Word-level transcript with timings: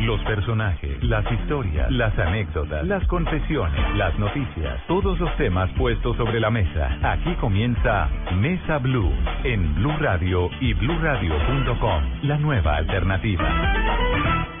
Los 0.00 0.20
personajes, 0.22 1.02
las 1.02 1.24
historias, 1.32 1.90
las 1.90 2.16
anécdotas, 2.16 2.86
las 2.86 3.04
confesiones, 3.08 3.96
las 3.96 4.16
noticias, 4.16 4.80
todos 4.86 5.18
los 5.18 5.36
temas 5.36 5.68
puestos 5.72 6.16
sobre 6.16 6.38
la 6.38 6.50
mesa. 6.50 6.96
Aquí 7.02 7.34
comienza 7.34 8.08
Mesa 8.36 8.78
Blue 8.78 9.12
en 9.42 9.74
Blue 9.74 9.96
Radio 9.98 10.50
y 10.60 10.72
bluradio.com, 10.74 12.02
la 12.22 12.38
nueva 12.38 12.76
alternativa. 12.76 13.44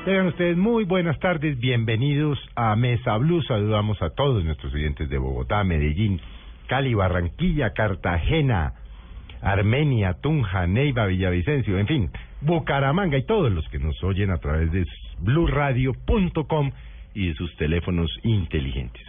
Tengan 0.04 0.26
ustedes 0.26 0.56
muy 0.56 0.82
buenas 0.84 1.18
tardes, 1.20 1.56
bienvenidos 1.60 2.38
a 2.56 2.74
Mesa 2.74 3.16
Blue. 3.18 3.40
Saludamos 3.42 4.02
a 4.02 4.10
todos 4.10 4.44
nuestros 4.44 4.74
oyentes 4.74 5.08
de 5.08 5.18
Bogotá, 5.18 5.62
Medellín, 5.62 6.20
Cali, 6.66 6.94
Barranquilla, 6.94 7.74
Cartagena, 7.74 8.72
Armenia, 9.40 10.14
Tunja, 10.14 10.66
Neiva, 10.66 11.06
Villavicencio, 11.06 11.78
en 11.78 11.86
fin, 11.86 12.10
Bucaramanga 12.40 13.16
y 13.16 13.24
todos 13.24 13.52
los 13.52 13.68
que 13.68 13.78
nos 13.78 14.02
oyen 14.02 14.30
a 14.30 14.38
través 14.38 14.72
de 14.72 14.84
blurradio.com 15.20 16.70
y 17.14 17.28
de 17.28 17.34
sus 17.34 17.54
teléfonos 17.56 18.10
inteligentes. 18.22 19.02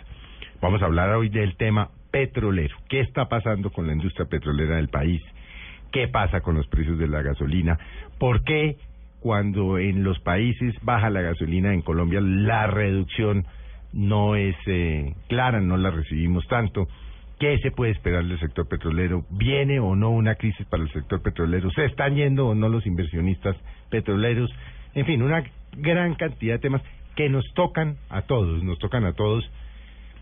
Vamos 0.62 0.82
a 0.82 0.86
hablar 0.86 1.10
hoy 1.12 1.30
del 1.30 1.56
tema 1.56 1.90
petrolero. 2.12 2.76
¿Qué 2.90 3.02
está 3.02 3.30
pasando 3.30 3.72
con 3.72 3.88
la 3.88 3.94
industria 3.94 4.28
petrolera 4.28 4.76
del 4.76 4.90
país? 4.90 5.22
¿Qué 5.92 6.08
pasa 6.08 6.42
con 6.42 6.56
los 6.56 6.68
precios 6.68 6.98
de 6.98 7.08
la 7.08 7.22
gasolina? 7.22 7.78
¿Por 8.18 8.44
qué 8.44 8.78
cuando 9.20 9.78
en 9.78 10.04
los 10.04 10.20
países 10.20 10.76
baja 10.82 11.10
la 11.10 11.22
gasolina 11.22 11.74
en 11.74 11.82
Colombia 11.82 12.20
la 12.22 12.68
reducción 12.68 13.46
no 13.92 14.36
es 14.36 14.56
eh, 14.68 15.14
clara, 15.28 15.62
no 15.62 15.78
la 15.78 15.92
recibimos 15.92 16.48
tanto? 16.48 16.88
¿Qué 17.40 17.58
se 17.60 17.72
puede 17.72 17.94
esperar 17.94 18.26
del 18.26 18.40
sector 18.40 18.68
petrolero? 18.68 19.24
¿Viene 19.30 19.80
o 19.80 19.96
no 19.96 20.10
una 20.10 20.36
crisis 20.36 20.66
para 20.68 20.84
el 20.84 20.92
sector 20.92 21.22
petrolero? 21.22 21.72
¿Se 21.72 21.86
están 21.86 22.16
yendo 22.16 22.48
o 22.48 22.56
no 22.56 22.68
los 22.68 22.86
inversionistas 22.86 23.56
petroleros? 23.90 24.52
En 24.96 25.06
fin, 25.06 25.22
una 25.22 25.44
gran 25.78 26.16
cantidad 26.16 26.56
de 26.56 26.60
temas 26.60 26.82
que 27.16 27.30
nos 27.30 27.46
tocan 27.54 27.98
a 28.10 28.24
todos, 28.24 28.64
nos 28.64 28.80
tocan 28.80 29.06
a 29.06 29.14
todos 29.14 29.50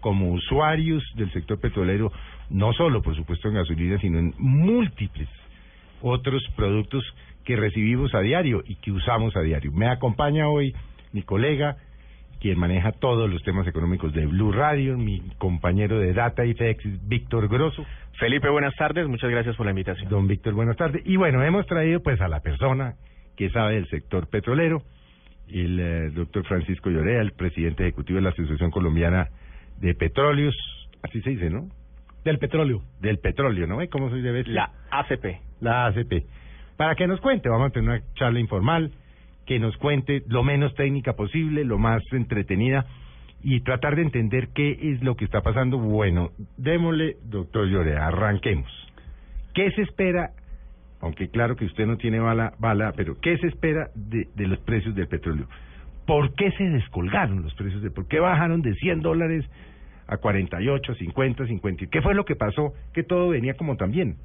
como 0.01 0.31
usuarios 0.31 1.03
del 1.15 1.31
sector 1.31 1.59
petrolero, 1.59 2.11
no 2.49 2.73
solo, 2.73 3.01
por 3.01 3.15
supuesto, 3.15 3.47
en 3.47 3.55
gasolina, 3.55 3.99
sino 3.99 4.19
en 4.19 4.33
múltiples 4.37 5.29
otros 6.01 6.43
productos 6.55 7.03
que 7.43 7.55
recibimos 7.55 8.13
a 8.13 8.19
diario 8.19 8.63
y 8.65 8.75
que 8.75 8.91
usamos 8.91 9.35
a 9.35 9.41
diario. 9.41 9.71
Me 9.71 9.87
acompaña 9.87 10.47
hoy 10.47 10.75
mi 11.13 11.23
colega, 11.23 11.77
quien 12.39 12.59
maneja 12.59 12.91
todos 12.91 13.29
los 13.29 13.41
temas 13.43 13.67
económicos 13.67 14.13
de 14.13 14.25
Blue 14.27 14.51
Radio, 14.51 14.97
mi 14.97 15.21
compañero 15.37 15.99
de 15.99 16.13
Data 16.13 16.45
y 16.45 16.53
FX, 16.53 17.07
Víctor 17.07 17.47
Grosso. 17.47 17.85
Felipe, 18.19 18.49
buenas 18.49 18.75
tardes, 18.75 19.07
muchas 19.07 19.29
gracias 19.29 19.55
por 19.55 19.65
la 19.65 19.71
invitación. 19.71 20.09
Don 20.09 20.27
Víctor, 20.27 20.53
buenas 20.53 20.77
tardes. 20.77 21.01
Y 21.05 21.15
bueno, 21.15 21.43
hemos 21.43 21.65
traído 21.65 22.01
pues 22.01 22.19
a 22.21 22.27
la 22.27 22.41
persona 22.41 22.95
que 23.37 23.49
sabe 23.51 23.75
del 23.75 23.87
sector 23.87 24.27
petrolero, 24.27 24.81
el 25.47 25.79
eh, 25.79 26.09
doctor 26.09 26.45
Francisco 26.45 26.89
Llorea, 26.89 27.21
el 27.21 27.31
presidente 27.31 27.83
ejecutivo 27.83 28.17
de 28.17 28.23
la 28.23 28.29
Asociación 28.31 28.71
Colombiana 28.71 29.29
de 29.79 29.93
Petróleos, 29.95 30.55
así 31.03 31.21
se 31.21 31.29
dice, 31.29 31.49
¿no? 31.49 31.69
Del 32.25 32.39
petróleo. 32.39 32.81
Del 32.99 33.19
petróleo, 33.19 33.67
¿no? 33.67 33.77
¿Cómo 33.89 34.09
se 34.09 34.17
debe 34.17 34.43
La 34.45 34.71
ACP. 34.91 35.39
La 35.61 35.85
ACP. 35.85 36.25
Para 36.75 36.95
que 36.95 37.07
nos 37.07 37.21
cuente, 37.21 37.47
vamos 37.47 37.67
a 37.67 37.69
tener 37.69 37.89
una 37.89 38.13
charla 38.15 38.39
informal, 38.39 38.91
que 39.45 39.59
nos 39.59 39.77
cuente 39.77 40.23
lo 40.27 40.43
menos 40.43 40.75
técnica 40.75 41.13
posible, 41.13 41.63
lo 41.63 41.77
más 41.77 42.03
entretenida 42.11 42.85
y 43.41 43.61
tratar 43.61 43.95
de 43.95 44.01
entender 44.01 44.49
qué 44.49 44.77
es 44.93 45.03
lo 45.03 45.15
que 45.15 45.25
está 45.25 45.41
pasando. 45.41 45.77
Bueno, 45.77 46.31
démosle, 46.57 47.17
doctor 47.23 47.67
Llorea, 47.67 48.07
arranquemos. 48.07 48.69
¿Qué 49.53 49.71
se 49.71 49.83
espera 49.83 50.31
aunque 51.01 51.29
claro 51.29 51.55
que 51.55 51.65
usted 51.65 51.85
no 51.85 51.97
tiene 51.97 52.19
bala, 52.19 52.53
bala 52.59 52.93
pero 52.95 53.15
¿qué 53.21 53.37
se 53.37 53.47
espera 53.47 53.89
de, 53.95 54.27
de 54.35 54.47
los 54.47 54.59
precios 54.59 54.95
del 54.95 55.07
petróleo? 55.07 55.47
¿Por 56.05 56.33
qué 56.35 56.51
se 56.51 56.63
descolgaron 56.63 57.43
los 57.43 57.53
precios? 57.55 57.81
de 57.81 57.91
¿Por 57.91 58.07
qué 58.07 58.19
bajaron 58.19 58.61
de 58.61 58.73
100 58.75 59.01
dólares 59.01 59.45
a 60.07 60.17
48, 60.17 60.95
50, 60.95 61.47
50? 61.47 61.85
¿Qué 61.91 62.01
fue 62.01 62.15
lo 62.15 62.23
que 62.23 62.35
pasó? 62.35 62.73
Que 62.93 63.03
todo 63.03 63.29
venía 63.29 63.55
como 63.55 63.75
también. 63.75 64.15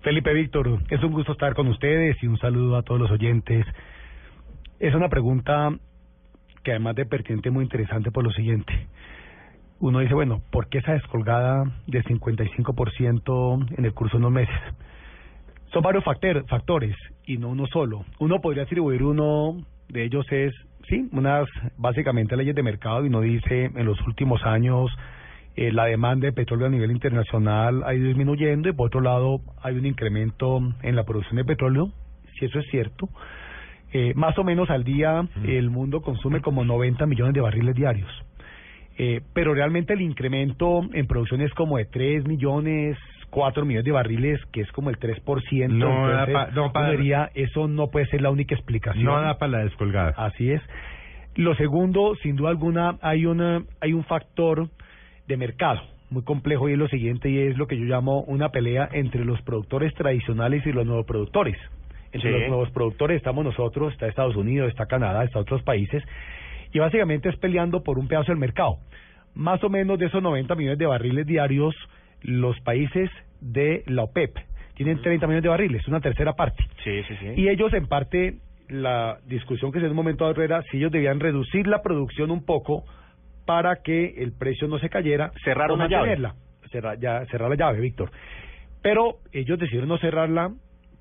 Felipe 0.00 0.32
Víctor, 0.34 0.80
es 0.90 1.02
un 1.02 1.12
gusto 1.12 1.32
estar 1.32 1.54
con 1.54 1.68
ustedes 1.68 2.16
y 2.22 2.26
un 2.26 2.38
saludo 2.38 2.76
a 2.76 2.82
todos 2.82 3.00
los 3.00 3.10
oyentes. 3.10 3.64
Es 4.78 4.94
una 4.94 5.08
pregunta 5.08 5.70
que 6.62 6.72
además 6.72 6.96
de 6.96 7.06
pertinente 7.06 7.50
muy 7.50 7.64
interesante 7.64 8.10
por 8.10 8.24
lo 8.24 8.30
siguiente. 8.32 8.88
Uno 9.78 10.00
dice, 10.00 10.14
bueno, 10.14 10.42
¿por 10.50 10.68
qué 10.68 10.78
esa 10.78 10.92
descolgada 10.92 11.64
de 11.86 12.02
55% 12.02 13.78
en 13.78 13.84
el 13.84 13.94
curso 13.94 14.16
de 14.16 14.18
unos 14.18 14.32
meses? 14.32 14.54
Son 15.76 15.82
varios 15.82 16.04
factores 16.04 16.96
y 17.26 17.36
no 17.36 17.50
uno 17.50 17.66
solo. 17.66 18.06
Uno 18.18 18.40
podría 18.40 18.62
atribuir 18.62 19.02
uno 19.02 19.58
de 19.90 20.04
ellos 20.04 20.24
es, 20.30 20.54
sí, 20.88 21.06
unas 21.12 21.46
básicamente 21.76 22.34
leyes 22.34 22.54
de 22.54 22.62
mercado 22.62 23.04
y 23.04 23.08
uno 23.08 23.20
dice 23.20 23.66
en 23.66 23.84
los 23.84 24.00
últimos 24.06 24.42
años 24.46 24.90
eh, 25.54 25.70
la 25.72 25.84
demanda 25.84 26.28
de 26.28 26.32
petróleo 26.32 26.68
a 26.68 26.70
nivel 26.70 26.92
internacional 26.92 27.82
ha 27.84 27.94
ido 27.94 28.06
disminuyendo 28.06 28.70
y 28.70 28.72
por 28.72 28.86
otro 28.86 29.02
lado 29.02 29.42
hay 29.62 29.76
un 29.76 29.84
incremento 29.84 30.62
en 30.80 30.96
la 30.96 31.04
producción 31.04 31.36
de 31.36 31.44
petróleo, 31.44 31.90
si 32.38 32.46
eso 32.46 32.58
es 32.58 32.64
cierto. 32.70 33.10
Eh, 33.92 34.14
más 34.16 34.38
o 34.38 34.44
menos 34.44 34.70
al 34.70 34.82
día 34.82 35.28
el 35.44 35.68
mundo 35.68 36.00
consume 36.00 36.40
como 36.40 36.64
90 36.64 37.04
millones 37.04 37.34
de 37.34 37.42
barriles 37.42 37.74
diarios. 37.74 38.08
Eh, 38.96 39.20
pero 39.34 39.52
realmente 39.52 39.92
el 39.92 40.00
incremento 40.00 40.80
en 40.94 41.06
producción 41.06 41.42
es 41.42 41.52
como 41.52 41.76
de 41.76 41.84
3 41.84 42.26
millones, 42.26 42.96
4 43.30 43.64
millones 43.64 43.84
de 43.84 43.92
barriles, 43.92 44.40
que 44.52 44.60
es 44.60 44.72
como 44.72 44.90
el 44.90 44.98
3%. 44.98 45.68
No, 45.68 46.08
da 46.08 46.50
no 46.54 46.72
eso 47.34 47.68
no 47.68 47.88
puede 47.88 48.06
ser 48.06 48.22
la 48.22 48.30
única 48.30 48.54
explicación. 48.54 49.04
No 49.04 49.20
da 49.20 49.38
para 49.38 49.52
la 49.52 49.58
descolgada. 49.64 50.14
Así 50.16 50.50
es. 50.50 50.62
Lo 51.34 51.54
segundo, 51.54 52.14
sin 52.22 52.36
duda 52.36 52.50
alguna, 52.50 52.96
hay, 53.02 53.26
una, 53.26 53.62
hay 53.80 53.92
un 53.92 54.04
factor 54.04 54.68
de 55.28 55.36
mercado 55.36 55.80
muy 56.10 56.22
complejo 56.22 56.68
y 56.68 56.72
es 56.72 56.78
lo 56.78 56.88
siguiente 56.88 57.28
y 57.28 57.38
es 57.38 57.58
lo 57.58 57.66
que 57.66 57.76
yo 57.76 57.84
llamo 57.84 58.20
una 58.22 58.50
pelea 58.50 58.88
entre 58.92 59.24
los 59.24 59.42
productores 59.42 59.92
tradicionales 59.94 60.64
y 60.66 60.72
los 60.72 60.86
nuevos 60.86 61.04
productores. 61.04 61.56
Entre 62.12 62.30
los 62.30 62.48
nuevos 62.48 62.70
productores 62.70 63.18
estamos 63.18 63.44
nosotros, 63.44 63.92
está 63.92 64.06
Estados 64.06 64.36
Unidos, 64.36 64.68
está 64.68 64.86
Canadá, 64.86 65.24
está 65.24 65.40
otros 65.40 65.62
países 65.62 66.02
y 66.72 66.78
básicamente 66.78 67.28
es 67.28 67.36
peleando 67.36 67.82
por 67.82 67.98
un 67.98 68.08
pedazo 68.08 68.32
del 68.32 68.38
mercado. 68.38 68.78
Más 69.34 69.62
o 69.64 69.68
menos 69.68 69.98
de 69.98 70.06
esos 70.06 70.22
90 70.22 70.54
millones 70.54 70.78
de 70.78 70.86
barriles 70.86 71.26
diarios, 71.26 71.74
los 72.22 72.58
países 72.60 73.10
de 73.40 73.82
la 73.86 74.04
OPEP 74.04 74.36
tienen 74.74 75.00
30 75.00 75.26
millones 75.26 75.42
de 75.42 75.48
barriles, 75.48 75.88
una 75.88 76.00
tercera 76.00 76.34
parte. 76.34 76.64
Sí, 76.84 77.02
sí, 77.08 77.16
sí. 77.18 77.26
Y 77.36 77.48
ellos, 77.48 77.72
en 77.72 77.86
parte, 77.86 78.36
la 78.68 79.18
discusión 79.26 79.72
que 79.72 79.78
se 79.78 79.86
en 79.86 79.92
un 79.92 79.96
momento 79.96 80.26
dado 80.26 80.42
era 80.42 80.62
si 80.70 80.76
ellos 80.76 80.92
debían 80.92 81.18
reducir 81.18 81.66
la 81.66 81.82
producción 81.82 82.30
un 82.30 82.44
poco 82.44 82.84
para 83.46 83.76
que 83.76 84.14
el 84.18 84.32
precio 84.32 84.68
no 84.68 84.78
se 84.78 84.90
cayera. 84.90 85.32
Cerrar 85.44 85.70
una 85.72 85.88
llave. 85.88 86.18
Cerrar, 86.70 86.98
ya, 86.98 87.24
cerrar 87.26 87.48
la 87.48 87.56
llave, 87.56 87.80
Víctor. 87.80 88.10
Pero 88.82 89.18
ellos 89.32 89.58
decidieron 89.58 89.88
no 89.88 89.98
cerrarla. 89.98 90.52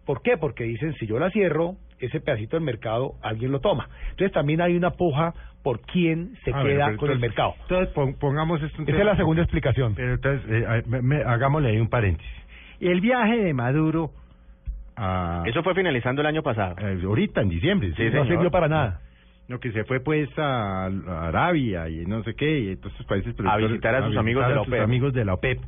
¿Por 0.06 0.22
qué? 0.22 0.38
Porque 0.38 0.64
dicen, 0.64 0.94
si 0.94 1.08
yo 1.08 1.20
la 1.20 1.32
cierro, 1.32 1.76
ese 2.00 2.20
pedacito 2.20 2.58
del 2.58 2.66
mercado 2.66 3.16
alguien 3.22 3.52
lo 3.52 3.60
toma. 3.60 3.90
Entonces 4.12 4.32
también 4.32 4.62
hay 4.62 4.76
una 4.76 4.92
puja 4.92 5.34
por 5.64 5.82
quién 5.82 6.36
se 6.44 6.52
queda 6.52 6.96
con 6.98 7.10
el 7.10 7.20
mercado. 7.20 7.56
Entonces 7.62 7.90
pongamos 8.20 8.62
esto. 8.62 8.84
Esa 8.84 8.98
es 8.98 9.06
la 9.06 9.16
segunda 9.16 9.42
explicación. 9.42 9.96
Pero 9.96 10.14
entonces 10.14 10.42
eh, 10.50 11.24
hagámosle 11.26 11.70
ahí 11.70 11.80
un 11.80 11.90
paréntesis. 11.90 12.32
El 12.80 13.02
viaje 13.02 13.38
de 13.38 13.54
Maduro 13.54 14.12
a... 14.96 15.44
Eso 15.46 15.64
fue 15.64 15.74
finalizando 15.74 16.22
el 16.22 16.28
año 16.28 16.44
pasado. 16.44 16.76
Eh, 16.80 17.02
ahorita, 17.04 17.42
en 17.42 17.50
diciembre. 17.50 17.94
Sí, 17.96 18.04
no 18.14 18.26
sirvió 18.26 18.52
para 18.52 18.68
nada. 18.68 19.02
No, 19.48 19.60
que 19.60 19.72
se 19.72 19.84
fue 19.84 20.00
pues 20.00 20.30
a, 20.38 20.86
Arabia 20.86 21.88
y 21.90 22.06
no 22.06 22.24
sé 22.24 22.34
qué, 22.36 22.60
y 22.60 22.76
todos 22.78 22.94
estos 22.94 23.06
países... 23.06 23.36
A 23.46 23.58
visitar 23.58 23.96
a 23.96 24.08
sus 24.08 24.18
amigos 24.18 24.48
de 24.48 24.56
la 24.56 24.62
OPEP. 24.62 24.82
amigos 24.82 25.14
de 25.14 25.26
la 25.26 25.34
OPEP. 25.34 25.60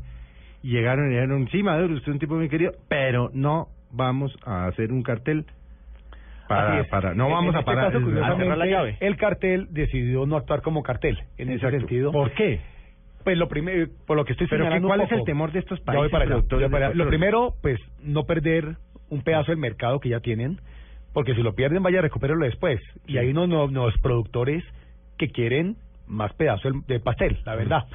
Y 0.64 0.72
llegaron 0.72 1.08
y 1.08 1.16
dijeron, 1.16 1.48
sí, 1.52 1.62
Maduro, 1.62 1.94
usted 1.94 2.10
es 2.10 2.14
un 2.14 2.20
tipo 2.20 2.36
muy 2.36 2.50
querido, 2.50 2.72
pero 2.88 3.30
no 3.34 3.68
vamos 3.92 4.36
a 4.46 4.66
hacer 4.68 4.92
un 4.92 5.04
cartel 5.04 5.46
para, 6.48 6.84
para 6.86 7.14
no 7.14 7.30
vamos 7.30 7.56
a 7.56 7.60
este 7.60 7.66
parar 7.66 7.92
cerrar 7.92 8.58
la 8.58 8.66
llave. 8.66 8.98
El 9.00 9.18
cartel 9.18 9.68
decidió 9.72 10.26
no 10.26 10.38
actuar 10.38 10.62
como 10.62 10.84
cartel 10.84 11.20
en 11.38 11.50
ese 11.50 11.70
sentido. 11.70 12.12
¿Por 12.12 12.32
qué? 12.32 12.60
Pues 13.24 13.38
lo 13.38 13.50
primero, 13.50 13.90
por 14.06 14.16
lo 14.16 14.24
que 14.24 14.32
estoy 14.32 14.48
Pero 14.48 14.66
¿cuál 14.82 15.02
es 15.02 15.12
el 15.12 15.24
temor 15.26 15.52
de 15.52 15.60
estos 15.60 15.80
países? 15.82 16.12
para 16.12 16.26
Lo 16.94 17.08
primero, 17.08 17.54
pues 17.62 17.80
no 18.02 18.24
perder 18.24 18.78
un 19.10 19.22
pedazo 19.22 19.52
del 19.52 19.60
mercado 19.60 20.00
que 20.00 20.10
ya 20.10 20.20
tienen, 20.20 20.60
porque 21.14 21.36
si 21.36 21.42
lo 21.42 21.54
pierden 21.54 21.84
vaya 21.84 22.00
a 22.00 22.02
recuperarlo 22.02 22.46
después. 22.46 22.80
Y 23.06 23.18
hay 23.18 23.30
unos 23.30 23.72
nuevos 23.72 23.98
productores 24.02 24.64
que 25.18 25.30
quieren 25.30 25.76
más 26.08 26.34
pedazo 26.34 26.70
de 26.88 27.00
pastel, 27.00 27.38
la 27.46 27.56
verdad. 27.56 27.86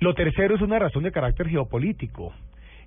Lo 0.00 0.14
tercero 0.14 0.54
es 0.54 0.60
una 0.60 0.78
razón 0.78 1.02
de 1.04 1.12
carácter 1.12 1.48
geopolítico. 1.48 2.32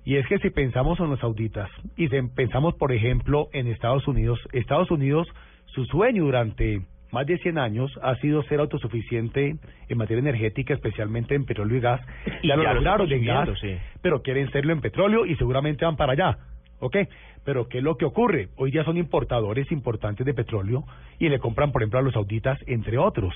Y 0.06 0.16
es 0.16 0.26
que 0.28 0.38
si 0.38 0.50
pensamos 0.50 1.00
en 1.00 1.10
los 1.10 1.18
sauditas 1.18 1.68
y 1.96 2.08
pensamos, 2.08 2.76
por 2.76 2.92
ejemplo, 2.92 3.48
en 3.52 3.66
Estados 3.66 4.06
Unidos, 4.06 4.38
Estados 4.52 4.88
Unidos, 4.92 5.26
su 5.66 5.84
sueño 5.84 6.24
durante 6.24 6.80
más 7.10 7.26
de 7.26 7.36
100 7.38 7.58
años 7.58 7.92
ha 8.02 8.14
sido 8.16 8.44
ser 8.44 8.60
autosuficiente 8.60 9.56
en 9.88 9.98
materia 9.98 10.20
energética, 10.20 10.74
especialmente 10.74 11.34
en 11.34 11.44
petróleo 11.44 11.78
y 11.78 11.80
gas. 11.80 12.00
Y 12.40 12.48
ya 12.48 12.56
lo 12.56 12.72
lograron 12.74 13.10
en 13.10 13.24
gas, 13.24 13.48
pero 14.00 14.22
quieren 14.22 14.48
serlo 14.52 14.72
en 14.72 14.80
petróleo 14.80 15.26
y 15.26 15.34
seguramente 15.34 15.84
van 15.84 15.96
para 15.96 16.12
allá. 16.12 16.38
¿ok? 16.80 16.96
Pero 17.46 17.68
¿qué 17.68 17.78
es 17.78 17.84
lo 17.84 17.96
que 17.96 18.04
ocurre? 18.04 18.48
Hoy 18.56 18.72
ya 18.72 18.84
son 18.84 18.98
importadores 18.98 19.70
importantes 19.70 20.26
de 20.26 20.34
petróleo 20.34 20.84
y 21.18 21.28
le 21.28 21.38
compran, 21.38 21.72
por 21.72 21.80
ejemplo, 21.80 22.00
a 22.00 22.02
los 22.02 22.12
sauditas, 22.12 22.58
entre 22.66 22.98
otros. 22.98 23.34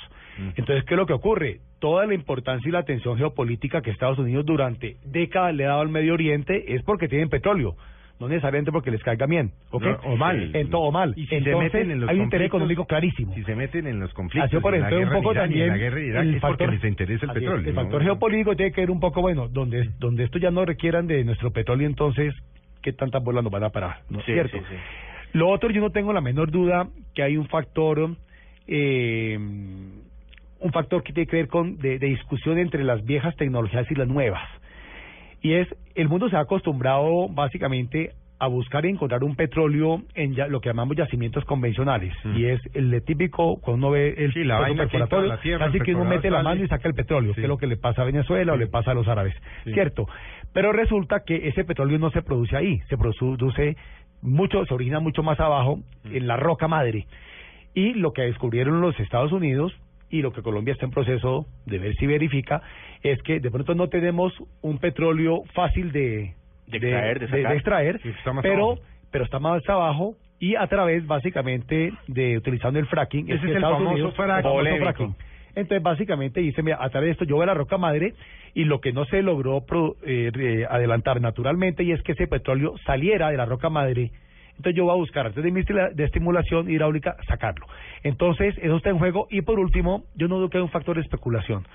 Entonces, 0.56 0.84
¿qué 0.84 0.94
es 0.94 0.98
lo 0.98 1.06
que 1.06 1.12
ocurre? 1.12 1.60
Toda 1.78 2.06
la 2.06 2.14
importancia 2.14 2.68
y 2.68 2.72
la 2.72 2.80
atención 2.80 3.16
geopolítica 3.16 3.80
que 3.80 3.90
Estados 3.90 4.18
Unidos 4.18 4.44
durante 4.44 4.96
décadas 5.04 5.54
le 5.54 5.64
ha 5.64 5.68
dado 5.68 5.82
al 5.82 5.88
Medio 5.88 6.14
Oriente 6.14 6.74
es 6.74 6.82
porque 6.82 7.08
tienen 7.08 7.30
petróleo 7.30 7.76
no 8.20 8.28
necesariamente 8.28 8.70
porque 8.70 8.90
les 8.90 9.02
caiga 9.02 9.24
bien, 9.24 9.50
¿ok? 9.70 9.84
o 10.04 10.14
mal. 10.14 10.54
En 10.54 10.68
todo 10.68 10.92
mal. 10.92 11.14
Y 11.16 11.26
si 11.26 11.40
se 11.40 11.56
meten 11.56 11.90
en 11.90 12.00
los 12.00 12.10
hay 12.10 12.18
un 12.18 12.24
interés 12.24 12.48
económico 12.48 12.84
clarísimo. 12.84 13.34
Si 13.34 13.42
se 13.44 13.56
meten 13.56 13.86
en 13.86 13.98
los 13.98 14.12
conflictos, 14.12 14.52
Así, 14.52 14.60
por 14.60 14.74
ejemplo, 14.74 15.00
un 15.00 15.22
poco 15.22 15.32
también 15.32 15.68
la 15.68 15.76
guerra 15.78 16.20
el 16.20 16.34
es 16.34 16.40
factor, 16.42 16.68
porque 16.68 16.76
les 16.76 16.84
interesa 16.84 17.26
el 17.26 17.32
petróleo. 17.32 17.66
el 17.66 17.74
factor 17.74 18.02
geopolítico 18.02 18.54
tiene 18.56 18.72
que 18.72 18.82
ver 18.82 18.90
un 18.90 19.00
poco, 19.00 19.22
bueno, 19.22 19.48
donde, 19.48 19.88
donde 19.98 20.24
esto 20.24 20.38
ya 20.38 20.50
no 20.50 20.66
requieran 20.66 21.06
de 21.06 21.24
nuestro 21.24 21.50
petróleo, 21.50 21.86
entonces, 21.86 22.34
¿qué 22.82 22.92
tantas 22.92 23.22
bolas 23.22 23.44
nos 23.44 23.52
van 23.52 23.64
a 23.64 23.70
parar? 23.70 24.02
¿No 24.08 24.20
es 24.20 24.24
cierto? 24.24 24.58
Sí, 24.58 24.64
Lo 25.32 25.48
otro, 25.48 25.70
yo 25.70 25.80
no 25.80 25.90
tengo 25.90 26.12
la 26.12 26.20
menor 26.20 26.50
duda 26.50 26.88
que 27.14 27.22
hay 27.22 27.36
un 27.36 27.48
factor... 27.48 28.16
Eh, 28.66 29.36
un 30.62 30.72
factor 30.72 31.02
que 31.02 31.14
tiene 31.14 31.26
que 31.26 31.36
ver 31.36 31.48
con 31.48 31.78
de, 31.78 31.98
de 31.98 32.06
discusión 32.08 32.58
entre 32.58 32.84
las 32.84 33.02
viejas 33.04 33.34
tecnologías 33.36 33.90
y 33.90 33.94
las 33.94 34.06
nuevas 34.06 34.46
y 35.42 35.54
es 35.54 35.68
el 35.94 36.08
mundo 36.08 36.28
se 36.28 36.36
ha 36.36 36.40
acostumbrado 36.40 37.28
básicamente 37.28 38.12
a 38.40 38.46
buscar 38.46 38.86
y 38.86 38.88
encontrar 38.88 39.22
un 39.22 39.36
petróleo 39.36 40.02
en 40.14 40.34
ya, 40.34 40.48
lo 40.48 40.62
que 40.62 40.70
llamamos 40.70 40.96
yacimientos 40.96 41.44
convencionales. 41.44 42.14
Mm. 42.24 42.36
y 42.36 42.46
es 42.46 42.60
el 42.74 43.02
típico 43.04 43.60
cuando 43.60 43.88
uno 43.88 43.90
ve 43.92 44.14
el 44.16 44.32
sí, 44.32 44.44
la 44.44 44.64
perforatorio 44.74 45.36
casi 45.58 45.78
que 45.80 45.94
uno 45.94 46.06
mete 46.06 46.30
la 46.30 46.42
mano 46.42 46.64
y 46.64 46.68
saca 46.68 46.88
el 46.88 46.94
petróleo 46.94 47.34
que 47.34 47.42
es 47.42 47.48
lo 47.48 47.58
que 47.58 47.66
le 47.66 47.76
pasa 47.76 48.02
a 48.02 48.04
Venezuela 48.06 48.54
o 48.54 48.56
le 48.56 48.66
pasa 48.66 48.92
a 48.92 48.94
los 48.94 49.06
árabes. 49.08 49.34
Cierto. 49.64 50.08
Pero 50.52 50.72
resulta 50.72 51.20
que 51.24 51.48
ese 51.48 51.64
petróleo 51.64 51.98
no 51.98 52.10
se 52.10 52.22
produce 52.22 52.56
ahí 52.56 52.80
se 52.88 52.96
produce 52.96 53.76
mucho 54.22 54.64
se 54.64 54.74
origina 54.74 55.00
mucho 55.00 55.22
más 55.22 55.38
abajo 55.38 55.76
mm. 56.04 56.16
en 56.16 56.26
la 56.26 56.36
roca 56.36 56.66
madre. 56.66 57.06
Y 57.74 57.92
lo 57.92 58.12
que 58.12 58.22
descubrieron 58.22 58.80
los 58.80 58.98
Estados 58.98 59.32
Unidos 59.32 59.72
y 60.08 60.22
lo 60.22 60.32
que 60.32 60.42
Colombia 60.42 60.72
está 60.72 60.86
en 60.86 60.92
proceso 60.92 61.46
de 61.66 61.78
ver 61.78 61.94
si 61.96 62.06
verifica 62.06 62.62
es 63.02 63.22
que 63.22 63.38
de 63.38 63.50
pronto 63.50 63.74
no 63.74 63.88
tenemos 63.88 64.32
un 64.60 64.78
petróleo 64.78 65.42
fácil 65.54 65.92
de, 65.92 66.34
de 66.70 66.78
extraer, 66.78 67.30
de, 67.30 67.54
extraer 67.54 68.00
pero, 68.42 68.78
pero 69.10 69.24
está 69.24 69.38
más 69.38 69.66
abajo 69.68 70.14
y 70.38 70.56
a 70.56 70.66
través 70.66 71.06
básicamente 71.06 71.92
de 72.06 72.38
utilizando 72.38 72.78
el 72.78 72.86
fracking. 72.86 73.30
Ese 73.30 73.46
es, 73.46 73.56
el 73.56 73.60
famoso, 73.60 74.12
fracking. 74.12 75.14
Entonces, 75.54 75.82
básicamente 75.82 76.40
dice, 76.40 76.62
mira, 76.62 76.78
a 76.80 76.88
través 76.90 77.08
de 77.08 77.12
esto 77.12 77.24
yo 77.24 77.36
voy 77.36 77.42
a 77.42 77.46
la 77.46 77.54
roca 77.54 77.76
madre 77.76 78.14
y 78.54 78.64
lo 78.64 78.80
que 78.80 78.92
no 78.92 79.04
se 79.04 79.20
logró 79.22 79.64
eh, 80.06 80.66
adelantar 80.70 81.20
naturalmente 81.20 81.82
y 81.82 81.92
es 81.92 82.02
que 82.02 82.12
ese 82.12 82.26
petróleo 82.26 82.74
saliera 82.86 83.30
de 83.30 83.36
la 83.36 83.46
roca 83.46 83.68
madre 83.68 84.12
entonces 84.60 84.76
yo 84.76 84.84
voy 84.84 84.92
a 84.92 84.96
buscar, 84.96 85.24
antes 85.24 85.42
de 85.42 85.50
mi 85.50 85.62
de 85.62 86.04
estimulación 86.04 86.70
hidráulica, 86.70 87.16
sacarlo. 87.26 87.66
Entonces, 88.02 88.54
eso 88.58 88.76
está 88.76 88.90
en 88.90 88.98
juego. 88.98 89.26
Y 89.30 89.40
por 89.40 89.58
último, 89.58 90.04
yo 90.16 90.28
no 90.28 90.36
dudo 90.36 90.50
que 90.50 90.58
hay 90.58 90.62
un 90.62 90.68
factor 90.68 90.96
de 90.96 91.00
especulación. 91.00 91.66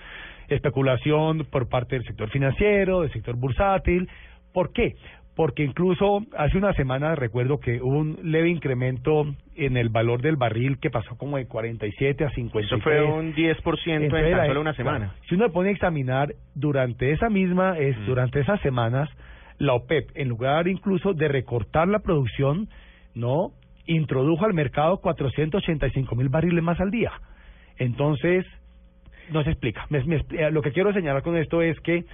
Especulación 0.50 1.48
por 1.50 1.68
parte 1.68 1.96
del 1.96 2.06
sector 2.06 2.30
financiero, 2.30 3.02
del 3.02 3.12
sector 3.12 3.38
bursátil. 3.38 4.08
¿Por 4.56 4.72
qué? 4.72 4.96
Porque 5.36 5.64
incluso 5.64 6.22
hace 6.38 6.58
una 6.58 6.72
semana 6.72 7.14
recuerdo 7.14 7.60
que 7.60 7.82
hubo 7.82 7.98
un 7.98 8.18
leve 8.24 8.48
incremento 8.48 9.26
en 9.58 9.76
el 9.76 9.90
valor 9.90 10.22
del 10.22 10.38
barril 10.38 10.80
que 10.80 10.90
pasó 10.90 11.18
como 11.18 11.36
de 11.36 11.46
47 11.46 12.24
a 12.24 12.30
53. 12.30 12.72
Eso 12.72 12.82
fue 12.82 13.04
un 13.04 13.36
10% 13.36 14.02
en 14.02 14.10
tan 14.10 14.48
solo 14.48 14.62
una 14.62 14.74
semana. 14.74 15.14
Si 15.28 15.36
uno 15.36 15.52
pone 15.52 15.70
a 15.70 15.72
examinar 15.74 16.34
durante 16.54 17.12
esa 17.12 17.30
misma, 17.30 17.78
es, 17.78 17.98
mm. 17.98 18.06
durante 18.06 18.40
esas 18.40 18.62
semanas, 18.62 19.10
la 19.58 19.74
OPEP, 19.74 20.12
en 20.16 20.30
lugar 20.30 20.70
incluso 20.70 21.14
de 21.14 21.28
recortar 21.28 21.90
la 21.90 22.00
producción, 22.00 22.70
no 23.14 23.52
introdujo 23.88 24.46
al 24.46 24.54
mercado 24.54 25.02
485 25.02 26.16
mil 26.16 26.30
barriles 26.30 26.64
más 26.64 26.80
al 26.80 26.92
día. 26.92 27.12
Entonces, 27.78 28.46
no 29.34 29.44
se 29.44 29.50
explica. 29.50 29.86
Eh, 29.92 30.50
lo 30.50 30.62
que 30.62 30.72
quiero 30.72 30.94
señalar 30.94 31.24
con 31.24 31.36
esto 31.36 31.62
es 31.62 31.78
que 31.82 32.06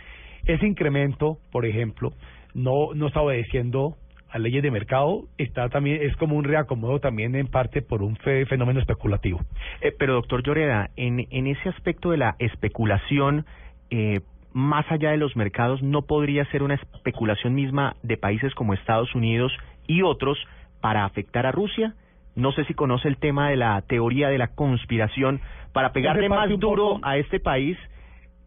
ese 0.45 0.65
incremento, 0.65 1.37
por 1.51 1.65
ejemplo, 1.65 2.13
no, 2.53 2.93
no 2.93 3.07
está 3.07 3.21
obedeciendo 3.21 3.95
a 4.29 4.39
leyes 4.39 4.63
de 4.63 4.71
mercado, 4.71 5.25
está 5.37 5.67
también 5.69 6.01
es 6.01 6.15
como 6.15 6.37
un 6.37 6.45
reacomodo 6.45 6.99
también 6.99 7.35
en 7.35 7.47
parte 7.47 7.81
por 7.81 8.01
un 8.01 8.15
fenómeno 8.15 8.79
especulativo. 8.79 9.41
Eh, 9.81 9.93
pero 9.97 10.13
doctor 10.13 10.41
Lloreda, 10.41 10.89
en, 10.95 11.27
en 11.29 11.47
ese 11.47 11.69
aspecto 11.69 12.11
de 12.11 12.17
la 12.17 12.35
especulación, 12.39 13.45
eh, 13.89 14.21
más 14.53 14.89
allá 14.89 15.11
de 15.11 15.17
los 15.17 15.35
mercados, 15.35 15.81
no 15.81 16.03
podría 16.03 16.45
ser 16.45 16.63
una 16.63 16.75
especulación 16.75 17.53
misma 17.53 17.95
de 18.03 18.17
países 18.17 18.53
como 18.55 18.73
Estados 18.73 19.13
Unidos 19.15 19.51
y 19.87 20.01
otros 20.01 20.37
para 20.81 21.05
afectar 21.05 21.45
a 21.45 21.51
Rusia? 21.51 21.93
No 22.35 22.51
sé 22.53 22.63
si 22.65 22.73
conoce 22.73 23.07
el 23.07 23.17
tema 23.17 23.49
de 23.49 23.57
la 23.57 23.81
teoría 23.81 24.29
de 24.29 24.37
la 24.37 24.47
conspiración 24.47 25.41
para 25.73 25.91
pegarle 25.91 26.29
más 26.29 26.49
duro 26.57 26.99
a 27.01 27.17
este 27.17 27.39
país 27.39 27.77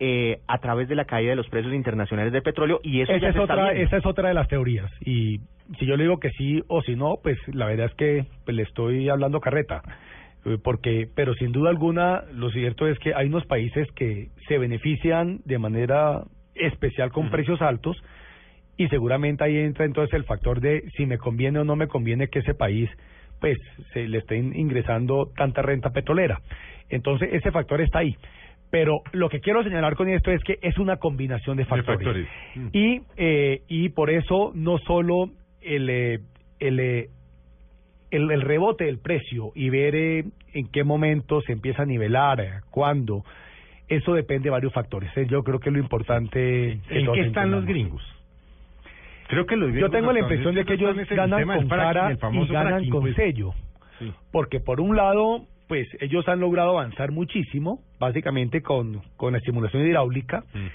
eh, 0.00 0.41
a 0.49 0.58
través 0.58 0.88
de 0.88 0.94
la 0.94 1.05
caída 1.05 1.31
de 1.31 1.37
los 1.37 1.49
precios 1.49 1.73
internacionales 1.73 2.32
de 2.32 2.43
petróleo 2.43 2.81
y 2.82 3.00
eso 3.00 3.12
esa 3.12 3.29
es 3.29 3.37
otra 3.37 3.73
esa 3.73 3.96
es 3.96 4.06
otra 4.06 4.29
de 4.29 4.35
las 4.35 4.49
teorías 4.49 4.91
y 5.00 5.41
si 5.79 5.87
yo 5.87 5.96
le 5.96 6.05
digo 6.05 6.19
que 6.19 6.31
sí 6.31 6.62
o 6.69 6.82
si 6.82 6.96
no 6.96 7.19
pues 7.23 7.38
la 7.46 7.67
verdad 7.67 7.87
es 7.87 7.94
que 7.94 8.26
pues, 8.44 8.56
le 8.56 8.64
estoy 8.64 9.08
hablando 9.08 9.41
carreta 9.41 9.82
eh, 10.44 10.58
porque 10.62 11.08
pero 11.14 11.35
sin 11.35 11.52
duda 11.52 11.70
alguna 11.70 12.25
lo 12.32 12.50
cierto 12.50 12.88
es 12.88 12.99
que 12.99 13.14
hay 13.14 13.29
unos 13.29 13.46
países 13.46 13.91
que 13.93 14.29
se 14.49 14.58
benefician 14.58 15.41
de 15.44 15.58
manera 15.58 16.25
especial 16.55 17.12
con 17.12 17.31
precios 17.31 17.62
altos 17.62 17.97
y 18.76 18.88
seguramente 18.88 19.44
ahí 19.44 19.56
entra 19.58 19.85
entonces 19.85 20.12
el 20.14 20.25
factor 20.25 20.61
de 20.61 20.82
si 20.97 21.06
me 21.06 21.19
conviene 21.19 21.61
o 21.61 21.64
no 21.64 21.76
me 21.76 21.87
conviene 21.87 22.29
que 22.29 22.40
ese 22.40 22.55
país 22.55 22.90
pues 23.40 23.58
se 23.93 24.08
le 24.08 24.19
esté 24.19 24.37
ingresando 24.37 25.31
tanta 25.37 25.61
renta 25.61 25.90
petrolera. 25.90 26.40
Entonces 26.88 27.29
ese 27.32 27.50
factor 27.50 27.81
está 27.82 27.99
ahí. 27.99 28.17
Pero 28.75 29.03
lo 29.12 29.29
que 29.29 29.38
quiero 29.38 29.62
señalar 29.62 29.94
con 29.94 30.09
esto 30.09 30.32
es 30.32 30.43
que 30.43 30.59
es 30.61 30.79
una 30.79 30.97
combinación 30.97 31.56
de 31.56 31.65
factores. 31.65 32.26
Mm. 32.56 32.69
Y, 32.73 33.03
eh, 33.17 33.62
y 33.69 33.91
por 33.91 34.11
eso 34.11 34.50
no 34.53 34.79
solo 34.79 35.31
el, 35.62 35.88
eh, 35.88 36.19
el, 36.59 36.81
eh, 36.81 37.09
el, 38.11 38.29
el, 38.32 38.41
rebote 38.41 38.87
del 38.87 38.99
precio 38.99 39.53
y 39.55 39.71
ver 39.71 39.94
eh, 39.94 40.25
en 40.55 40.67
qué 40.73 40.82
momento 40.82 41.41
se 41.43 41.53
empieza 41.53 41.82
a 41.82 41.87
nivelar, 41.87 42.62
cuándo, 42.73 43.23
eso 43.87 44.12
depende 44.12 44.47
de 44.47 44.50
varios 44.50 44.73
factores. 44.73 45.09
Yo 45.29 45.44
creo 45.44 45.61
que 45.61 45.71
lo 45.71 45.79
importante... 45.79 46.73
¿En 46.73 47.12
qué 47.12 47.21
están 47.21 47.53
los 47.53 47.65
gringos? 47.65 48.03
Creo 49.29 49.47
que 49.47 49.55
Yo 49.79 49.88
tengo 49.88 50.12
la 50.12 50.19
impresión 50.19 50.53
de 50.53 50.65
que 50.65 50.75
ellos 50.75 50.97
ganan 51.11 51.47
con 51.47 51.69
cara 51.69 52.12
y 52.12 52.47
ganan 52.49 52.88
con 52.88 53.15
sello. 53.15 53.53
Porque 54.32 54.59
por 54.59 54.81
un 54.81 54.97
lado, 54.97 55.47
pues 55.69 55.88
ellos 56.00 56.26
han 56.28 56.40
logrado 56.40 56.70
avanzar 56.70 57.12
muchísimo, 57.12 57.81
básicamente 57.99 58.62
con, 58.62 59.02
con 59.16 59.33
la 59.33 59.38
estimulación 59.38 59.87
hidráulica. 59.87 60.44
Mm. 60.52 60.66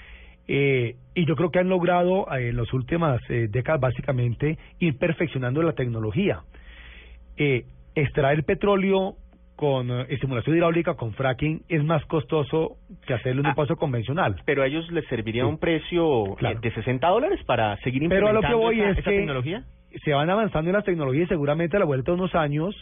Eh, 0.52 0.96
y 1.14 1.26
yo 1.26 1.36
creo 1.36 1.50
que 1.50 1.60
han 1.60 1.68
logrado 1.68 2.26
eh, 2.32 2.48
en 2.48 2.56
las 2.56 2.72
últimas 2.72 3.20
eh, 3.28 3.46
décadas 3.48 3.80
básicamente 3.80 4.58
ir 4.80 4.98
perfeccionando 4.98 5.62
la 5.62 5.74
tecnología. 5.74 6.40
Eh, 7.36 7.66
extraer 7.94 8.42
petróleo 8.44 9.14
con 9.54 9.90
estimulación 10.08 10.56
hidráulica, 10.56 10.94
con 10.94 11.12
fracking, 11.12 11.62
es 11.68 11.84
más 11.84 12.04
costoso 12.06 12.78
que 13.06 13.12
hacerlo 13.12 13.42
en 13.42 13.46
un 13.46 13.52
ah, 13.52 13.54
paso 13.54 13.76
convencional. 13.76 14.40
Pero 14.46 14.62
a 14.62 14.66
ellos 14.66 14.90
les 14.90 15.06
serviría 15.06 15.44
un 15.44 15.58
precio 15.58 16.36
de 16.40 16.72
60 16.72 17.06
dólares 17.06 17.40
para 17.44 17.76
seguir 17.82 18.02
implementando 18.02 18.40
pero 18.40 18.48
a 18.48 18.52
lo 18.52 18.58
que 18.58 18.64
voy 18.64 18.80
esa, 18.80 18.98
es 18.98 19.04
que 19.04 19.18
tecnología. 19.18 19.64
Se 20.02 20.14
van 20.14 20.30
avanzando 20.30 20.70
en 20.70 20.76
las 20.76 20.84
tecnologías 20.84 21.26
y 21.26 21.28
seguramente 21.28 21.76
a 21.76 21.80
la 21.80 21.84
vuelta 21.84 22.10
de 22.10 22.16
unos 22.16 22.34
años, 22.34 22.74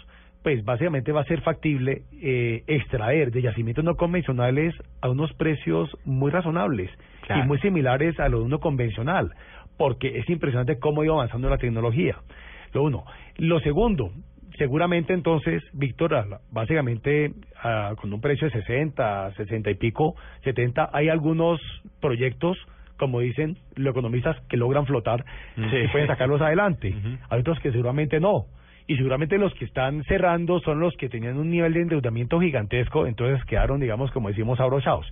pues 0.43 0.65
básicamente 0.65 1.13
va 1.13 1.23
a 1.23 1.25
ser 1.25 1.41
factible 1.43 2.03
eh, 2.23 2.63
extraer 2.67 3.31
de 3.31 3.43
yacimientos 3.43 3.85
no 3.85 3.97
convencionales 3.97 4.75
a 5.01 5.09
unos 5.09 5.33
precios 5.35 5.91
muy 6.05 6.31
razonables 6.31 6.91
y 7.29 7.47
muy 7.47 7.59
similares 7.59 8.19
a 8.21 8.29
lo 8.29 8.39
de 8.39 8.45
uno 8.45 8.59
convencional, 8.59 9.33
porque 9.77 10.19
es 10.19 10.29
impresionante 10.31 10.79
cómo 10.79 11.05
iba 11.05 11.15
avanzando 11.15 11.51
la 11.51 11.59
tecnología. 11.59 12.17
Lo 12.73 12.85
uno. 12.85 13.05
Lo 13.37 13.61
segundo, 13.61 14.13
seguramente 14.57 15.13
entonces, 15.13 15.63
Víctor, 15.73 16.41
básicamente 16.51 17.33
con 18.01 18.13
un 18.13 18.21
precio 18.21 18.49
de 18.49 18.61
60, 18.61 19.35
60 19.35 19.71
y 19.71 19.75
pico, 19.75 20.15
70, 20.45 20.91
hay 20.93 21.09
algunos 21.09 21.61
proyectos, 22.01 22.57
como 22.97 23.21
dicen 23.21 23.57
los 23.77 23.93
economistas, 23.93 24.37
que 24.49 24.57
logran 24.57 24.87
flotar 24.87 25.25
y 25.57 25.89
pueden 25.89 26.07
sacarlos 26.07 26.41
adelante. 26.41 26.95
Hay 27.31 27.41
otros 27.41 27.61
que 27.61 27.71
seguramente 27.71 28.21
no. 28.21 28.47
Y 28.89 28.97
seguramente 28.97 29.37
los 29.37 29.55
que 29.55 29.67
están 29.67 30.03
cerrando 30.05 30.61
son 30.61 30.81
los 30.81 30.97
que 30.97 31.11
tenían 31.11 31.37
un 31.37 31.51
nivel 31.51 31.75
de 31.75 31.83
endeudamiento 31.83 32.41
gigantesco, 32.41 33.07
entonces 33.07 33.45
quedaron, 33.45 33.81
digamos, 33.81 34.11
como 34.13 34.29
decimos, 34.29 34.59
abrochados. 34.61 35.07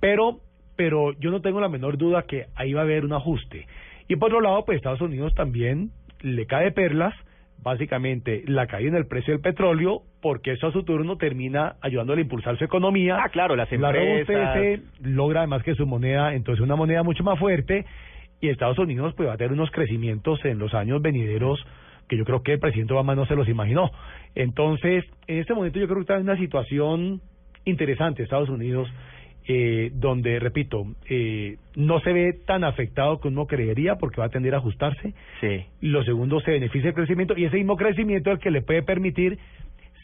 Pero, 0.00 0.40
pero 0.76 1.12
yo 1.18 1.30
no 1.30 1.40
tengo 1.40 1.58
la 1.60 1.70
menor 1.70 1.96
duda 1.96 2.24
que 2.24 2.44
ahí 2.54 2.74
va 2.74 2.82
a 2.82 2.84
haber 2.84 3.06
un 3.06 3.14
ajuste. 3.14 3.66
Y 4.06 4.16
por 4.16 4.28
otro 4.28 4.42
lado, 4.42 4.66
pues 4.66 4.76
Estados 4.76 5.00
Unidos 5.00 5.34
también 5.34 5.92
le 6.20 6.44
cae 6.44 6.72
perlas 6.72 7.14
básicamente 7.62 8.44
la 8.46 8.66
caída 8.66 8.90
en 8.90 8.96
el 8.96 9.06
precio 9.06 9.32
del 9.32 9.40
petróleo, 9.40 10.02
porque 10.20 10.52
eso 10.52 10.66
a 10.66 10.72
su 10.72 10.82
turno 10.82 11.16
termina 11.16 11.76
ayudándole 11.80 12.20
a 12.20 12.24
impulsar 12.24 12.58
su 12.58 12.64
economía. 12.64 13.16
Ah, 13.18 13.30
claro, 13.30 13.56
las 13.56 13.72
empresas. 13.72 14.28
La 14.28 14.78
logra 15.00 15.40
además 15.40 15.62
que 15.62 15.74
su 15.74 15.86
moneda, 15.86 16.34
entonces 16.34 16.62
una 16.62 16.76
moneda 16.76 17.02
mucho 17.02 17.24
más 17.24 17.38
fuerte, 17.38 17.86
y 18.42 18.50
Estados 18.50 18.78
Unidos 18.78 19.14
pues 19.16 19.26
va 19.26 19.32
a 19.32 19.36
tener 19.38 19.52
unos 19.52 19.70
crecimientos 19.70 20.44
en 20.44 20.58
los 20.58 20.74
años 20.74 21.00
venideros 21.00 21.64
que 22.08 22.16
yo 22.16 22.24
creo 22.24 22.42
que 22.42 22.54
el 22.54 22.58
presidente 22.58 22.92
Obama 22.92 23.14
no 23.14 23.26
se 23.26 23.34
los 23.34 23.48
imaginó. 23.48 23.90
Entonces, 24.34 25.04
en 25.26 25.38
este 25.38 25.54
momento 25.54 25.78
yo 25.78 25.86
creo 25.86 25.98
que 25.98 26.02
está 26.02 26.16
en 26.16 26.22
una 26.22 26.36
situación 26.36 27.20
interesante 27.64 28.22
Estados 28.22 28.48
Unidos, 28.48 28.88
eh, 29.48 29.90
donde, 29.94 30.40
repito, 30.40 30.84
eh, 31.08 31.56
no 31.76 32.00
se 32.00 32.12
ve 32.12 32.32
tan 32.46 32.64
afectado 32.64 33.20
como 33.20 33.40
uno 33.42 33.46
creería 33.46 33.96
porque 33.96 34.20
va 34.20 34.26
a 34.26 34.30
tender 34.30 34.54
a 34.54 34.58
ajustarse. 34.58 35.14
Sí. 35.40 35.64
Lo 35.80 36.02
segundo, 36.02 36.40
se 36.40 36.50
beneficia 36.50 36.88
el 36.88 36.94
crecimiento 36.94 37.34
y 37.36 37.44
ese 37.44 37.56
mismo 37.56 37.76
crecimiento 37.76 38.30
es 38.30 38.38
el 38.38 38.42
que 38.42 38.50
le 38.50 38.62
puede 38.62 38.82
permitir 38.82 39.38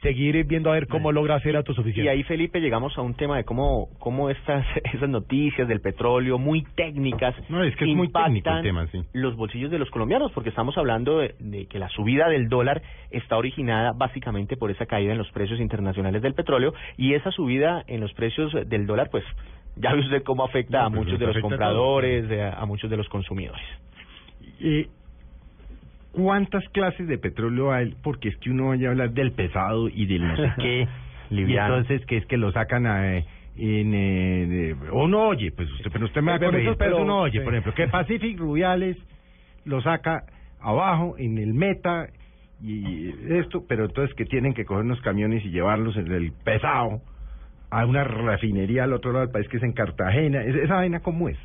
seguir 0.03 0.45
viendo 0.45 0.71
a 0.71 0.75
ver 0.75 0.89
cómo 0.89 1.13
logra 1.13 1.37
hacer 1.37 1.57
autosuficiencia. 1.57 2.05
Y 2.05 2.09
ahí, 2.17 2.23
Felipe, 2.25 2.61
llegamos 2.61 2.97
a 2.99 3.03
un 3.03 3.15
tema 3.15 3.37
de 3.37 3.45
cómo, 3.45 3.89
cómo 4.01 4.31
estas 4.31 4.67
esas 4.95 5.09
noticias 5.09 5.67
del 5.69 5.81
petróleo 5.81 6.39
muy 6.39 6.63
técnicas 6.75 7.35
No, 7.49 7.63
es 7.63 7.75
que 7.77 7.85
es 7.91 7.97
muy 7.97 8.09
técnico 8.09 8.27
el 8.27 8.37
impactan 8.37 8.63
tema, 8.63 8.87
sí. 8.89 9.03
los 9.13 9.37
bolsillos 9.37 9.71
de 9.71 9.79
los 9.79 9.89
colombianos, 9.91 10.33
porque 10.33 10.49
estamos 10.51 10.77
hablando 10.77 11.19
de, 11.19 11.35
de 11.39 11.67
que 11.67 11.79
la 11.79 11.89
subida 11.89 12.29
del 12.29 12.49
dólar 12.49 12.83
está 13.11 13.37
originada 13.37 13.93
básicamente 13.93 14.57
por 14.57 14.71
esa 14.71 14.87
caída 14.87 15.13
en 15.13 15.19
los 15.19 15.31
precios 15.31 15.61
internacionales 15.61 16.21
del 16.21 16.35
petróleo 16.35 16.75
y 16.97 17.15
esa 17.15 17.31
subida 17.31 17.85
en 17.87 18.01
los 18.01 18.13
precios 18.15 18.53
del 18.69 18.87
dólar, 18.87 19.09
pues 19.11 19.25
ya 19.77 19.93
ve 19.95 20.01
usted 20.01 20.23
cómo 20.25 20.45
afecta 20.45 20.81
No, 20.81 20.87
a 20.87 20.91
pues 20.91 21.05
muchos 21.05 21.19
de 21.21 21.27
los 21.27 21.37
a 21.37 21.41
compradores, 21.41 22.29
de- 22.29 22.43
a 22.43 22.65
muchos 22.67 22.91
de 22.91 22.97
los 22.97 23.09
consumidores. 23.09 23.63
Eh, 24.61 24.89
¿Cuántas 26.13 26.63
clases 26.71 27.09
de 27.09 27.19
petróleo 27.19 27.73
hay? 27.73 27.95
Porque 28.03 28.29
es 28.29 28.37
que 28.39 28.51
uno 28.51 28.69
vaya 28.69 28.89
a 28.89 28.91
hablar 28.93 29.11
del 29.13 29.33
pesado 29.33 29.89
y 29.89 30.07
del 30.07 30.27
no 30.29 30.37
sé 30.37 30.53
qué. 30.61 30.87
y 31.31 31.57
entonces 31.57 32.05
que 32.07 32.19
es 32.19 32.27
que 32.27 32.37
lo 32.37 32.53
sacan 32.53 32.87
a, 32.87 33.17
eh, 33.17 33.25
en... 33.57 33.95
eh, 33.95 34.47
de- 34.47 34.91
uno 34.93 35.29
oye, 35.29 35.51
pues 35.53 35.71
usted, 35.73 35.91
pero 35.93 36.05
usted 36.07 36.21
me 36.23 36.33
va 36.33 36.37
a 36.37 36.41
corregir, 36.41 36.77
pero 36.79 37.03
uno 37.03 37.21
oye, 37.23 37.41
por 37.41 37.53
ejemplo, 37.55 37.75
que 37.75 37.89
Pacific 37.89 38.39
Rubiales 38.39 38.97
lo 39.65 39.81
saca 39.81 40.25
abajo 40.61 41.17
en 41.19 41.39
el 41.39 41.55
meta 41.55 42.09
y 42.63 43.09
esto, 43.39 43.65
pero 43.69 43.87
entonces 43.87 44.15
que 44.15 44.25
tienen 44.25 44.55
que 44.55 44.65
coger 44.65 44.85
unos 44.85 45.01
camiones 45.01 45.45
y 45.45 45.51
llevarlos 45.51 45.97
en 45.97 46.13
el 46.13 46.33
pesado 46.45 47.01
a 47.71 47.87
una 47.87 48.05
refinería 48.05 48.85
al 48.85 48.93
otro 48.93 49.13
lado 49.13 49.25
del 49.25 49.33
país 49.33 49.49
que 49.49 49.57
es 49.57 49.63
en 49.63 49.73
Cartagena. 49.73 50.43
¿Es- 50.45 50.55
¿Esa 50.57 50.75
vaina 50.77 51.01
cómo 51.01 51.29
es? 51.31 51.39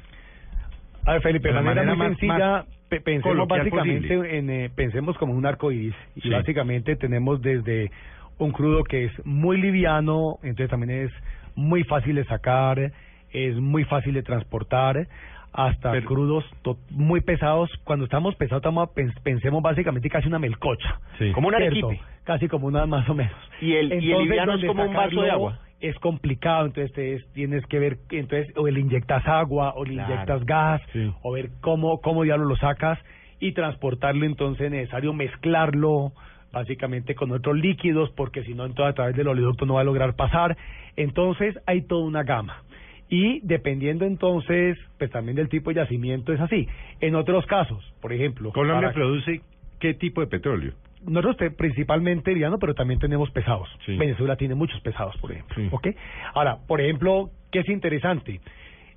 A 1.06 1.14
ver, 1.14 1.22
Felipe, 1.22 1.48
De 1.48 1.54
manera, 1.54 1.76
manera 1.76 1.96
muy 1.96 1.98
más- 2.08 2.18
sencilla, 2.18 2.52
más 2.58 2.77
pensemos 2.90 3.48
básicamente 3.48 4.08
posible. 4.08 4.38
en, 4.38 4.50
eh, 4.50 4.70
pensemos 4.74 5.18
como 5.18 5.34
un 5.34 5.46
arco 5.46 5.72
iris. 5.72 5.96
Y 6.16 6.22
Sí. 6.22 6.30
básicamente 6.30 6.96
tenemos 6.96 7.42
desde 7.42 7.92
un 8.38 8.52
crudo 8.52 8.84
que 8.84 9.06
es 9.06 9.26
muy 9.26 9.60
liviano, 9.60 10.38
entonces 10.44 10.70
también 10.70 11.06
es 11.06 11.12
muy 11.56 11.84
fácil 11.84 12.16
de 12.16 12.24
sacar, 12.26 12.92
es 13.32 13.56
muy 13.56 13.84
fácil 13.86 14.14
de 14.14 14.24
transportar, 14.24 15.08
hasta 15.54 15.92
Pero- 15.92 16.06
crudos 16.08 16.46
to- 16.62 16.78
muy 16.92 17.22
pesados. 17.22 17.70
Cuando 17.84 18.06
estamos 18.06 18.36
pesados, 18.36 18.62
estamos, 18.62 18.90
pens- 18.90 19.20
pensemos 19.24 19.64
básicamente 19.64 20.08
casi 20.10 20.28
una 20.28 20.38
melcocha. 20.40 21.00
Sí. 21.18 21.32
Como 21.32 21.48
un 21.48 21.56
¿cierto? 21.56 21.88
arequipe. 21.88 22.00
Casi 22.26 22.48
como 22.48 22.68
una 22.68 22.86
más 22.86 23.10
o 23.10 23.16
menos. 23.16 23.34
Y 23.62 23.74
el, 23.74 24.04
y 24.04 24.12
el 24.12 24.22
liviano 24.24 24.54
es 24.56 24.66
como 24.66 24.84
un 24.84 24.94
vaso 24.94 25.22
de 25.22 25.32
agua. 25.32 25.60
Es 25.80 25.96
complicado, 26.00 26.66
entonces 26.66 26.92
te- 26.94 27.24
tienes 27.34 27.64
que 27.68 27.78
ver, 27.80 27.98
entonces 28.10 28.52
o 28.58 28.68
le 28.68 28.80
inyectas 28.80 29.26
agua 29.28 29.74
o 29.76 29.86
le 29.86 29.94
Claro. 29.94 30.12
inyectas 30.14 30.46
gas 30.46 30.82
Sí. 30.94 31.12
o 31.22 31.32
ver 31.34 31.50
cómo 31.62 32.02
cómo 32.02 32.24
diablo 32.24 32.46
lo 32.46 32.56
sacas 32.56 32.98
y 33.40 33.52
transportarlo, 33.52 34.26
entonces 34.26 34.66
es 34.66 34.72
necesario 34.72 35.14
mezclarlo 35.14 36.14
básicamente 36.52 37.14
con 37.14 37.32
otros 37.32 37.56
líquidos 37.58 38.10
porque 38.12 38.44
si 38.44 38.56
no 38.56 38.66
entonces 38.66 38.92
a 38.92 38.96
través 38.96 39.16
del 39.16 39.28
oleoducto 39.28 39.66
no 39.68 39.76
va 39.76 39.82
a 39.82 39.84
lograr 39.84 40.16
pasar. 40.16 40.58
Entonces 40.96 41.56
hay 41.68 41.82
toda 41.84 42.04
una 42.06 42.24
gama. 42.24 42.64
Y 43.10 43.40
dependiendo 43.42 44.04
entonces, 44.06 44.78
pues 44.98 45.12
también 45.12 45.36
del 45.36 45.48
tipo 45.50 45.70
de 45.70 45.76
yacimiento 45.76 46.34
es 46.34 46.42
así. 46.42 46.68
En 47.00 47.16
otros 47.16 47.46
casos, 47.46 47.94
por 48.02 48.12
ejemplo, 48.12 48.52
Colombia 48.52 48.90
para- 48.90 48.94
produce 48.94 49.42
qué 49.80 49.94
tipo 49.94 50.22
de 50.22 50.28
petróleo? 50.28 50.74
Nosotros 51.06 51.38
te- 51.38 51.52
principalmente 51.52 52.32
liviano, 52.32 52.58
pero 52.60 52.74
también 52.74 53.00
tenemos 53.00 53.30
pesados. 53.32 53.70
Sí. 53.86 53.96
Venezuela 53.98 54.36
tiene 54.36 54.56
muchos 54.56 54.80
pesados, 54.82 55.16
por 55.18 55.32
ejemplo. 55.32 55.56
Sí. 55.56 55.70
¿ok? 55.72 55.88
Ahora, 56.34 56.58
por 56.68 56.82
ejemplo, 56.82 57.30
¿qué 57.52 57.60
es 57.60 57.70
interesante? 57.70 58.42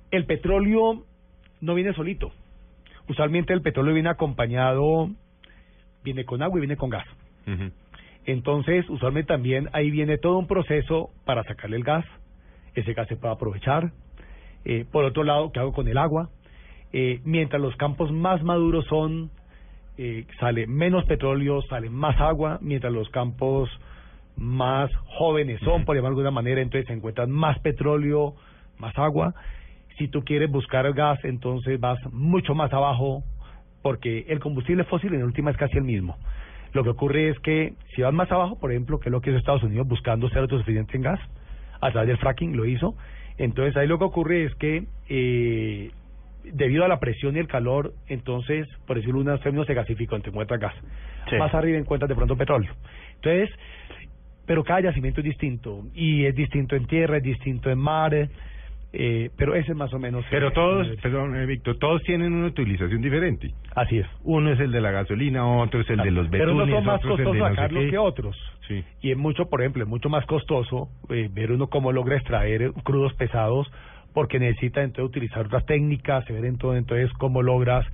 El 0.09 0.25
petróleo 0.25 1.03
no 1.61 1.73
viene 1.75 1.93
solito. 1.93 2.31
Usualmente 3.07 3.53
el 3.53 3.61
petróleo 3.61 3.93
viene 3.93 4.09
acompañado, 4.09 5.09
viene 6.03 6.25
con 6.25 6.41
agua 6.41 6.57
y 6.57 6.61
viene 6.61 6.75
con 6.77 6.89
gas. 6.89 7.05
Entonces, 8.25 8.87
usualmente 8.89 9.29
también 9.33 9.69
ahí 9.73 9.89
viene 9.89 10.17
todo 10.17 10.37
un 10.37 10.47
proceso 10.47 11.09
para 11.25 11.43
sacarle 11.43 11.77
el 11.77 11.83
gas. 11.83 12.05
Ese 12.75 12.93
gas 12.93 13.07
se 13.07 13.15
puede 13.15 13.33
aprovechar. 13.33 13.91
Eh, 14.63 14.85
por 14.91 15.03
otro 15.05 15.23
lado, 15.23 15.51
¿qué 15.51 15.59
hago 15.59 15.73
con 15.73 15.87
el 15.87 15.97
agua? 15.97 16.29
Eh, 16.93 17.19
mientras 17.23 17.61
los 17.61 17.75
campos 17.77 18.11
más 18.11 18.43
maduros 18.43 18.85
son, 18.85 19.31
eh, 19.97 20.25
sale 20.39 20.67
menos 20.67 21.05
petróleo, 21.05 21.61
sale 21.63 21.89
más 21.89 22.19
agua, 22.19 22.59
mientras 22.61 22.91
los 22.93 23.09
campos 23.09 23.69
más 24.37 24.89
jóvenes 25.17 25.59
son, 25.61 25.85
por 25.85 25.95
llamarlo 25.95 26.17
de 26.17 26.21
alguna 26.21 26.31
manera, 26.31 26.61
entonces 26.61 26.87
se 26.87 26.93
encuentran 26.93 27.29
más 27.29 27.59
petróleo, 27.59 28.35
más 28.77 28.97
agua. 28.97 29.33
Si 29.97 30.07
tú 30.07 30.23
quieres 30.23 30.49
buscar 30.49 30.91
gas, 30.93 31.19
entonces 31.23 31.79
vas 31.79 31.99
mucho 32.11 32.55
más 32.55 32.71
abajo, 32.73 33.23
porque 33.81 34.25
el 34.29 34.39
combustible 34.39 34.83
fósil 34.85 35.13
en 35.13 35.23
última 35.23 35.51
es 35.51 35.57
casi 35.57 35.77
el 35.77 35.83
mismo. 35.83 36.17
Lo 36.73 36.83
que 36.83 36.89
ocurre 36.89 37.29
es 37.29 37.39
que 37.39 37.73
si 37.95 38.01
vas 38.01 38.13
más 38.13 38.31
abajo, 38.31 38.57
por 38.57 38.71
ejemplo, 38.71 38.99
que 38.99 39.09
es 39.09 39.11
lo 39.11 39.21
que 39.21 39.29
hizo 39.29 39.39
Estados 39.39 39.63
Unidos 39.63 39.87
buscando 39.87 40.29
ser 40.29 40.39
autosuficiente 40.39 40.95
en 40.95 41.03
gas, 41.03 41.19
a 41.81 41.91
través 41.91 42.07
del 42.07 42.17
fracking 42.17 42.55
lo 42.55 42.65
hizo, 42.65 42.95
entonces 43.37 43.75
ahí 43.75 43.87
lo 43.87 43.97
que 43.97 44.05
ocurre 44.05 44.45
es 44.45 44.55
que 44.55 44.85
eh, 45.09 45.91
debido 46.43 46.85
a 46.85 46.87
la 46.87 46.99
presión 46.99 47.35
y 47.35 47.39
el 47.39 47.47
calor, 47.47 47.93
entonces, 48.07 48.67
por 48.87 48.97
decirlo 48.97 49.21
en 49.21 49.27
unos 49.27 49.41
términos, 49.41 49.67
se 49.67 49.73
gasificó, 49.73 50.19
te 50.19 50.29
encuentras 50.29 50.59
gas. 50.59 50.75
Sí. 51.29 51.37
Más 51.37 51.53
arriba 51.53 51.77
encuentras 51.77 52.09
de 52.09 52.15
pronto 52.15 52.35
petróleo. 52.35 52.73
Entonces, 53.15 53.49
pero 54.45 54.63
cada 54.63 54.81
yacimiento 54.81 55.21
es 55.21 55.25
distinto, 55.25 55.83
y 55.93 56.25
es 56.25 56.35
distinto 56.35 56.75
en 56.75 56.85
tierra, 56.85 57.17
es 57.17 57.23
distinto 57.23 57.69
en 57.69 57.79
mar, 57.79 58.13
eh, 58.93 59.29
pero 59.37 59.55
ese 59.55 59.71
es 59.71 59.77
más 59.77 59.93
o 59.93 59.99
menos... 59.99 60.25
Pero 60.29 60.51
todos, 60.51 60.87
perdón, 61.01 61.35
eh, 61.37 61.45
Víctor, 61.45 61.77
todos 61.77 62.01
tienen 62.03 62.33
una 62.33 62.47
utilización 62.47 63.01
diferente. 63.01 63.53
Así 63.75 63.99
es. 63.99 64.07
Uno 64.23 64.51
es 64.51 64.59
el 64.59 64.71
de 64.71 64.81
la 64.81 64.91
gasolina, 64.91 65.47
otro 65.47 65.79
es 65.79 65.89
el 65.89 65.97
de 65.97 66.11
los 66.11 66.27
pero 66.27 66.47
betunes, 66.47 66.67
unos 66.67 66.75
son 66.75 66.85
más 66.85 67.01
costosos 67.01 67.37
sacarlos 67.37 67.89
que 67.89 67.97
otros. 67.97 68.37
Sí. 68.67 68.83
Y 69.01 69.11
es 69.11 69.17
mucho, 69.17 69.45
por 69.45 69.61
ejemplo, 69.61 69.83
es 69.83 69.89
mucho 69.89 70.09
más 70.09 70.25
costoso 70.25 70.89
eh, 71.09 71.29
ver 71.31 71.51
uno 71.53 71.67
cómo 71.67 71.93
logra 71.93 72.17
extraer 72.17 72.73
crudos 72.83 73.13
pesados 73.13 73.71
porque 74.13 74.39
necesita 74.39 74.81
entonces 74.81 75.09
utilizar 75.09 75.45
otras 75.45 75.65
técnicas, 75.65 76.25
ver 76.27 76.45
entonces, 76.45 76.79
entonces 76.79 77.11
cómo 77.17 77.41
logras, 77.41 77.85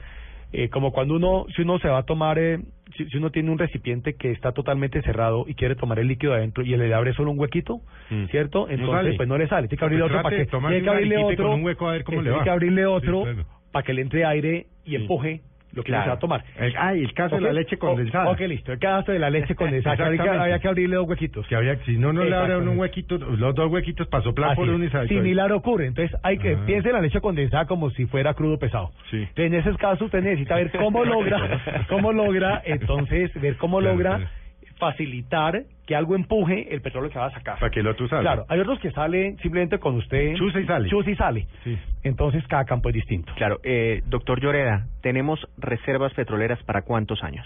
eh, 0.54 0.70
como 0.70 0.92
cuando 0.92 1.16
uno, 1.16 1.46
si 1.56 1.62
uno 1.64 1.78
se 1.80 1.90
va 1.90 2.00
a 2.00 2.04
tomar, 2.04 2.40
eh, 2.40 2.60
si, 2.96 3.06
si 3.10 3.18
uno 3.18 3.32
tiene 3.32 3.52
un 3.52 3.58
recipiente 3.60 4.14
que 4.16 4.32
está 4.32 4.54
totalmente 4.54 5.02
cerrado 5.02 5.46
y 5.48 5.56
quiere 5.56 5.76
tomar 5.76 6.00
el 6.00 6.08
líquido 6.08 6.34
adentro 6.34 6.64
y 6.64 6.70
le 6.76 6.94
abre 6.94 7.14
solo 7.14 7.32
un 7.32 7.40
huequito, 7.40 7.82
Mm. 8.10 8.26
¿cierto? 8.28 8.60
No 8.68 8.72
Entonces, 8.74 8.96
sale. 9.04 9.14
pues 9.18 9.28
no 9.30 9.38
le 9.38 9.48
sale, 9.50 9.68
tiene 9.68 9.80
que 9.80 9.86
abrirle 9.86 10.04
Pues 10.06 10.12
otro 10.14 10.24
para 10.24 10.38
que, 10.38 10.46
tiene 10.46 10.82
que 10.82 10.90
abrirle 10.90 11.18
otro, 11.18 11.46
con 11.50 11.54
un 11.60 11.66
hueco 11.66 11.88
a 11.90 11.92
ver 11.92 12.04
cómo 12.06 12.22
le 12.22 12.30
tiene 12.30 12.44
que 12.44 12.50
abrirle 12.50 12.86
otro 12.86 13.26
para 13.74 13.84
que 13.84 13.94
le 13.94 14.02
entre 14.02 14.24
aire 14.26 14.68
y 14.86 14.96
empuje 14.96 15.42
lo 15.78 15.84
que 15.84 15.92
Claro. 15.92 16.04
se 16.04 16.10
va 16.10 16.16
a 16.16 16.20
tomar. 16.20 16.44
El, 16.60 16.74
ah, 16.78 16.94
y 16.96 17.02
el 17.04 17.14
caso 17.14 17.36
de 17.36 17.42
la 17.42 17.54
leche 17.54 17.76
o- 17.76 17.80
condensada. 17.80 18.30
Ok, 18.30 18.40
listo. 18.42 18.74
El 18.74 18.80
caso 18.80 19.12
de 19.14 19.20
la 19.20 19.30
leche 19.30 19.56
condensada. 19.56 19.96
que 19.96 20.04
habría, 20.04 20.60
que, 20.60 20.68
abrirle 20.68 20.96
dos 20.98 21.08
huequitos. 21.08 21.48
Que 21.48 21.56
había, 21.56 21.78
si 21.86 21.98
no, 21.98 22.12
no 22.12 22.24
le 22.24 22.36
abren 22.36 22.68
un 22.68 22.78
huequito, 22.78 23.18
los 23.18 23.56
dos 23.56 23.72
huequitos 23.72 24.08
para 24.08 24.24
soplar 24.24 24.52
Así 24.52 24.58
por 24.60 24.70
uno 24.70 24.84
y 24.84 25.08
Similar 25.08 25.52
ocurre. 25.54 25.86
Entonces, 25.86 26.18
hay 26.24 26.38
que 26.38 26.54
Ah. 26.56 26.64
piense 26.66 26.90
en 26.90 26.96
la 26.96 27.02
leche 27.02 27.22
condensada 27.22 27.66
como 27.66 27.90
si 27.92 28.06
fuera 28.08 28.34
crudo 28.34 28.58
pesado. 28.60 28.92
Sí. 29.12 29.18
Entonces, 29.18 29.46
en 29.46 29.54
esos 29.54 29.78
casos, 29.78 30.02
usted 30.02 30.22
necesita 30.22 30.56
ver 30.56 30.72
cómo 30.72 31.06
logra, 31.06 31.38
cómo 31.90 32.12
logra, 32.12 32.62
entonces, 32.66 33.32
ver 33.40 33.56
cómo 33.58 33.80
logra. 33.82 34.30
Facilitar 34.78 35.64
que 35.86 35.96
algo 35.96 36.16
empuje 36.16 36.74
el 36.74 36.82
petróleo 36.82 37.10
que 37.10 37.20
va 37.20 37.28
a 37.28 37.32
sacar. 37.32 37.60
Para 37.60 37.72
que 37.72 37.80
el 37.80 37.88
otro 37.88 38.08
salga. 38.08 38.22
Claro, 38.24 38.46
hay 38.50 38.60
otros 38.60 38.80
que 38.80 38.92
salen 38.92 39.38
simplemente 39.38 39.80
con 39.80 39.96
usted. 39.96 40.36
Chuza 40.36 40.60
y 40.60 40.66
sale. 40.66 40.90
Chuza 40.90 41.10
y 41.10 41.16
sale. 41.16 41.48
Sí. 41.64 41.78
Entonces, 42.04 42.46
cada 42.48 42.66
campo 42.66 42.90
es 42.90 42.96
distinto. 42.96 43.34
Claro, 43.36 43.60
eh, 43.64 44.02
doctor 44.06 44.40
Lloreda, 44.40 44.88
¿tenemos 45.02 45.40
reservas 45.58 46.14
petroleras 46.14 46.62
para 46.64 46.82
cuántos 46.82 47.24
años? 47.24 47.46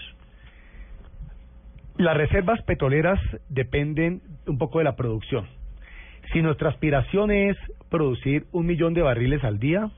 Las 1.96 2.16
reservas 2.16 2.62
petroleras 2.62 3.20
dependen 3.48 4.22
un 4.46 4.58
poco 4.58 4.78
de 4.78 4.84
la 4.84 4.96
producción. 4.96 5.46
Si 6.32 6.40
nuestra 6.40 6.70
aspiración 6.70 7.30
es 7.30 7.56
producir 7.90 8.46
un 8.52 8.66
millón 8.66 8.94
de 8.94 9.02
barriles 9.02 9.44
al 9.44 9.58
día, 9.58 9.90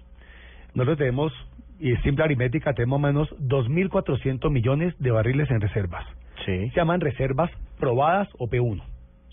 nosotros 0.74 0.98
tenemos, 0.98 1.32
y 1.78 1.92
es 1.92 2.02
simple 2.02 2.24
aritmética, 2.24 2.74
tenemos 2.74 3.00
menos 3.00 3.30
2.400 3.38 4.50
millones 4.50 4.94
de 4.98 5.10
barriles 5.12 5.50
en 5.50 5.60
reservas. 5.60 6.04
Sí. 6.44 6.70
Se 6.70 6.76
llaman 6.76 7.00
reservas 7.00 7.50
probadas 7.78 8.28
o 8.38 8.48
P1. 8.48 8.82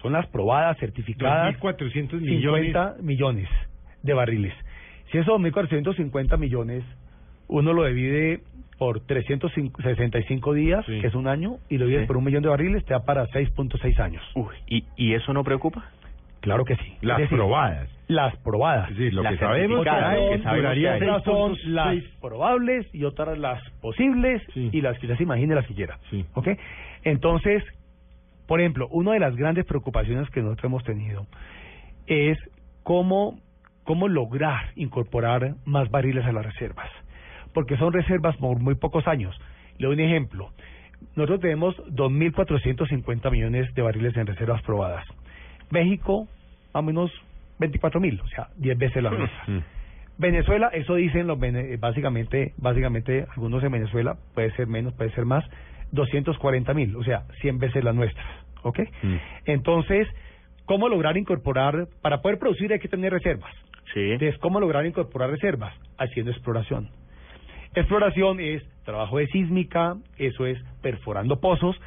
Son 0.01 0.13
las 0.13 0.25
probadas, 0.27 0.77
certificadas, 0.79 1.55
2.400 1.59 2.19
millones. 2.21 2.71
50 2.73 2.95
millones 3.01 3.49
de 4.01 4.13
barriles. 4.13 4.53
Si 5.11 5.17
esos 5.17 5.39
2.450 5.39 6.37
millones 6.37 6.83
uno 7.47 7.73
lo 7.73 7.85
divide 7.85 8.41
por 8.77 9.01
365 9.01 10.53
días, 10.53 10.85
Sí. 10.85 10.99
que 11.01 11.07
es 11.07 11.13
un 11.15 11.27
año, 11.27 11.57
y 11.69 11.77
lo 11.77 11.85
divide 11.85 12.01
Sí. 12.01 12.07
por 12.07 12.17
un 12.17 12.23
millón 12.23 12.41
de 12.43 12.49
barriles, 12.49 12.83
te 12.85 12.93
da 12.93 13.03
para 13.03 13.27
6.6 13.27 13.99
años. 13.99 14.23
Uy, 14.35 14.55
¿y, 14.67 14.85
¿Y 14.95 15.13
eso 15.13 15.33
no 15.33 15.43
preocupa? 15.43 15.85
Claro 16.41 16.65
que 16.65 16.75
sí. 16.75 16.98
Las 17.01 17.19
decir, 17.19 17.38
probadas. 17.38 17.88
Las 18.07 18.36
probadas. 18.38 18.89
Lo 18.91 19.24
Las 19.24 19.33
que 19.33 19.39
sabemos 19.39 19.83
que 19.83 19.89
hay, 19.89 20.38
que 20.38 20.43
sabemos 20.43 20.74
que 20.74 20.89
hay. 20.89 21.00
Son 21.24 21.55
6.6. 21.55 21.63
las 21.65 22.03
probables 22.19 22.88
y 22.93 23.03
otras 23.05 23.38
las 23.38 23.62
posibles 23.81 24.41
Sí. 24.53 24.69
y 24.74 24.81
las 24.81 24.98
que 25.00 25.07
ya 25.07 25.15
se 25.17 25.24
imagine 25.24 25.53
las 25.55 25.65
que 25.67 25.75
quiera. 25.75 26.00
Sí. 26.10 26.25
¿Ok? 26.33 26.50
Entonces, 27.03 27.63
por 28.48 28.60
ejemplo, 28.60 28.88
una 28.89 29.13
de 29.13 29.19
las 29.19 29.36
grandes 29.36 29.65
preocupaciones 29.65 30.29
que 30.31 30.41
nosotros 30.41 30.65
hemos 30.65 30.83
tenido 30.83 31.25
es 32.07 32.38
cómo, 32.83 33.39
cómo 33.83 34.07
lograr 34.07 34.71
incorporar 34.75 35.53
más 35.65 35.89
barriles 35.91 36.25
a 36.25 36.31
las 36.31 36.45
reservas. 36.45 36.89
Porque 37.53 37.77
son 37.77 37.93
reservas 37.93 38.36
por 38.38 38.60
muy 38.60 38.75
pocos 38.75 39.07
años. 39.07 39.39
Le 39.77 39.86
doy 39.88 39.95
un 39.95 40.01
ejemplo. 40.01 40.50
Nosotros 41.15 41.39
tenemos 41.41 41.75
2.450 41.88 43.31
millones 43.31 43.74
de 43.74 43.81
barriles 43.81 44.15
en 44.17 44.27
reservas 44.27 44.62
probadas. 44.63 45.05
México, 45.71 46.27
o 46.73 46.81
menos 46.81 47.11
24.000, 47.59 48.21
o 48.21 48.27
sea, 48.27 48.47
10 48.57 48.77
veces 48.77 49.03
la 49.03 49.11
nuestra. 49.11 49.43
Mm. 49.47 49.63
Venezuela, 50.17 50.69
eso 50.73 50.95
dicen 50.95 51.27
los 51.27 51.39
vene- 51.39 51.77
básicamente, 51.77 52.53
básicamente 52.57 53.25
algunos 53.35 53.63
en 53.63 53.71
Venezuela, 53.71 54.15
puede 54.33 54.51
ser 54.51 54.67
menos, 54.67 54.93
puede 54.93 55.11
ser 55.11 55.25
más, 55.25 55.43
240 55.91 56.73
mil, 56.73 56.95
o 56.95 57.03
sea, 57.03 57.23
100 57.41 57.57
veces 57.59 57.83
las 57.83 57.95
nuestras, 57.95 58.25
¿ok? 58.63 58.79
Mm. 59.01 59.15
Entonces, 59.45 60.07
¿cómo 60.65 60.89
lograr 60.89 61.17
incorporar, 61.17 61.87
para 62.01 62.21
poder 62.21 62.37
producir 62.39 62.71
hay 62.71 62.79
que 62.79 62.87
tener 62.87 63.11
reservas? 63.11 63.53
Sí. 63.93 64.11
Entonces, 64.11 64.37
¿cómo 64.39 64.59
lograr 64.59 64.85
incorporar 64.85 65.29
reservas? 65.31 65.73
Haciendo 65.97 66.31
exploración. 66.31 66.89
Exploración 67.73 68.39
es 68.39 68.63
trabajo 68.83 69.17
de 69.17 69.27
sísmica, 69.27 69.95
eso 70.17 70.45
es 70.45 70.61
perforando 70.81 71.39
pozos, 71.39 71.79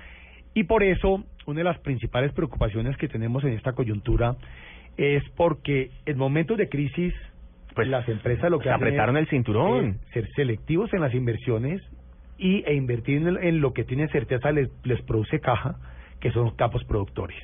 y 0.55 0.65
por 0.65 0.83
eso 0.83 1.25
una 1.47 1.59
de 1.59 1.65
las 1.65 1.79
principales 1.81 2.33
preocupaciones 2.33 2.97
que 2.97 3.09
tenemos 3.09 3.45
en 3.45 3.53
esta 3.53 3.73
coyuntura 3.73 4.37
es 4.97 5.23
porque 5.37 5.91
en 6.07 6.17
momentos 6.19 6.57
de 6.57 6.69
crisis, 6.69 7.13
Pues, 7.75 7.89
las 7.89 8.09
empresas 8.09 8.51
lo 8.51 8.59
que 8.59 8.65
se 8.65 8.71
hacen 8.71 8.83
apretaron 8.87 9.17
es, 9.17 9.23
el 9.25 9.29
cinturón. 9.29 9.85
eh, 9.87 9.95
ser 10.13 10.29
selectivos 10.35 10.93
en 10.95 11.01
las 11.01 11.13
inversiones 11.15 11.83
y 12.39 12.63
e 12.67 12.75
invertir 12.75 13.27
en, 13.27 13.37
en 13.43 13.61
lo 13.61 13.73
que 13.73 13.85
tienen 13.85 14.09
certeza 14.09 14.53
les, 14.53 14.69
les 14.85 15.01
produce 15.03 15.41
caja, 15.41 15.77
que 16.21 16.31
son 16.33 16.51
campos 16.57 16.85
productores. 16.85 17.37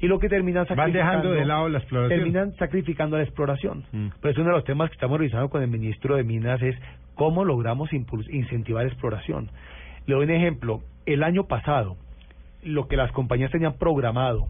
Y 0.00 0.08
lo 0.08 0.18
que 0.18 0.28
terminan 0.28 0.66
Van 0.76 0.92
dejando 0.92 1.30
sacrificando- 1.30 1.30
de 1.32 1.44
lado 1.46 1.68
la 1.70 1.78
exploración. 1.78 2.18
terminan 2.18 2.54
sacrificando 2.56 3.16
la 3.16 3.22
exploración. 3.22 3.84
Mm. 3.92 4.08
Pues 4.20 4.36
uno 4.36 4.46
de 4.48 4.52
los 4.52 4.64
temas 4.64 4.90
que 4.90 4.94
estamos 4.94 5.18
revisando 5.18 5.48
con 5.48 5.62
el 5.62 5.68
ministro 5.68 6.16
de 6.16 6.24
Minas 6.24 6.60
es 6.62 6.76
cómo 7.14 7.44
logramos 7.46 7.90
incentivar 7.92 8.84
la 8.84 8.90
exploración. 8.90 9.50
Le 10.06 10.14
doy 10.14 10.24
un 10.24 10.30
ejemplo. 10.32 10.80
El 11.06 11.22
año 11.22 11.44
pasado, 11.46 11.96
lo 12.62 12.88
que 12.88 12.96
las 12.96 13.12
compañías 13.12 13.50
tenían 13.50 13.74
programado 13.74 14.46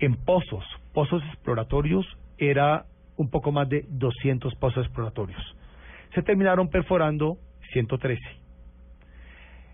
en 0.00 0.16
pozos, 0.16 0.64
pozos 0.92 1.22
exploratorios, 1.24 2.06
era 2.38 2.84
un 3.16 3.30
poco 3.30 3.52
más 3.52 3.68
de 3.68 3.84
200 3.88 4.54
pozos 4.56 4.84
exploratorios. 4.84 5.40
Se 6.14 6.22
terminaron 6.22 6.68
perforando 6.68 7.36
113. 7.72 8.20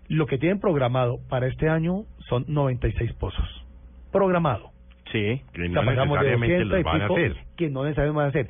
Lo 0.07 0.25
que 0.25 0.37
tienen 0.37 0.59
programado 0.59 1.19
para 1.29 1.47
este 1.47 1.69
año 1.69 2.03
son 2.29 2.45
96 2.47 3.13
pozos. 3.13 3.65
Programado. 4.11 4.71
Sí. 5.11 5.41
Que 5.53 5.65
O 5.65 5.69
no 5.69 5.81
sea, 5.83 5.93
necesariamente 5.93 6.63
200 6.63 6.79
y 6.79 6.83
los 6.83 6.83
van 6.83 7.01
a 7.01 7.05
pico 7.07 7.13
hacer. 7.15 7.35
que 7.57 7.69
no 7.69 7.83
necesariamente 7.83 8.17
van 8.17 8.25
a 8.25 8.29
hacer. 8.29 8.47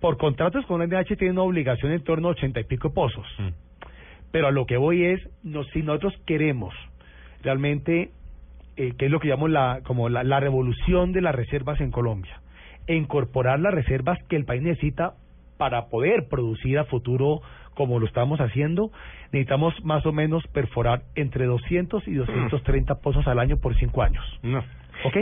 Por 0.00 0.16
contratos 0.16 0.66
con 0.66 0.80
la 0.80 0.86
NH 0.86 1.16
tienen 1.16 1.32
una 1.32 1.42
obligación 1.42 1.92
en 1.92 2.02
torno 2.02 2.28
a 2.28 2.30
80 2.32 2.60
y 2.60 2.64
pico 2.64 2.92
pozos. 2.92 3.26
Mm. 3.38 3.48
Pero 4.32 4.48
a 4.48 4.50
lo 4.50 4.66
que 4.66 4.76
voy 4.76 5.04
es, 5.04 5.20
no, 5.42 5.62
si 5.64 5.82
nosotros 5.82 6.14
queremos 6.26 6.74
realmente, 7.42 8.10
eh, 8.76 8.92
que 8.96 9.06
es 9.06 9.10
lo 9.10 9.20
que 9.20 9.28
llamo 9.28 9.48
la, 9.48 9.80
como 9.84 10.08
la, 10.08 10.24
la 10.24 10.40
revolución 10.40 11.12
de 11.12 11.20
las 11.20 11.34
reservas 11.34 11.80
en 11.80 11.90
Colombia, 11.90 12.40
e 12.86 12.94
incorporar 12.94 13.60
las 13.60 13.74
reservas 13.74 14.18
que 14.28 14.36
el 14.36 14.44
país 14.44 14.62
necesita 14.62 15.14
para 15.56 15.86
poder 15.86 16.28
producir 16.28 16.78
a 16.78 16.84
futuro 16.84 17.42
como 17.74 17.98
lo 17.98 18.06
estamos 18.06 18.40
haciendo, 18.40 18.90
necesitamos 19.32 19.74
más 19.84 20.04
o 20.06 20.12
menos 20.12 20.46
perforar 20.48 21.02
entre 21.14 21.46
200 21.46 22.06
y 22.06 22.14
230 22.14 22.96
pozos 22.96 23.26
al 23.26 23.38
año 23.38 23.56
por 23.58 23.74
cinco 23.76 24.02
años. 24.02 24.24
No. 24.42 24.62
¿Ok? 25.04 25.16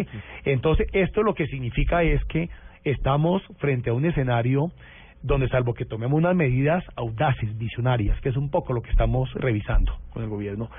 Entonces, 0.45 0.89
esto 0.93 1.23
lo 1.23 1.35
que 1.35 1.47
significa 1.47 2.03
es 2.03 2.25
que 2.25 2.49
estamos 2.85 3.43
frente 3.59 3.91
a 3.91 3.93
un 3.93 4.05
escenario 4.05 4.73
donde, 5.23 5.49
salvo 5.49 5.75
que 5.75 5.85
tomemos 5.85 6.19
unas 6.19 6.35
medidas 6.35 6.83
audaces, 6.97 7.57
visionarias, 7.59 8.21
que 8.21 8.31
es 8.31 8.37
un 8.37 8.51
poco 8.51 8.73
lo 8.73 8.83
que 8.83 8.91
estamos 8.91 9.33
revisando 9.35 9.99
con 10.13 10.23
el 10.23 10.29
gobierno, 10.29 10.71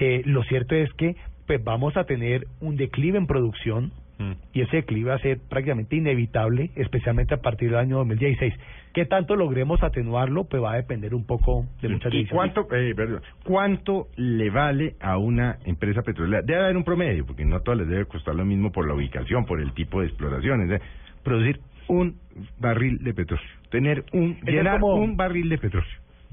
eh, 0.00 0.22
lo 0.24 0.42
cierto 0.44 0.74
es 0.74 0.92
que 0.94 1.16
pues 1.46 1.62
vamos 1.64 1.96
a 1.96 2.04
tener 2.04 2.46
un 2.60 2.76
declive 2.76 3.18
en 3.18 3.26
producción 3.26 3.92
Mm. 4.20 4.32
y 4.52 4.62
ese 4.62 4.78
declive 4.78 5.10
va 5.10 5.14
a 5.14 5.20
ser 5.20 5.38
prácticamente 5.48 5.94
inevitable, 5.94 6.70
especialmente 6.74 7.34
a 7.34 7.40
partir 7.40 7.70
del 7.70 7.78
año 7.78 7.98
2016. 7.98 8.52
¿Qué 8.92 9.04
tanto 9.04 9.36
logremos 9.36 9.80
atenuarlo? 9.84 10.42
Pues 10.42 10.60
va 10.60 10.72
a 10.72 10.76
depender 10.76 11.14
un 11.14 11.24
poco 11.24 11.66
de 11.80 11.88
muchas 11.88 12.12
¿Y 12.12 12.16
decisiones. 12.24 12.52
cuánto, 12.52 12.74
eh, 12.74 12.94
perdón, 12.96 13.22
cuánto 13.44 14.08
le 14.16 14.50
vale 14.50 14.96
a 15.00 15.18
una 15.18 15.58
empresa 15.64 16.02
petrolera? 16.02 16.42
Debe 16.42 16.64
haber 16.64 16.76
un 16.76 16.82
promedio, 16.82 17.24
porque 17.26 17.44
no 17.44 17.54
a 17.54 17.60
todas 17.60 17.78
les 17.78 17.88
debe 17.88 18.06
costar 18.06 18.34
lo 18.34 18.44
mismo 18.44 18.72
por 18.72 18.88
la 18.88 18.94
ubicación, 18.94 19.46
por 19.46 19.60
el 19.60 19.72
tipo 19.72 20.00
de 20.00 20.08
exploraciones. 20.08 20.68
¿eh? 20.68 20.84
Producir 21.22 21.60
un 21.86 22.16
barril 22.58 22.98
de 23.04 23.14
petróleo, 23.14 23.46
tener 23.70 24.04
un, 24.12 24.36
llenar 24.40 24.80
como- 24.80 24.96
un 24.96 25.16
barril 25.16 25.48
de 25.48 25.58
petróleo. 25.58 25.88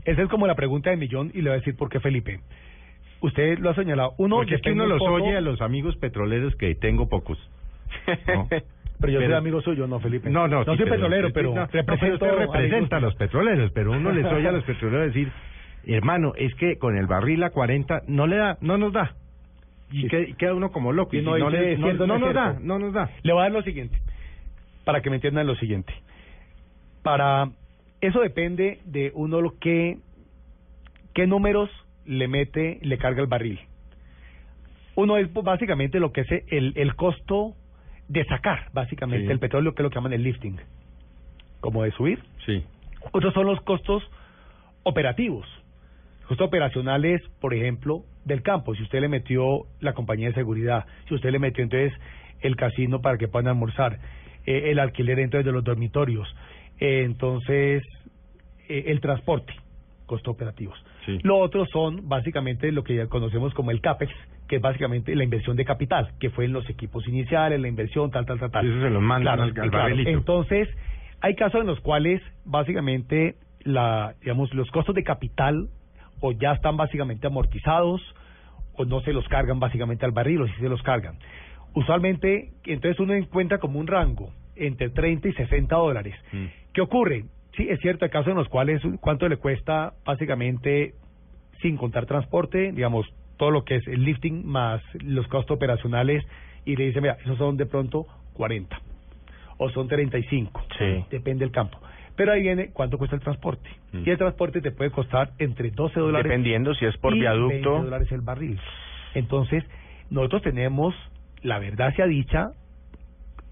Esa 0.06 0.24
es 0.24 0.28
como 0.30 0.48
la 0.48 0.56
pregunta 0.56 0.90
de 0.90 0.98
millón 0.98 1.30
y 1.36 1.44
le 1.44 1.50
voy 1.52 1.58
a 1.58 1.60
decir 1.60 1.76
por 1.76 1.90
qué, 1.90 2.00
Felipe. 2.00 2.40
Usted 3.26 3.60
lo 3.60 3.70
ha 3.72 3.76
señalado. 3.76 4.14
Uno, 4.18 4.38
Porque 4.38 4.56
es 4.56 4.62
que 4.62 4.72
uno 4.72 4.84
un 4.84 4.90
los 4.90 5.00
poco- 5.00 5.14
oye 5.16 5.36
a 5.36 5.42
los 5.42 5.62
amigos 5.62 5.96
petroleros 5.98 6.56
que 6.56 6.76
tengo 6.76 7.08
pocos. 7.10 7.38
No. 8.34 8.48
Pero 9.00 9.12
yo 9.14 9.20
soy 9.22 9.34
amigo 9.34 9.62
suyo, 9.62 9.88
no, 9.88 10.00
Felipe. 10.00 10.30
No, 10.30 10.48
no, 10.48 10.64
No 10.64 10.72
sí, 10.74 10.78
soy 10.82 10.90
petrolero, 10.90 11.30
pero 11.34 11.50
no, 11.50 11.56
no, 11.62 11.68
represento 11.68 12.18
pero 12.18 12.34
usted 12.38 12.54
representa 12.54 12.96
a 12.96 13.00
los 13.02 13.14
petroleros, 13.16 13.72
pero 13.74 13.92
uno 13.92 14.12
les 14.14 14.26
oye 14.26 14.48
a 14.48 14.54
los 14.54 14.64
petroleros 14.72 15.08
decir, 15.14 15.32
hermano, 15.86 16.32
es 16.38 16.56
que 16.56 16.78
con 16.78 16.98
el 16.98 17.06
barril 17.06 17.44
a 17.44 17.50
40 17.50 18.04
no 18.08 18.26
le 18.26 18.38
da, 18.38 18.58
no 18.62 18.78
nos 18.78 18.94
da. 18.94 19.16
Y 19.92 20.04
Sí. 20.04 20.08
que- 20.08 20.34
queda 20.38 20.54
uno 20.54 20.72
como 20.72 20.94
loco. 20.94 21.14
Y 21.14 21.20
Y 21.20 21.22
no 21.24 21.36
le, 21.50 21.78
nos 21.78 22.34
da, 22.34 22.56
no 22.62 22.80
nos 22.80 22.94
da. 22.94 23.10
Le 23.24 23.34
voy 23.34 23.42
a 23.42 23.44
dar 23.44 23.52
lo 23.52 23.62
siguiente, 23.64 23.98
para 24.86 25.02
que 25.02 25.10
me 25.10 25.18
entiendan 25.18 25.46
lo 25.46 25.56
siguiente. 25.56 25.94
Para 27.04 27.50
eso 28.00 28.22
depende 28.22 28.80
de 28.86 29.12
uno 29.14 29.42
lo 29.42 29.60
que 29.60 29.98
qué 31.14 31.28
números 31.28 31.70
le 32.06 32.28
mete, 32.28 32.80
le 32.82 32.98
carga 32.98 33.22
el 33.22 33.28
barril. 33.28 33.60
Uno 34.96 35.18
es 35.18 35.28
pues, 35.30 35.46
básicamente 35.46 36.00
lo 36.00 36.12
que 36.12 36.22
es 36.22 36.28
el, 36.48 36.74
el 36.76 36.96
costo 36.96 37.54
de 38.08 38.24
sacar, 38.26 38.70
básicamente, 38.74 39.26
Sí. 39.26 39.32
el 39.32 39.40
petróleo, 39.40 39.74
que 39.74 39.82
es 39.82 39.84
lo 39.84 39.90
que 39.90 39.96
llaman 39.96 40.14
el 40.14 40.24
lifting, 40.24 40.58
como 41.60 41.84
de 41.84 41.92
subir. 41.92 42.20
Sí. 42.46 42.64
Otros 43.12 43.34
son 43.34 43.46
los 43.46 43.60
costos 43.62 44.04
operativos, 44.84 45.48
costos 46.28 46.48
operacionales, 46.48 47.22
por 47.42 47.54
ejemplo, 47.54 48.04
del 48.24 48.42
campo. 48.42 48.76
Si 48.76 48.84
usted 48.84 49.02
le 49.02 49.08
metió 49.10 49.66
la 49.80 49.94
compañía 49.94 50.28
de 50.30 50.34
seguridad, 50.36 50.86
si 51.08 51.16
usted 51.16 51.32
le 51.32 51.40
metió 51.40 51.64
entonces 51.64 51.94
el 52.42 52.56
casino 52.56 53.02
para 53.02 53.18
que 53.18 53.28
puedan 53.28 53.48
almorzar, 53.48 54.00
eh, 54.46 54.72
el 54.72 54.80
alquiler 54.80 55.20
entonces 55.20 55.46
de 55.46 55.52
los 55.52 55.64
dormitorios, 55.64 56.28
eh, 56.80 57.04
entonces 57.04 57.84
eh, 58.70 58.84
el 58.88 59.02
transporte, 59.02 59.54
costos 60.06 60.34
operativos. 60.34 60.78
Sí. 61.06 61.20
Lo 61.24 61.38
otro 61.38 61.66
son 61.66 62.08
básicamente 62.08 62.72
lo 62.72 62.84
que 62.84 62.96
ya 62.96 63.08
conocemos 63.08 63.54
como 63.54 63.72
el 63.72 63.82
CAPEX, 63.82 64.12
que 64.48 64.58
es 64.58 64.62
básicamente 64.62 65.16
la 65.16 65.24
inversión 65.24 65.56
de 65.56 65.66
capital, 65.66 66.12
que 66.20 66.30
fue 66.30 66.46
en 66.46 66.54
los 66.54 66.70
equipos 66.70 67.08
iniciales, 67.08 67.60
la 67.60 67.68
inversión, 67.68 68.12
tal, 68.12 68.26
tal, 68.26 68.40
tal, 68.40 68.52
tal. 68.52 68.66
Eso 68.68 68.82
se 68.82 68.90
los 68.90 69.02
mandan 69.02 69.36
Claro, 69.36 69.44
al, 69.44 69.60
al 69.60 69.70
claro. 69.72 69.96
Entonces, 69.98 70.70
hay 71.22 71.36
casos 71.36 71.62
en 71.62 71.68
los 71.68 71.80
cuales 71.80 72.22
básicamente 72.46 73.36
la, 73.64 74.16
digamos, 74.22 74.54
los 74.54 74.70
costos 74.72 74.96
de 74.96 75.04
capital 75.04 75.70
o 76.22 76.32
ya 76.32 76.54
están 76.54 76.78
básicamente 76.78 77.28
amortizados 77.28 78.02
o 78.78 78.86
no 78.86 79.02
se 79.02 79.14
los 79.14 79.28
cargan 79.28 79.60
básicamente 79.60 80.06
al 80.06 80.12
barril 80.12 80.42
o 80.42 80.48
si 80.48 80.54
se 80.54 80.70
los 80.70 80.82
cargan. 80.84 81.18
Usualmente, 81.74 82.52
entonces 82.66 83.00
uno 83.00 83.14
encuentra 83.14 83.58
como 83.58 83.80
un 83.80 83.88
rango 83.88 84.32
entre 84.56 84.90
30 84.90 85.28
y 85.28 85.34
60 85.34 85.76
dólares. 85.76 86.16
Mm. 86.32 86.46
¿Qué 86.74 86.82
ocurre? 86.82 87.26
Sí, 87.56 87.68
es 87.70 87.80
cierto, 87.80 88.06
hay 88.06 88.12
casos 88.12 88.30
en 88.32 88.36
los 88.38 88.50
cuales 88.50 88.82
cuánto 89.00 89.28
le 89.30 89.38
cuesta 89.38 89.94
básicamente 90.06 90.94
sin 91.62 91.78
contar 91.78 92.06
transporte, 92.06 92.72
digamos, 92.74 93.06
todo 93.38 93.52
lo 93.52 93.64
que 93.64 93.76
es 93.76 93.88
el 93.88 94.04
lifting 94.04 94.46
más 94.46 94.82
los 95.04 95.28
costos 95.28 95.56
operacionales 95.56 96.24
y 96.66 96.76
le 96.76 96.86
dice, 96.88 97.02
mira, 97.02 97.18
esos 97.24 97.38
son 97.38 97.58
de 97.58 97.66
pronto 97.66 98.06
40 98.34 98.78
o 99.58 99.70
son 99.70 99.88
35, 99.88 100.64
Sí. 100.78 101.06
depende 101.10 101.46
del 101.46 101.52
campo. 101.52 101.80
Pero 102.18 102.32
ahí 102.32 102.42
viene 102.42 102.70
cuánto 102.72 102.98
cuesta 102.98 103.16
el 103.16 103.22
transporte. 103.22 103.70
Mm. 103.92 104.04
Y 104.06 104.10
el 104.10 104.18
transporte 104.18 104.62
te 104.62 104.72
puede 104.72 104.90
costar 104.92 105.32
entre 105.38 105.72
12 105.72 106.00
dólares 106.00 106.30
Dependiendo 106.30 106.74
si 106.74 106.86
es 106.86 106.96
por 106.98 107.14
y 107.16 107.20
20 107.22 107.48
viaducto. 107.60 107.84
dólares 107.84 108.12
el 108.12 108.22
barril. 108.22 108.60
Entonces, 109.14 109.64
nosotros 110.10 110.42
tenemos, 110.42 110.94
la 111.42 111.60
verdad 111.60 111.94
sea 111.96 112.06
dicha, 112.06 112.52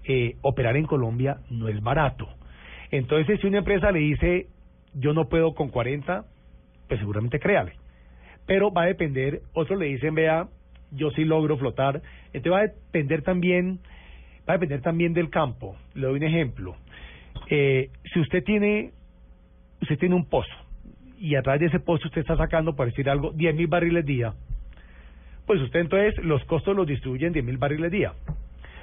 eh, 0.04 0.36
operar 0.42 0.76
en 0.76 0.86
Colombia 0.86 1.38
no 1.50 1.68
es 1.68 1.82
barato. 1.82 2.28
Entonces, 2.96 3.40
si 3.40 3.48
una 3.48 3.58
empresa 3.58 3.90
le 3.90 3.98
dice, 3.98 4.46
yo 4.94 5.12
no 5.14 5.28
puedo 5.28 5.52
con 5.56 5.68
40, 5.68 6.24
pues 6.86 7.00
seguramente 7.00 7.40
créale. 7.40 7.72
Pero 8.46 8.70
va 8.70 8.82
a 8.82 8.86
depender, 8.86 9.40
otros 9.52 9.80
le 9.80 9.86
dicen, 9.86 10.14
vea, 10.14 10.46
yo 10.92 11.10
sí 11.10 11.24
logro 11.24 11.56
flotar. 11.58 12.02
Entonces 12.32 12.52
va 12.52 12.58
a 12.58 12.68
depender 12.68 13.22
también, 13.22 13.80
Va 14.48 14.52
a 14.52 14.58
depender 14.58 14.80
también 14.82 15.12
del 15.12 15.28
campo. 15.28 15.74
Le 15.94 16.06
doy 16.06 16.18
un 16.18 16.22
ejemplo. 16.22 16.76
Eh, 17.48 17.90
si 18.12 18.20
usted 18.20 18.44
tiene, 18.44 18.92
usted 19.80 19.98
tiene 19.98 20.14
un 20.14 20.28
pozo 20.28 20.52
y 21.18 21.34
a 21.34 21.42
través 21.42 21.62
de 21.62 21.66
ese 21.68 21.80
pozo 21.80 22.06
usted 22.06 22.20
está 22.20 22.36
sacando, 22.36 22.76
por 22.76 22.86
decir 22.86 23.08
algo, 23.08 23.32
10 23.32 23.56
mil 23.56 23.66
barriles 23.66 24.04
día, 24.04 24.34
pues 25.46 25.60
usted 25.62 25.80
entonces 25.80 26.22
los 26.22 26.44
costos 26.44 26.76
los 26.76 26.86
distribuye 26.86 27.26
en 27.26 27.32
10 27.32 27.44
mil 27.44 27.56
barriles 27.56 27.90
día. 27.90 28.12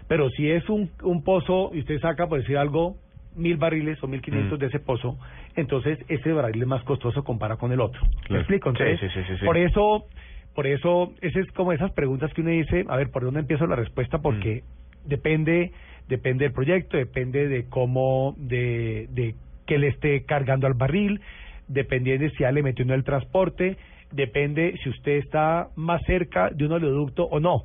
Pero 0.08 0.30
si 0.32 0.50
es 0.50 0.68
un, 0.68 0.90
un 1.04 1.24
pozo 1.24 1.70
y 1.74 1.80
usted 1.80 2.02
saca, 2.02 2.28
por 2.28 2.40
decir 2.40 2.58
algo, 2.58 2.98
mil 3.36 3.58
barriles 3.58 4.02
o 4.04 4.08
mil 4.08 4.22
quinientos 4.22 4.58
Mm. 4.58 4.62
de 4.62 4.68
ese 4.68 4.80
pozo, 4.80 5.18
entonces 5.56 6.00
ese 6.08 6.32
barril 6.34 6.62
es 6.62 6.68
más 6.68 6.84
costoso 6.84 7.24
comparado 7.24 7.60
con 7.60 7.72
el 7.72 7.80
otro. 7.80 8.02
¿Me 8.04 8.28
Claro. 8.28 8.40
explico? 8.42 8.70
Entonces, 8.70 9.00
Sí, 9.00 9.08
sí, 9.10 9.36
sí, 9.40 9.46
por 9.46 9.58
eso, 9.58 10.06
por 10.54 10.68
eso, 10.68 11.14
ese 11.22 11.40
es 11.40 11.52
como 11.54 11.72
esas 11.72 11.92
preguntas 11.92 12.34
que 12.34 12.42
uno 12.42 12.50
dice, 12.52 12.86
a 12.88 12.98
ver, 12.98 13.10
¿por 13.10 13.24
dónde 13.24 13.40
empiezo 13.42 13.66
la 13.68 13.76
respuesta? 13.76 14.20
Porque 14.20 14.64
depende, 15.06 15.72
depende 16.08 16.46
del 16.46 16.54
proyecto, 16.54 16.98
depende 16.98 17.48
de 17.48 17.68
cómo, 17.70 18.36
de, 18.38 19.08
de 19.12 19.36
que 19.66 19.78
le 19.78 19.88
esté 19.88 20.26
cargando 20.26 20.68
al 20.68 20.74
barril, 20.74 21.22
dependiendo 21.68 22.26
de 22.26 22.32
si 22.32 22.40
ya 22.40 22.52
le 22.52 22.64
metió 22.64 22.84
en 22.84 22.92
el 22.92 23.04
transporte, 23.04 23.78
depende 24.12 24.76
si 24.84 24.90
usted 24.90 25.14
está 25.14 25.70
más 25.76 26.02
cerca 26.06 26.50
de 26.50 26.66
un 26.66 26.74
oleoducto 26.74 27.24
o 27.24 27.40
no 27.40 27.64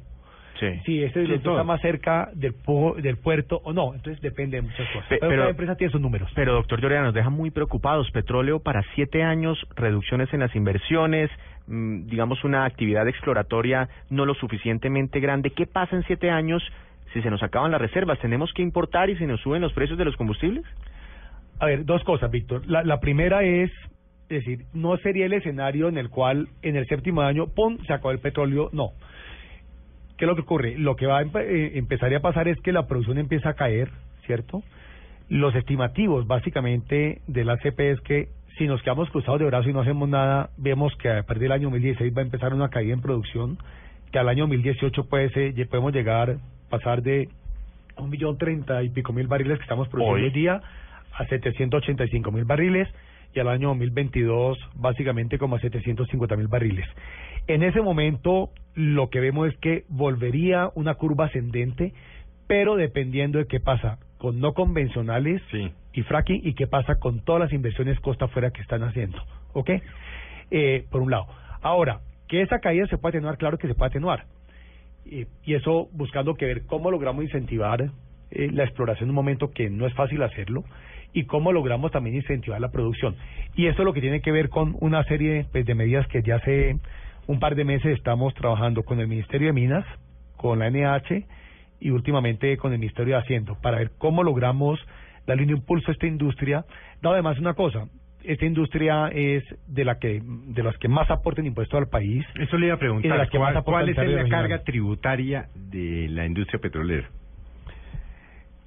Sí. 0.59 0.81
si 0.87 1.05
oleoducto 1.05 1.41
todo. 1.43 1.55
está 1.55 1.65
más 1.65 1.81
cerca 1.81 2.31
del 2.35 2.55
pu- 2.55 2.97
del 2.97 3.17
puerto 3.19 3.61
o 3.65 3.73
no. 3.73 3.95
Entonces 3.95 4.21
depende 4.23 4.57
de 4.57 4.63
muchas 4.63 4.87
cosas. 4.89 5.09
Pe- 5.09 5.19
pero, 5.19 5.29
pero- 5.31 5.43
cada 5.43 5.51
empresa 5.51 5.77
tiene 5.77 5.91
sus 5.93 6.01
números. 6.01 6.31
Pero, 6.35 6.53
doctor 6.55 6.81
Lloreda, 6.81 7.03
nos 7.03 7.15
deja 7.15 7.31
muy 7.31 7.51
preocupados. 7.51 8.11
Petróleo 8.11 8.61
para 8.61 8.83
siete 8.95 9.23
años, 9.23 9.59
reducciones 9.77 10.33
en 10.33 10.41
las 10.41 10.55
inversiones, 10.57 11.31
mm, 11.67 12.07
digamos 12.07 12.43
una 12.45 12.65
actividad 12.65 13.07
exploratoria 13.09 13.89
no 14.11 14.25
lo 14.25 14.35
suficientemente 14.35 15.21
grande. 15.21 15.51
¿Qué 15.51 15.67
pasa 15.67 15.95
en 15.97 16.03
siete 16.05 16.31
años 16.31 16.63
si 17.13 17.23
se 17.23 17.31
nos 17.31 17.43
acaban 17.43 17.71
las 17.71 17.81
reservas? 17.81 18.19
¿Tenemos 18.21 18.53
que 18.55 18.63
importar 18.63 19.11
y 19.11 19.17
se 19.17 19.27
nos 19.27 19.41
suben 19.41 19.61
los 19.63 19.73
precios 19.73 19.99
de 19.99 20.05
los 20.05 20.17
combustibles? 20.17 20.65
A 21.61 21.67
ver, 21.67 21.85
dos 21.85 22.03
cosas, 22.05 22.31
Víctor. 22.31 22.63
La, 22.67 22.83
la 22.83 23.01
primera 23.01 23.43
es, 23.43 23.71
es 24.29 24.45
decir, 24.45 24.65
no 24.75 24.97
sería 24.99 25.27
el 25.27 25.33
escenario 25.33 25.89
en 25.89 25.97
el 25.99 26.11
cual 26.11 26.49
en 26.63 26.77
el 26.77 26.87
séptimo 26.87 27.23
año, 27.23 27.47
¡pum!, 27.47 27.79
se 27.87 27.93
acabó 27.93 28.11
el 28.11 28.19
petróleo. 28.19 28.69
No. 28.73 28.91
¿Qué 30.17 30.25
es 30.25 30.29
lo 30.29 30.35
que 30.35 30.43
ocurre? 30.43 30.79
Lo 30.79 30.97
que 30.97 31.07
va 31.07 31.19
a 31.19 31.23
eh, 31.23 31.73
empezaría 31.75 32.19
a 32.19 32.23
pasar 32.23 32.49
es 32.49 32.59
que 32.61 32.73
la 32.73 32.87
producción 32.87 33.19
empieza 33.19 33.51
a 33.51 33.55
caer, 33.55 33.91
¿cierto? 34.25 34.63
Los 35.29 35.55
estimativos, 35.55 36.27
básicamente, 36.27 37.21
de 37.27 37.45
la 37.45 37.57
CP 37.59 37.91
es 37.91 38.01
que 38.01 38.29
si 38.57 38.67
nos 38.67 38.83
quedamos 38.83 39.11
cruzados 39.11 39.41
de 39.41 39.47
brazos 39.47 39.69
y 39.69 39.73
no 39.73 39.81
hacemos 39.81 40.09
nada, 40.09 40.51
vemos 40.57 40.95
que 40.97 41.11
a 41.11 41.23
partir 41.25 41.43
del 41.43 41.53
año 41.53 41.65
2016 41.65 42.17
va 42.17 42.23
a 42.23 42.25
empezar 42.25 42.55
una 42.55 42.71
caída 42.71 42.95
en 42.95 43.03
producción, 43.03 43.59
que 44.11 44.19
al 44.19 44.29
año 44.29 44.45
2018 44.45 45.05
puede 45.09 45.29
ser, 45.31 45.69
podemos 45.69 45.93
llegar, 45.93 46.39
pasar 46.71 47.03
de 47.03 47.29
un 47.99 48.09
millón 48.09 48.39
treinta 48.39 48.83
y 48.83 48.89
pico 48.89 49.13
mil 49.13 49.27
barriles 49.27 49.59
que 49.59 49.63
estamos 49.63 49.89
produciendo 49.89 50.17
Hoy. 50.17 50.25
hoy 50.25 50.31
día 50.31 50.61
a 51.13 51.27
785 51.27 52.31
mil 52.31 52.45
barriles 52.45 52.89
y 53.35 53.41
al 53.41 53.49
año 53.49 53.69
2022 53.69 54.59
básicamente 54.75 55.39
como 55.39 55.57
a 55.57 55.61
750 55.61 56.37
mil 56.37 56.49
barriles. 56.49 56.87
En 57.47 57.63
ese 57.63 57.81
momento 57.81 58.51
lo 58.75 59.09
que 59.09 59.21
vemos 59.21 59.49
es 59.49 59.57
que 59.59 59.85
volvería 59.89 60.71
una 60.75 60.95
curva 60.95 61.27
ascendente, 61.27 61.93
pero 62.47 62.77
dependiendo 62.77 63.39
de 63.39 63.47
qué 63.47 63.61
pasa 63.61 63.99
con 64.19 64.41
no 64.41 64.53
convencionales 64.53 65.43
Sí. 65.51 65.71
y 65.93 66.03
fracking 66.03 66.41
y 66.45 66.55
qué 66.55 66.67
pasa 66.67 66.97
con 66.99 67.21
todas 67.25 67.41
las 67.43 67.53
inversiones 67.53 67.99
costa 68.01 68.27
afuera 68.27 68.51
que 68.51 68.63
están 68.63 68.83
haciendo. 68.83 69.19
¿Ok? 69.53 69.71
Eh, 70.51 70.85
por 70.91 71.03
un 71.03 71.11
lado. 71.11 71.27
Ahora, 71.63 72.01
que 72.29 72.43
esa 72.43 72.61
caída 72.61 72.87
se 72.87 72.99
puede 72.99 73.17
atenuar, 73.17 73.39
claro 73.39 73.59
que 73.59 73.69
se 73.69 73.75
puede 73.75 73.89
atenuar. 73.89 74.25
Y, 75.05 75.27
y 75.45 75.55
eso 75.55 75.89
buscando 75.93 76.35
que 76.35 76.47
ver 76.47 76.67
cómo 76.67 76.91
logramos 76.91 77.25
incentivar 77.25 77.91
eh, 78.31 78.51
la 78.53 78.65
exploración 78.65 79.07
en 79.07 79.11
un 79.11 79.17
momento 79.17 79.51
que 79.53 79.71
no 79.71 79.87
es 79.87 79.95
fácil 79.95 80.23
hacerlo 80.23 80.65
y 81.13 81.25
cómo 81.25 81.53
logramos 81.53 81.93
también 81.93 82.17
incentivar 82.17 82.61
la 82.61 82.71
producción. 82.71 83.17
Y 83.55 83.67
eso 83.67 83.83
es 83.83 83.85
lo 83.87 83.93
que 83.93 84.01
tiene 84.01 84.21
que 84.21 84.33
ver 84.33 84.49
con 84.49 84.77
una 84.81 85.05
serie 85.05 85.47
pues, 85.53 85.65
de 85.65 85.75
medidas 85.75 86.07
que 86.09 86.23
ya 86.23 86.37
hace 86.37 86.77
un 87.27 87.41
par 87.41 87.55
de 87.55 87.65
meses 87.65 87.97
estamos 87.97 88.35
trabajando 88.35 88.83
con 88.83 89.01
el 89.01 89.09
Ministerio 89.09 89.49
de 89.49 89.53
Minas, 89.53 89.85
con 90.37 90.59
la 90.59 90.71
NH 90.71 91.25
y 91.81 91.91
últimamente 91.91 92.57
con 92.57 92.73
el 92.73 92.79
Ministerio 92.79 93.15
de 93.15 93.21
Hacienda 93.21 93.55
para 93.61 93.79
ver 93.79 93.93
cómo 93.99 94.23
logramos 94.23 94.79
darle 95.27 95.45
un 95.45 95.51
impulso 95.51 95.91
a 95.91 95.93
esta 95.93 96.07
industria. 96.07 96.65
Dado 97.03 97.15
además 97.15 97.39
una 97.39 97.55
cosa, 97.55 97.89
esta 98.23 98.45
industria 98.45 99.09
es 99.09 99.45
de 99.67 99.85
la 99.85 99.99
que 99.99 100.23
de 100.25 100.63
las 100.63 100.77
que 100.79 100.89
más 100.89 101.11
aportan 101.11 101.47
impuestos 101.47 101.79
al 101.79 101.89
país. 101.89 102.25
Eso 102.39 102.57
le 102.57 102.67
iba 102.67 102.75
a 102.75 102.77
Y 102.77 102.79
de 102.79 102.81
preguntar, 102.81 103.19
las 103.19 103.31
que 103.31 103.39
¿cuál, 103.39 103.55
más 103.55 103.61
aportan 103.61 103.95
cuál 103.95 104.09
es 104.09 104.23
la 104.23 104.29
carga 104.29 104.63
tributaria 104.63 105.49
de 105.55 106.09
la 106.09 106.27
industria 106.27 106.61
petrolera? 106.61 107.09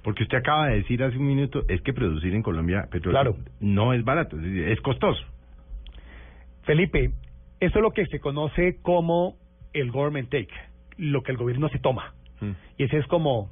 Porque 0.02 0.22
usted 0.22 0.38
acaba 0.38 0.68
de 0.68 0.76
decir 0.76 1.02
hace 1.02 1.18
un 1.18 1.26
minuto, 1.26 1.62
es 1.68 1.82
que 1.82 1.92
producir 1.92 2.34
en 2.34 2.42
Colombia 2.42 2.88
petróleo 2.90 3.20
Claro. 3.20 3.36
no 3.60 3.92
es 3.92 4.02
barato, 4.02 4.38
es 4.40 4.80
costoso. 4.80 5.22
Felipe, 6.62 7.12
eso 7.60 7.78
es 7.78 7.82
lo 7.82 7.90
que 7.92 8.06
se 8.06 8.20
conoce 8.20 8.78
como 8.82 9.36
el 9.72 9.90
government 9.90 10.30
take, 10.30 10.52
lo 10.96 11.22
que 11.22 11.32
el 11.32 11.38
gobierno 11.38 11.68
se 11.68 11.78
toma. 11.78 12.14
Y 12.78 12.84
ese 12.84 12.96
es 12.96 13.06
como 13.06 13.50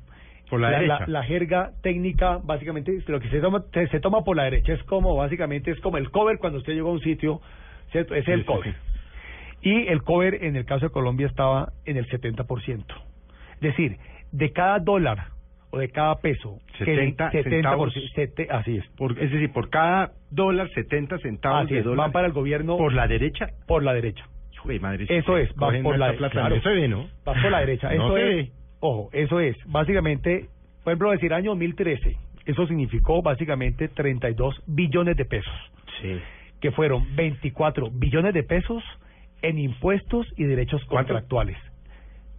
Por 0.48 0.60
la, 0.60 0.80
la, 0.80 1.04
la 1.06 1.22
jerga 1.24 1.72
técnica, 1.82 2.40
básicamente, 2.42 2.98
lo 3.06 3.20
que 3.20 3.28
se 3.28 3.38
toma, 3.40 3.64
se, 3.72 3.86
se 3.88 4.00
toma 4.00 4.24
por 4.24 4.34
la 4.34 4.44
derecha. 4.44 4.72
Es 4.72 4.82
como, 4.84 5.14
básicamente, 5.14 5.70
es 5.70 5.80
como 5.80 5.98
el 5.98 6.10
cover 6.10 6.38
cuando 6.38 6.58
usted 6.58 6.72
llega 6.72 6.88
a 6.88 6.92
un 6.92 7.02
sitio, 7.02 7.42
¿cierto? 7.92 8.14
Ese 8.14 8.30
es 8.30 8.34
el 8.34 8.40
sí, 8.40 8.46
cover. 8.46 8.74
Y 9.60 9.88
el 9.88 10.02
cover, 10.02 10.42
en 10.42 10.56
el 10.56 10.64
caso 10.64 10.86
de 10.86 10.92
Colombia, 10.92 11.26
estaba 11.26 11.72
en 11.84 11.98
el 11.98 12.08
70%. 12.08 12.84
Es 13.54 13.60
decir, 13.60 13.98
de 14.32 14.52
cada 14.52 14.78
dólar 14.78 15.37
o 15.70 15.78
de 15.78 15.88
cada 15.90 16.14
peso, 16.16 16.58
que 16.78 16.84
le- 16.86 16.94
70 16.96 17.30
70%, 17.30 17.50
centavos. 17.50 17.94
sete- 18.14 18.48
así 18.50 18.76
es. 18.78 18.86
Por- 18.96 19.12
es 19.18 19.30
decir, 19.30 19.52
por 19.52 19.68
cada 19.70 20.12
dólar, 20.30 20.68
70 20.74 21.18
centavos 21.18 21.64
Así 21.64 21.74
de 21.74 21.80
es, 21.80 21.84
dólar 21.84 22.06
van 22.06 22.12
para 22.12 22.26
el 22.26 22.32
gobierno 22.32 22.76
por 22.76 22.92
la 22.94 23.06
derecha. 23.06 23.48
por 23.66 23.82
la 23.82 23.92
derecha. 23.94 24.24
Jue 24.58 24.80
madre, 24.80 25.06
Eso 25.08 25.36
es, 25.36 25.50
va 25.52 25.70
por 25.82 25.98
la- 25.98 26.12
plata. 26.14 26.32
claro. 26.32 26.56
No 26.56 26.62
ve, 26.74 26.88
¿no? 26.88 27.02
Va 27.26 27.34
por 27.34 27.50
la 27.50 27.60
derecha. 27.60 27.88
No 27.94 28.06
Eso 28.06 28.14
se 28.16 28.40
es, 28.40 28.52
ojo, 28.80 29.08
eso 29.12 29.40
es, 29.40 29.56
básicamente, 29.66 30.46
por 30.82 30.92
ejemplo, 30.92 31.10
decir 31.12 31.32
año 31.32 31.50
2013, 31.50 32.16
eso 32.46 32.66
significó 32.66 33.22
básicamente 33.22 33.88
32 33.88 34.60
billones 34.66 35.16
de 35.16 35.24
pesos, 35.26 35.52
Sí. 36.02 36.18
que 36.60 36.72
fueron 36.72 37.14
24 37.14 37.90
billones 37.92 38.34
de 38.34 38.42
pesos 38.42 38.82
en 39.42 39.58
impuestos 39.58 40.26
y 40.36 40.44
derechos 40.44 40.82
¿Cuánto? 40.86 41.12
contractuales. 41.12 41.56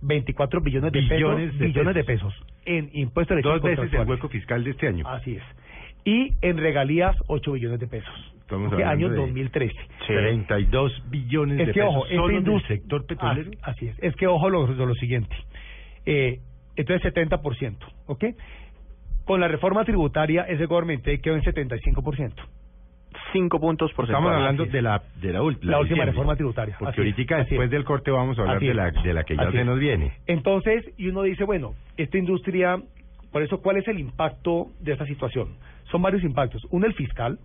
24 0.01 0.61
billones 0.61 0.91
de 0.91 0.99
Billones 1.01 1.45
pesos, 1.45 1.59
de 1.59 1.65
billones 1.67 1.95
de 1.95 2.03
pesos. 2.03 2.33
En 2.65 2.89
impuestos 2.93 3.36
derechos 3.36 3.62
Dos 3.62 3.62
veces 3.62 3.93
el 3.93 4.08
hueco 4.08 4.30
fiscal 4.30 4.63
de 4.63 4.72
este 4.72 4.88
año. 4.88 5.08
Así 5.08 5.36
es. 5.36 5.43
Y 6.06 6.34
en 6.41 6.58
regalías 6.58 7.15
8 7.28 7.52
billones 7.52 7.80
de 7.80 7.88
pesos. 7.88 8.34
Estamos 8.41 8.72
hablando 8.74 8.91
año 8.91 9.10
de 9.10 9.15
2013. 9.17 9.76
32 10.08 11.04
billones 11.10 11.60
Es 11.60 11.67
de 11.67 11.74
que, 11.74 11.80
pesos 11.82 11.95
ojo, 11.95 12.08
solo 12.08 12.28
del 12.28 12.38
industria- 12.38 12.78
sector 12.78 13.06
petrolero. 13.06 13.52
Ah, 13.62 13.72
así 13.72 13.88
es. 13.88 13.95
Es 14.02 14.15
que, 14.15 14.26
ojo, 14.28 14.50
lo, 14.50 14.65
lo, 14.67 14.86
lo 14.88 14.95
siguiente. 14.95 15.36
Eh, 16.06 16.39
entonces, 16.76 17.13
70%, 17.13 17.76
¿ok? 18.08 18.26
Con 19.26 19.39
la 19.39 19.48
reforma 19.48 19.84
tributaria, 19.86 20.43
ese 20.43 20.65
government 20.65 21.04
quedó 21.04 21.36
en 21.36 21.43
75%. 21.43 22.34
Cinco 23.34 23.60
puntos 23.60 23.91
por 23.93 24.06
Estamos 24.06 24.32
hablando 24.32 24.65
de 24.65 24.82
la 24.82 25.02
de 25.22 25.34
la, 25.34 25.41
ult- 25.41 25.62
La, 25.62 25.80
última 25.80 26.06
reforma 26.06 26.36
tributaria. 26.36 26.76
Porque 26.78 26.91
Así 26.91 27.02
ahorita 27.02 27.38
después 27.38 27.62
es. 27.65 27.72
del 27.72 27.84
corte 27.84 28.12
vamos 28.12 28.38
a 28.38 28.41
hablar 28.41 28.58
Así 28.58 28.67
de 28.67 28.74
la 28.74 28.91
de 28.91 29.13
la 29.13 29.24
que 29.24 29.36
ya 29.36 29.43
Así 29.43 29.52
se 29.54 29.60
es. 29.62 29.65
nos 29.65 29.80
viene. 29.80 30.13
Entonces, 30.28 30.86
y 30.98 31.08
uno 31.08 31.24
dice, 31.24 31.43
bueno, 31.43 31.74
esta 31.98 32.17
industria, 32.17 32.78
por 33.32 33.41
eso, 33.41 33.62
¿cuál 33.62 33.78
es 33.78 33.88
el 33.88 34.00
impacto 34.00 34.67
de 34.80 34.93
esta 34.93 35.06
situación? 35.06 35.56
Son 35.91 36.02
varios 36.02 36.24
impactos. 36.24 36.65
Uno, 36.69 36.86
el 36.86 36.93
fiscal, 36.93 37.39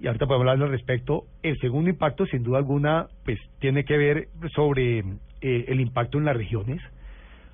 y 0.00 0.06
ahorita 0.06 0.26
podemos 0.26 0.46
hablar 0.48 0.66
al 0.66 0.70
respecto. 0.72 1.24
El 1.42 1.58
segundo 1.58 1.88
impacto, 1.90 2.26
sin 2.26 2.42
duda 2.42 2.58
alguna, 2.58 3.06
pues 3.24 3.38
tiene 3.60 3.84
que 3.84 3.96
ver 3.96 4.28
sobre 4.54 4.98
eh, 5.40 5.64
el 5.68 5.80
impacto 5.80 6.18
en 6.18 6.24
las 6.26 6.36
regiones. 6.36 6.80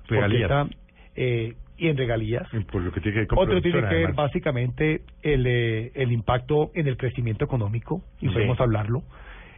está, 0.09 0.67
eh, 1.15 1.53
y 1.77 1.87
en 1.89 1.97
regalías. 1.97 2.47
Por 2.71 2.81
lo 2.81 2.91
que 2.91 3.01
tiene 3.01 3.13
que 3.13 3.19
ver 3.19 3.27
con 3.27 3.39
Otro 3.39 3.61
tiene 3.61 3.81
que 3.87 3.95
ver 3.95 4.13
básicamente 4.13 5.01
el, 5.21 5.45
eh, 5.47 5.91
el 5.95 6.11
impacto 6.11 6.71
en 6.73 6.87
el 6.87 6.97
crecimiento 6.97 7.45
económico, 7.45 8.01
y 8.21 8.27
Sí. 8.27 8.33
podemos 8.33 8.59
hablarlo. 8.59 9.03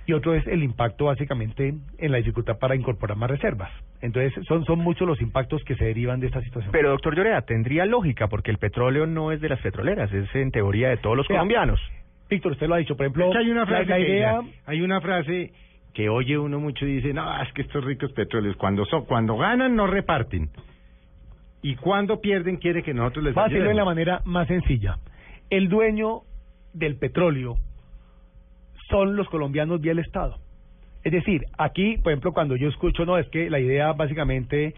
Y 0.05 0.13
otro 0.13 0.33
es 0.35 0.47
el 0.47 0.63
impacto 0.63 1.05
básicamente 1.05 1.73
en 1.97 2.11
la 2.11 2.17
dificultad 2.17 2.57
para 2.57 2.75
incorporar 2.75 3.17
más 3.17 3.29
reservas. 3.29 3.69
Entonces, 4.01 4.33
son, 4.47 4.63
son 4.63 4.79
muchos 4.79 5.05
los 5.05 5.21
impactos 5.21 5.61
que 5.65 5.75
se 5.75 5.83
derivan 5.83 6.21
de 6.21 6.27
esta 6.27 6.41
situación. 6.41 6.71
Pero, 6.71 6.91
doctor 6.91 7.13
Lloreda, 7.13 7.41
tendría 7.41 7.85
lógica 7.85 8.27
porque 8.27 8.49
el 8.49 8.57
petróleo 8.57 9.05
no 9.05 9.33
es 9.33 9.41
de 9.41 9.49
las 9.49 9.59
petroleras, 9.59 10.11
es 10.13 10.33
en 10.33 10.51
teoría 10.51 10.89
de 10.89 10.97
todos 10.97 11.17
los 11.17 11.27
colombianos. 11.27 11.79
Víctor, 12.29 12.53
usted 12.53 12.67
lo 12.67 12.75
ha 12.75 12.77
dicho, 12.77 12.95
por 12.95 13.05
ejemplo, 13.05 13.31
hay 13.37 13.49
una 13.51 13.65
frase 13.65 13.85
la, 13.89 13.97
que 13.97 14.01
idea... 14.09 14.41
hay 14.65 14.81
una 14.81 15.01
frase 15.01 15.51
que 15.93 16.07
oye 16.09 16.37
uno 16.37 16.59
mucho 16.59 16.85
y 16.85 16.97
dice, 16.97 17.13
no, 17.13 17.41
es 17.41 17.51
que 17.53 17.63
estos 17.63 17.83
ricos 17.83 18.11
petróleos 18.13 18.55
cuando 18.55 18.85
son, 18.85 19.03
cuando 19.05 19.35
ganan 19.35 19.75
no 19.75 19.87
reparten. 19.87 20.49
Y 21.61 21.75
cuando 21.75 22.21
pierden 22.21 22.57
quiere 22.57 22.83
que 22.83 22.93
nosotros 22.93 23.25
les 23.25 23.37
Va 23.37 23.45
a 23.45 23.45
decirlo 23.45 23.69
de 23.69 23.75
la 23.75 23.81
ayudemos. 23.81 23.95
manera 23.95 24.21
más 24.25 24.47
sencilla. 24.47 24.97
El 25.49 25.69
dueño 25.69 26.21
del 26.73 26.97
petróleo 26.97 27.55
son 28.89 29.15
los 29.15 29.27
colombianos 29.29 29.81
vía 29.81 29.91
el 29.91 29.99
Estado. 29.99 30.37
Es 31.03 31.11
decir, 31.11 31.45
aquí, 31.57 31.97
por 31.97 32.11
ejemplo, 32.11 32.33
cuando 32.33 32.55
yo 32.55 32.67
escucho, 32.69 33.05
no, 33.05 33.17
es 33.17 33.27
que 33.29 33.49
la 33.49 33.59
idea 33.59 33.93
básicamente 33.93 34.73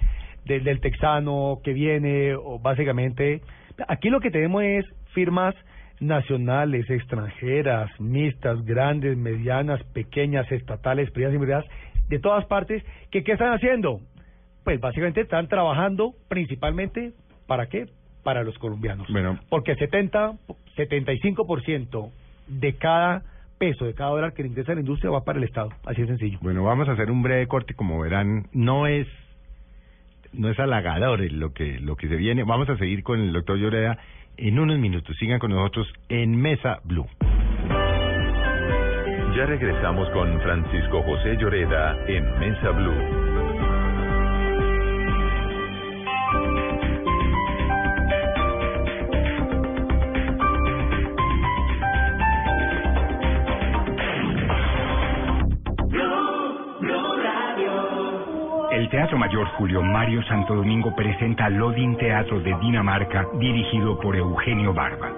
del, 0.46 0.64
del 0.64 0.80
texano 0.80 1.60
que 1.64 1.74
viene, 1.74 2.36
o 2.36 2.60
básicamente, 2.60 3.42
aquí 3.88 4.10
lo 4.10 4.20
que 4.20 4.32
tenemos 4.32 4.64
es 4.64 4.86
firmas 5.14 5.56
nacionales, 6.00 6.90
extranjeras, 6.90 7.90
mixtas, 8.00 8.64
grandes, 8.64 9.18
medianas, 9.18 9.84
pequeñas, 9.94 10.50
estatales, 10.52 11.12
privadas 11.12 11.36
y 11.36 11.40
privadas, 11.40 11.66
de 12.08 12.20
todas 12.20 12.46
partes, 12.46 12.84
que 13.12 13.24
¿qué 13.24 13.34
están 13.34 13.54
haciendo? 13.54 14.00
Pues 14.64 14.80
básicamente 14.80 15.22
están 15.22 15.48
trabajando 15.48 16.14
principalmente, 16.28 17.14
¿para 17.48 17.68
qué? 17.68 17.88
Para 18.24 18.44
los 18.44 18.58
colombianos. 18.58 19.08
Bueno. 19.10 19.40
Porque 19.50 19.76
70, 19.76 20.34
75% 20.76 22.12
de 22.48 22.74
cada 22.74 23.24
peso, 23.58 23.86
de 23.86 23.94
cada 23.94 24.12
dólar 24.12 24.34
que 24.34 24.44
le 24.44 24.50
ingresa 24.50 24.72
a 24.72 24.76
la 24.76 24.82
industria 24.82 25.12
va 25.12 25.24
para 25.24 25.38
el 25.38 25.46
Estado. 25.46 25.70
Así 25.86 26.02
de 26.02 26.08
sencillo. 26.08 26.40
Bueno, 26.42 26.64
vamos 26.64 26.88
a 26.90 26.94
hacer 26.94 27.12
un 27.12 27.22
breve 27.22 27.48
corte, 27.48 27.74
como 27.74 28.00
verán, 28.00 28.48
no 28.54 28.88
es 28.88 29.08
no 30.32 30.50
es 30.50 30.60
halagador 30.60 31.20
lo 31.32 31.54
que 31.54 31.80
lo 31.80 31.96
que 31.96 32.08
se 32.08 32.16
viene. 32.16 32.44
Vamos 32.44 32.70
a 32.70 32.78
seguir 32.78 33.04
con 33.04 33.20
el 33.20 33.34
doctor 33.34 33.58
Lloreda 33.58 33.98
en 34.38 34.60
unos 34.60 34.80
minutos. 34.80 35.16
Sigan 35.18 35.40
con 35.40 35.52
nosotros 35.52 35.88
en 36.08 36.36
Mesa 36.36 36.80
Blue. 36.84 37.08
Ya 39.36 39.46
regresamos 39.46 40.10
con 40.10 40.40
Francisco 40.42 41.04
José 41.04 41.38
Lloreda 41.38 41.98
en 42.08 42.40
Mesa 42.40 42.72
Blue. 42.72 43.29
Teatro 59.10 59.28
Mayor 59.28 59.48
Julio 59.58 59.82
Mario 59.82 60.22
Santo 60.26 60.54
Domingo 60.54 60.96
presenta 60.96 61.50
Lodin 61.50 61.98
Teatro 61.98 62.40
de 62.42 62.56
Dinamarca, 62.62 63.26
dirigido 63.40 64.00
por 64.00 64.16
Eugenio 64.16 64.72
Barba, 64.72 65.12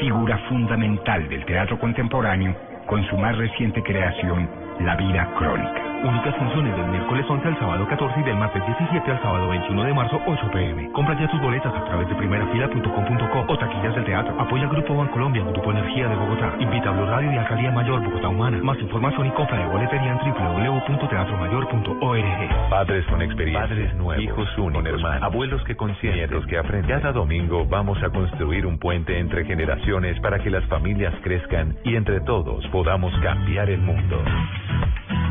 figura 0.00 0.38
fundamental 0.48 1.28
del 1.28 1.44
teatro 1.44 1.78
contemporáneo 1.78 2.56
con 2.86 3.06
su 3.06 3.16
más 3.16 3.38
reciente 3.38 3.80
creación, 3.80 4.50
La 4.80 4.96
Vida 4.96 5.32
Crónica. 5.38 5.87
Únicas 6.04 6.36
funciones 6.36 6.76
del 6.76 6.86
miércoles 6.86 7.26
11 7.28 7.48
al 7.48 7.58
sábado 7.58 7.84
14 7.88 8.20
y 8.20 8.22
del 8.22 8.36
martes 8.36 8.64
17 8.64 9.10
al 9.10 9.20
sábado 9.20 9.48
21 9.48 9.84
de 9.84 9.94
marzo 9.94 10.22
8 10.26 10.48
pm. 10.52 10.92
Compra 10.92 11.18
ya 11.18 11.28
tus 11.28 11.40
boletas 11.40 11.74
a 11.74 11.84
través 11.86 12.08
de 12.08 12.14
primerafila.com.co 12.14 13.44
o 13.48 13.58
taquillas 13.58 13.96
del 13.96 14.04
teatro. 14.04 14.40
Apoya 14.40 14.62
al 14.62 14.70
Grupo 14.70 14.94
Bancolombia, 14.94 15.42
Grupo 15.42 15.72
Energía 15.72 16.06
de 16.08 16.14
Bogotá. 16.14 16.54
Invita 16.60 16.90
a 16.90 16.92
Blue 16.92 17.06
Radio 17.06 17.32
y 17.32 17.36
Alcaldía 17.36 17.72
Mayor 17.72 18.04
Bogotá 18.04 18.28
Humana. 18.28 18.60
Más 18.62 18.78
información 18.78 19.26
y 19.26 19.32
compra 19.32 19.58
de 19.58 19.66
boletería 19.66 20.12
en 20.12 20.18
www.teatromayor.org. 20.18 22.70
Padres 22.70 23.04
con 23.06 23.20
experiencia, 23.20 23.66
Padres 23.66 23.92
nuevos, 23.96 24.22
hijos 24.22 24.58
únicos, 24.58 24.86
hermanos, 24.86 25.24
abuelos 25.24 25.64
que 25.64 25.74
consienten, 25.74 26.20
nietos 26.20 26.46
que 26.46 26.58
aprenden. 26.58 27.00
Cada 27.00 27.10
domingo 27.12 27.66
vamos 27.66 28.00
a 28.04 28.10
construir 28.10 28.66
un 28.66 28.78
puente 28.78 29.18
entre 29.18 29.44
generaciones 29.44 30.20
para 30.20 30.38
que 30.38 30.50
las 30.50 30.64
familias 30.66 31.12
crezcan 31.22 31.74
y 31.82 31.96
entre 31.96 32.20
todos 32.20 32.64
podamos 32.68 33.12
cambiar 33.20 33.68
el 33.68 33.80
mundo. 33.80 34.22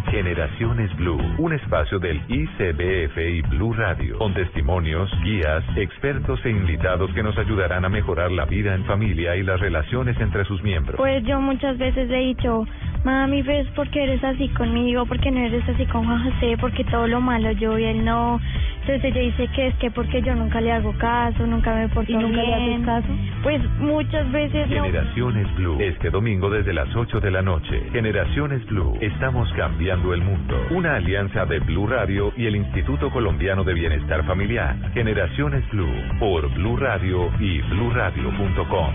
Generaciones 0.09 0.95
Blue, 0.95 1.19
un 1.37 1.53
espacio 1.53 1.99
del 1.99 2.21
ICBF 2.27 3.17
y 3.17 3.41
Blue 3.41 3.73
Radio, 3.73 4.17
con 4.17 4.33
testimonios, 4.33 5.11
guías, 5.23 5.63
expertos 5.75 6.39
e 6.45 6.49
invitados 6.49 7.11
que 7.13 7.23
nos 7.23 7.37
ayudarán 7.37 7.83
a 7.85 7.89
mejorar 7.89 8.31
la 8.31 8.45
vida 8.45 8.73
en 8.73 8.85
familia 8.85 9.35
y 9.35 9.43
las 9.43 9.59
relaciones 9.59 10.19
entre 10.19 10.45
sus 10.45 10.63
miembros. 10.63 10.97
Pues 10.97 11.23
yo 11.25 11.41
muchas 11.41 11.77
veces 11.77 12.09
he 12.09 12.17
dicho, 12.17 12.65
mami, 13.03 13.41
¿ves 13.41 13.67
por 13.75 13.89
qué 13.89 14.03
eres 14.03 14.23
así 14.23 14.47
conmigo? 14.49 15.05
¿Por 15.05 15.19
qué 15.19 15.29
no 15.29 15.39
eres 15.39 15.67
así 15.67 15.85
con 15.87 16.05
Juan 16.05 16.23
José? 16.23 16.57
Porque 16.59 16.83
todo 16.85 17.07
lo 17.07 17.21
malo 17.21 17.51
yo 17.51 17.77
y 17.77 17.83
él 17.83 18.05
no. 18.05 18.39
Entonces 18.87 19.11
ella 19.11 19.21
dice 19.21 19.49
que 19.53 19.67
es 19.67 19.75
que 19.75 19.91
porque 19.91 20.21
yo 20.21 20.33
nunca 20.33 20.61
le 20.61 20.71
hago 20.71 20.93
caso, 20.93 21.45
nunca 21.45 21.75
me 21.75 21.89
porto 21.89 22.09
¿Y 22.09 22.15
nunca 22.15 22.41
le 22.41 22.53
haces 22.53 22.85
caso? 22.85 23.07
Pues 23.43 23.61
muchas 23.79 24.31
veces 24.31 24.69
no. 24.69 24.83
Generaciones 24.85 25.55
Blue, 25.57 25.77
este 25.81 26.09
domingo 26.09 26.49
desde 26.49 26.71
las 26.71 26.95
8 26.95 27.19
de 27.19 27.29
la 27.29 27.41
noche. 27.41 27.83
Generaciones 27.91 28.65
Blue, 28.67 28.97
estamos 29.01 29.51
cambiando 29.57 30.13
el 30.13 30.21
mundo. 30.21 30.55
Una 30.69 30.95
alianza 30.95 31.45
de 31.45 31.59
Blue 31.59 31.85
Radio 31.85 32.31
y 32.37 32.45
el 32.45 32.55
Instituto 32.55 33.11
Colombiano 33.11 33.65
de 33.65 33.73
Bienestar 33.73 34.23
Familiar. 34.23 34.77
Generaciones 34.93 35.69
Blue, 35.69 35.91
por 36.17 36.49
Blue 36.53 36.77
Radio 36.77 37.29
y 37.41 37.59
bluradio.com. 37.63 38.93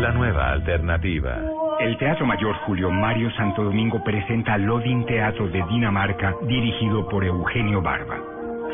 La 0.00 0.12
nueva 0.12 0.52
alternativa. 0.52 1.40
El 1.80 1.98
Teatro 1.98 2.24
Mayor 2.24 2.54
Julio 2.66 2.88
Mario 2.88 3.32
Santo 3.32 3.64
Domingo 3.64 4.02
presenta 4.04 4.56
Lodin 4.58 5.04
Teatro 5.06 5.48
de 5.48 5.60
Dinamarca, 5.68 6.36
dirigido 6.46 7.08
por 7.08 7.24
Eugenio 7.24 7.82
Barba, 7.82 8.16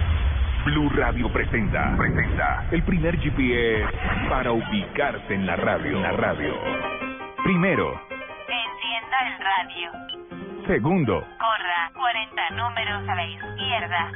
Blue 0.66 0.88
Radio 0.96 1.32
presenta, 1.32 1.94
presenta 1.96 2.64
el 2.72 2.82
primer 2.82 3.16
GPS 3.18 3.86
para 4.28 4.50
ubicarse 4.52 5.32
en 5.34 5.46
la 5.46 5.56
radio. 5.56 5.96
En 5.96 6.02
la 6.02 6.12
radio. 6.12 6.54
Primero, 7.44 7.92
Encienda 8.48 9.18
el 9.26 9.38
radio. 9.38 10.66
segundo, 10.66 11.20
Corra 11.38 11.90
40 11.94 12.50
números 12.50 13.08
a 13.08 13.14
la 13.14 13.26
izquierda. 13.26 14.12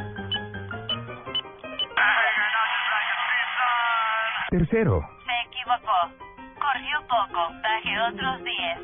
tercero, 4.51 5.01
Se 5.25 5.49
equivocó. 5.49 6.11
Corrió 6.59 7.01
poco. 7.09 7.49
Baje 7.63 8.01
otros 8.01 8.45
10. 8.45 8.79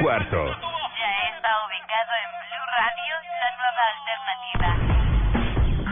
cuarto, 0.00 0.44
está 1.42 1.56
ubicado 1.66 2.12
en 2.22 2.30
Blue 2.46 2.66
Radio, 2.78 3.14
la 3.42 3.50
nueva 3.58 3.82
alternativa. 3.98 4.68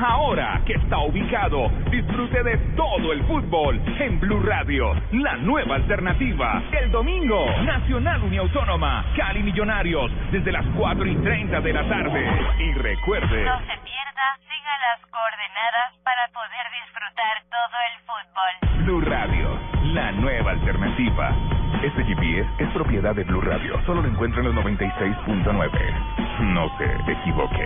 Ahora 0.01 0.61
que 0.65 0.75
está 0.75 0.99
ubicado, 0.99 1.69
disfrute 1.91 2.43
de 2.45 2.57
todo 2.77 3.13
el 3.13 3.25
fútbol 3.25 3.83
en 3.99 4.21
Blue 4.21 4.41
Radio, 4.45 4.95
la 5.11 5.37
nueva 5.39 5.75
alternativa. 5.75 6.63
El 6.71 6.93
domingo, 6.93 7.51
Nacional 7.63 8.23
Uniautónoma, 8.23 9.05
Cali 9.17 9.43
Millonarios, 9.43 10.13
desde 10.31 10.53
las 10.53 10.65
4 10.77 11.05
y 11.05 11.17
30 11.17 11.61
de 11.61 11.73
la 11.73 11.89
tarde. 11.89 12.25
Y 12.61 12.73
recuerde, 12.75 13.45
No 13.45 13.59
se 13.59 13.77
pierda, 13.83 14.39
siga 14.47 14.79
las 14.87 15.01
coordenadas 15.11 15.97
para 16.05 16.29
poder 16.29 16.67
disfrutar 16.81 17.43
todo 17.51 17.77
el 17.91 17.99
fútbol. 18.07 18.85
Blue 18.85 19.01
Radio, 19.01 19.59
la 19.95 20.13
nueva 20.13 20.53
alternativa. 20.53 21.50
Este 21.83 22.05
GPS 22.05 22.47
es 22.59 22.69
propiedad 22.75 23.15
de 23.15 23.25
Blue 23.25 23.41
Radio. 23.41 23.81
Solo 23.87 24.03
lo 24.03 24.09
encuentra 24.09 24.41
en 24.41 24.55
los 24.55 24.55
96.9. 24.55 26.53
No 26.53 26.69
se 26.77 26.85
equivoque. 27.11 27.65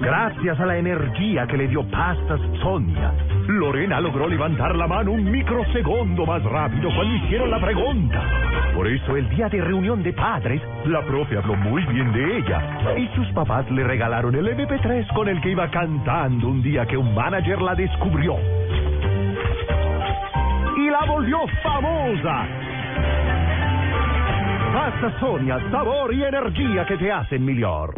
Gracias 0.00 0.60
a 0.60 0.66
la 0.66 0.76
energía 0.76 1.46
que 1.48 1.56
le 1.56 1.66
dio 1.66 1.82
Pastas 1.90 2.40
Sonia, 2.62 3.12
Lorena 3.48 4.00
logró 4.00 4.28
levantar 4.28 4.76
la 4.76 4.86
mano 4.86 5.10
un 5.10 5.28
microsegundo 5.28 6.24
más 6.24 6.42
rápido 6.44 6.88
cuando 6.94 7.16
hicieron 7.16 7.50
la 7.50 7.60
pregunta. 7.60 8.45
Por 8.76 8.88
eso 8.88 9.16
el 9.16 9.26
día 9.30 9.48
de 9.48 9.58
reunión 9.62 10.02
de 10.02 10.12
padres, 10.12 10.60
la 10.84 11.00
profe 11.00 11.38
habló 11.38 11.56
muy 11.56 11.82
bien 11.86 12.12
de 12.12 12.36
ella 12.36 12.94
y 12.98 13.08
sus 13.16 13.26
papás 13.32 13.68
le 13.70 13.82
regalaron 13.82 14.34
el 14.34 14.46
MP3 14.46 15.14
con 15.14 15.28
el 15.28 15.40
que 15.40 15.52
iba 15.52 15.70
cantando 15.70 16.48
un 16.48 16.62
día 16.62 16.84
que 16.84 16.98
un 16.98 17.14
manager 17.14 17.62
la 17.62 17.74
descubrió. 17.74 18.36
Y 20.76 20.90
la 20.90 21.06
volvió 21.06 21.38
famosa. 21.62 22.46
Pasta 24.74 25.20
Sonia, 25.20 25.58
sabor 25.70 26.12
y 26.12 26.22
energía 26.22 26.84
que 26.84 26.98
te 26.98 27.10
hacen 27.10 27.46
mejor. 27.46 27.94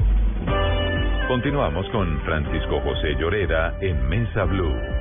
Continuamos 1.26 1.88
con 1.90 2.20
Francisco 2.20 2.80
José 2.82 3.16
Lloreda 3.18 3.74
en 3.80 4.08
Mesa 4.08 4.44
Blue. 4.44 4.97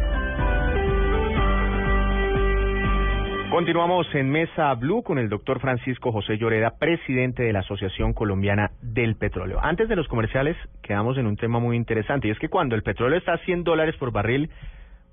Continuamos 3.49 4.13
en 4.13 4.29
Mesa 4.29 4.73
Blue 4.73 5.03
con 5.03 5.17
el 5.17 5.29
doctor 5.29 5.61
Francisco 5.61 6.11
José 6.11 6.37
Lloreda, 6.37 6.77
presidente 6.77 7.43
de 7.43 7.53
la 7.53 7.59
Asociación 7.59 8.11
Colombiana 8.11 8.71
del 8.81 9.15
Petróleo. 9.15 9.59
Antes 9.61 9.87
de 9.87 9.95
los 9.95 10.09
comerciales, 10.09 10.57
quedamos 10.83 11.17
en 11.17 11.27
un 11.27 11.37
tema 11.37 11.57
muy 11.57 11.77
interesante, 11.77 12.27
y 12.27 12.31
es 12.31 12.39
que 12.39 12.49
cuando 12.49 12.75
el 12.75 12.83
petróleo 12.83 13.17
está 13.17 13.33
a 13.33 13.37
100 13.37 13.63
dólares 13.63 13.95
por 13.95 14.11
barril, 14.11 14.49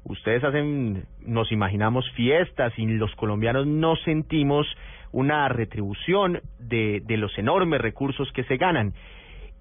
ustedes 0.03 0.42
hacen, 0.42 1.05
nos 1.25 1.53
imaginamos 1.53 2.11
fiestas 2.16 2.73
y 2.77 2.87
los 2.87 3.14
colombianos 3.14 3.68
no 3.68 3.94
sentimos 3.97 4.66
una 5.12 5.49
retribución 5.49 6.40
de, 6.59 7.03
de 7.07 7.16
los 7.16 7.38
enormes 7.38 7.81
recursos 7.81 8.33
que 8.33 8.42
se 8.44 8.57
ganan. 8.57 8.94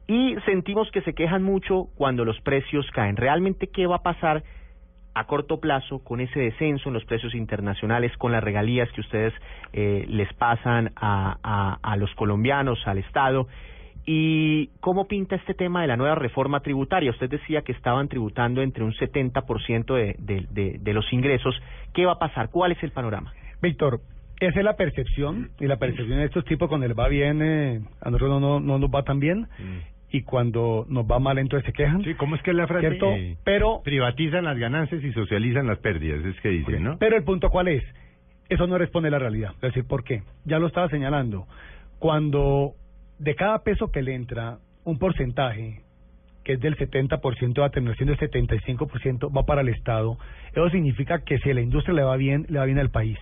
Y 0.08 0.36
sentimos 0.46 0.90
que 0.90 1.02
se 1.02 1.14
quejan 1.14 1.44
mucho 1.44 1.90
cuando 1.96 2.26
los 2.26 2.42
precios 2.42 2.90
caen. 2.92 3.18
¿Realmente 3.18 3.68
qué 3.68 3.86
va 3.86 3.98
a 3.98 4.04
pasar 4.04 4.44
a 5.14 5.26
corto 5.26 5.60
plazo 5.60 6.00
con 6.04 6.20
ese 6.20 6.40
descenso 6.40 6.90
en 6.90 6.94
los 6.94 7.06
precios 7.06 7.36
internacionales, 7.36 8.16
con 8.18 8.32
las 8.32 8.44
regalías 8.44 8.92
que 8.92 9.02
ustedes 9.02 9.34
eh, 9.74 10.06
les 10.08 10.32
pasan 10.34 10.92
a, 10.96 11.38
a, 11.44 11.80
a 11.82 11.98
los 11.98 12.14
colombianos, 12.16 12.80
al 12.86 12.98
Estado? 12.98 13.48
¿Y 14.06 14.68
cómo 14.82 15.08
pinta 15.08 15.36
este 15.36 15.54
tema 15.54 15.82
de 15.82 15.88
la 15.88 15.96
nueva 15.96 16.16
reforma 16.16 16.60
tributaria? 16.60 17.12
Usted 17.12 17.30
decía 17.30 17.62
que 17.62 17.72
estaban 17.72 18.10
tributando 18.10 18.62
entre 18.62 18.84
un 18.84 18.94
70% 18.94 19.94
de, 19.96 20.16
de, 20.20 20.46
de, 20.50 20.78
de 20.80 20.94
los 20.94 21.12
ingresos. 21.14 21.56
¿Qué 21.94 22.06
va 22.06 22.14
a 22.14 22.20
pasar? 22.20 22.50
¿Cuál 22.50 22.74
es 22.74 22.84
el 22.84 22.92
panorama? 22.92 23.32
Víctor, 23.62 24.02
esa 24.40 24.60
es 24.60 24.66
la 24.66 24.76
percepción, 24.76 25.52
y 25.60 25.68
la 25.68 25.78
percepción 25.78 26.18
de 26.18 26.26
estos 26.26 26.44
tipos 26.44 26.68
cuando 26.68 26.86
les 26.88 26.98
va 26.98 27.08
bien, 27.08 27.42
eh, 27.42 27.82
a 28.02 28.10
nosotros 28.10 28.30
no, 28.30 28.40
no, 28.40 28.60
no 28.60 28.80
nos 28.80 28.90
va 28.90 29.04
tan 29.04 29.20
bien, 29.20 29.48
y 30.14 30.22
cuando 30.22 30.86
nos 30.90 31.06
va 31.06 31.18
mal 31.18 31.40
entonces 31.40 31.66
se 31.66 31.74
quejan. 31.74 32.04
Sí, 32.04 32.14
¿cómo 32.14 32.36
es 32.36 32.42
que 32.44 32.52
es 32.52 32.56
la 32.56 32.68
frase? 32.68 32.88
¿Cierto? 32.88 33.12
Eh, 33.14 33.36
Pero, 33.44 33.82
privatizan 33.84 34.46
las 34.46 34.60
ganancias 34.60 35.04
y 35.04 35.12
socializan 35.12 35.66
las 35.66 35.80
pérdidas, 35.80 36.24
es 36.24 36.40
que 36.40 36.50
dicen, 36.50 36.84
¿no? 36.84 36.98
pero 37.00 37.18
el 37.18 37.24
punto 37.24 37.50
cuál 37.50 37.68
es, 37.68 37.84
eso 38.48 38.68
no 38.68 38.78
responde 38.78 39.08
a 39.08 39.12
la 39.12 39.20
realidad. 39.20 39.54
Es 39.56 39.74
decir, 39.74 39.86
¿por 39.86 40.04
qué? 40.04 40.22
Ya 40.46 40.60
lo 40.60 40.68
estaba 40.68 40.88
señalando. 40.90 41.48
Cuando 41.98 42.74
de 43.18 43.34
cada 43.34 43.64
peso 43.64 43.92
que 43.92 44.04
le 44.04 44.14
entra, 44.14 44.60
un 44.84 45.00
porcentaje 45.00 45.82
que 46.44 46.54
es 46.54 46.60
del 46.60 46.78
70% 46.78 47.62
va 47.62 47.66
a 47.66 47.70
terminar 47.72 47.96
siendo 47.96 48.14
el 48.14 48.20
75% 48.20 49.36
va 49.36 49.46
para 49.48 49.62
el 49.62 49.70
Estado. 49.70 50.20
Eso 50.52 50.70
significa 50.70 51.24
que 51.24 51.40
si 51.40 51.50
a 51.50 51.56
la 51.56 51.62
industria 51.62 51.96
le 51.96 52.04
va 52.04 52.18
bien, 52.18 52.46
le 52.50 52.60
va 52.60 52.66
bien 52.66 52.78
al 52.78 52.92
país. 52.92 53.18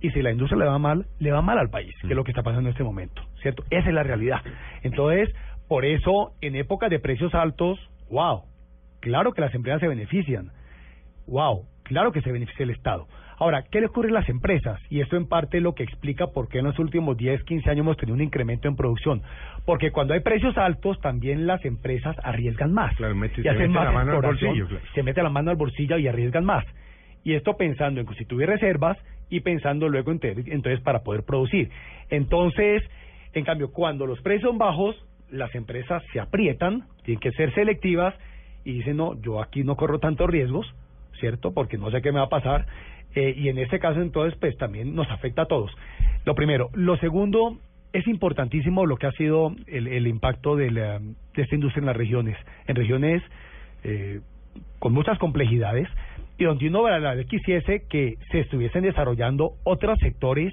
Y 0.00 0.10
si 0.10 0.20
la 0.20 0.32
industria 0.32 0.58
le 0.58 0.66
va 0.66 0.78
mal, 0.78 1.06
le 1.20 1.30
va 1.30 1.40
mal 1.40 1.56
al 1.56 1.70
país, 1.70 1.94
que 2.02 2.08
es 2.08 2.16
lo 2.16 2.24
que 2.24 2.32
está 2.32 2.42
pasando 2.42 2.68
en 2.68 2.72
este 2.72 2.84
momento, 2.84 3.22
¿cierto? 3.40 3.64
Esa 3.70 3.88
es 3.88 3.94
la 3.94 4.02
realidad. 4.02 4.42
Entonces, 4.82 5.30
por 5.68 5.84
eso, 5.84 6.32
en 6.40 6.56
épocas 6.56 6.90
de 6.90 6.98
precios 6.98 7.34
altos, 7.34 7.78
wow, 8.10 8.42
claro 9.00 9.32
que 9.32 9.40
las 9.40 9.54
empresas 9.54 9.80
se 9.80 9.88
benefician. 9.88 10.50
Wow, 11.26 11.64
claro 11.84 12.12
que 12.12 12.20
se 12.22 12.30
beneficia 12.32 12.64
el 12.64 12.70
Estado. 12.70 13.06
Ahora, 13.36 13.64
¿qué 13.68 13.80
le 13.80 13.86
ocurre 13.86 14.10
a 14.10 14.12
las 14.12 14.28
empresas? 14.28 14.80
Y 14.90 15.00
esto 15.00 15.16
en 15.16 15.26
parte 15.26 15.56
es 15.56 15.62
lo 15.62 15.74
que 15.74 15.82
explica 15.82 16.28
por 16.28 16.48
qué 16.48 16.58
en 16.58 16.66
los 16.66 16.78
últimos 16.78 17.16
10, 17.16 17.42
15 17.42 17.68
años 17.68 17.80
hemos 17.80 17.96
tenido 17.96 18.14
un 18.14 18.22
incremento 18.22 18.68
en 18.68 18.76
producción. 18.76 19.22
Porque 19.66 19.90
cuando 19.90 20.14
hay 20.14 20.20
precios 20.20 20.56
altos, 20.56 21.00
también 21.00 21.46
las 21.46 21.64
empresas 21.64 22.14
arriesgan 22.22 22.72
más. 22.72 22.94
Claro, 22.96 23.14
mete- 23.16 23.40
y 23.40 23.42
se 23.44 23.50
mete 23.52 23.68
más 23.68 23.84
la 23.86 23.90
mano 23.90 24.12
al 24.12 24.22
bolsillo, 24.22 24.68
claro. 24.68 24.84
se 24.94 25.02
mete 25.02 25.22
la 25.22 25.30
mano 25.30 25.50
al 25.50 25.56
bolsillo 25.56 25.98
y 25.98 26.06
arriesgan 26.06 26.44
más. 26.44 26.64
Y 27.24 27.34
esto 27.34 27.56
pensando 27.56 27.98
en 28.00 28.06
constituir 28.06 28.46
reservas 28.48 28.98
y 29.30 29.40
pensando 29.40 29.88
luego 29.88 30.12
en 30.12 30.20
entonces 30.22 30.80
para 30.80 31.02
poder 31.02 31.24
producir. 31.24 31.70
Entonces, 32.10 32.82
en 33.32 33.44
cambio, 33.44 33.72
cuando 33.72 34.06
los 34.06 34.20
precios 34.20 34.48
son 34.50 34.58
bajos, 34.58 34.94
las 35.30 35.54
empresas 35.54 36.02
se 36.12 36.20
aprietan, 36.20 36.84
tienen 37.04 37.20
que 37.20 37.32
ser 37.32 37.52
selectivas 37.54 38.14
y 38.64 38.72
dicen, 38.72 38.96
no, 38.96 39.20
yo 39.20 39.42
aquí 39.42 39.64
no 39.64 39.76
corro 39.76 39.98
tantos 39.98 40.28
riesgos, 40.28 40.66
¿cierto? 41.20 41.52
Porque 41.52 41.78
no 41.78 41.90
sé 41.90 42.02
qué 42.02 42.12
me 42.12 42.18
va 42.18 42.26
a 42.26 42.30
pasar. 42.30 42.66
Eh, 43.14 43.34
y 43.36 43.48
en 43.48 43.58
este 43.58 43.78
caso, 43.78 44.00
entonces, 44.00 44.38
pues 44.38 44.56
también 44.56 44.94
nos 44.94 45.08
afecta 45.10 45.42
a 45.42 45.46
todos. 45.46 45.70
Lo 46.24 46.34
primero. 46.34 46.70
Lo 46.72 46.96
segundo, 46.96 47.58
es 47.92 48.06
importantísimo 48.08 48.86
lo 48.86 48.96
que 48.96 49.06
ha 49.06 49.12
sido 49.12 49.54
el, 49.66 49.86
el 49.86 50.06
impacto 50.06 50.56
de, 50.56 50.70
la, 50.70 50.98
de 50.98 51.42
esta 51.42 51.54
industria 51.54 51.80
en 51.80 51.86
las 51.86 51.96
regiones. 51.96 52.36
En 52.66 52.74
regiones 52.74 53.22
eh, 53.84 54.20
con 54.78 54.92
muchas 54.92 55.18
complejidades 55.18 55.88
y 56.38 56.44
donde 56.44 56.68
uno 56.68 56.82
verdaderamente 56.82 57.28
quisiese 57.28 57.84
que 57.88 58.16
se 58.30 58.40
estuviesen 58.40 58.82
desarrollando 58.82 59.52
otros 59.62 59.98
sectores, 60.00 60.52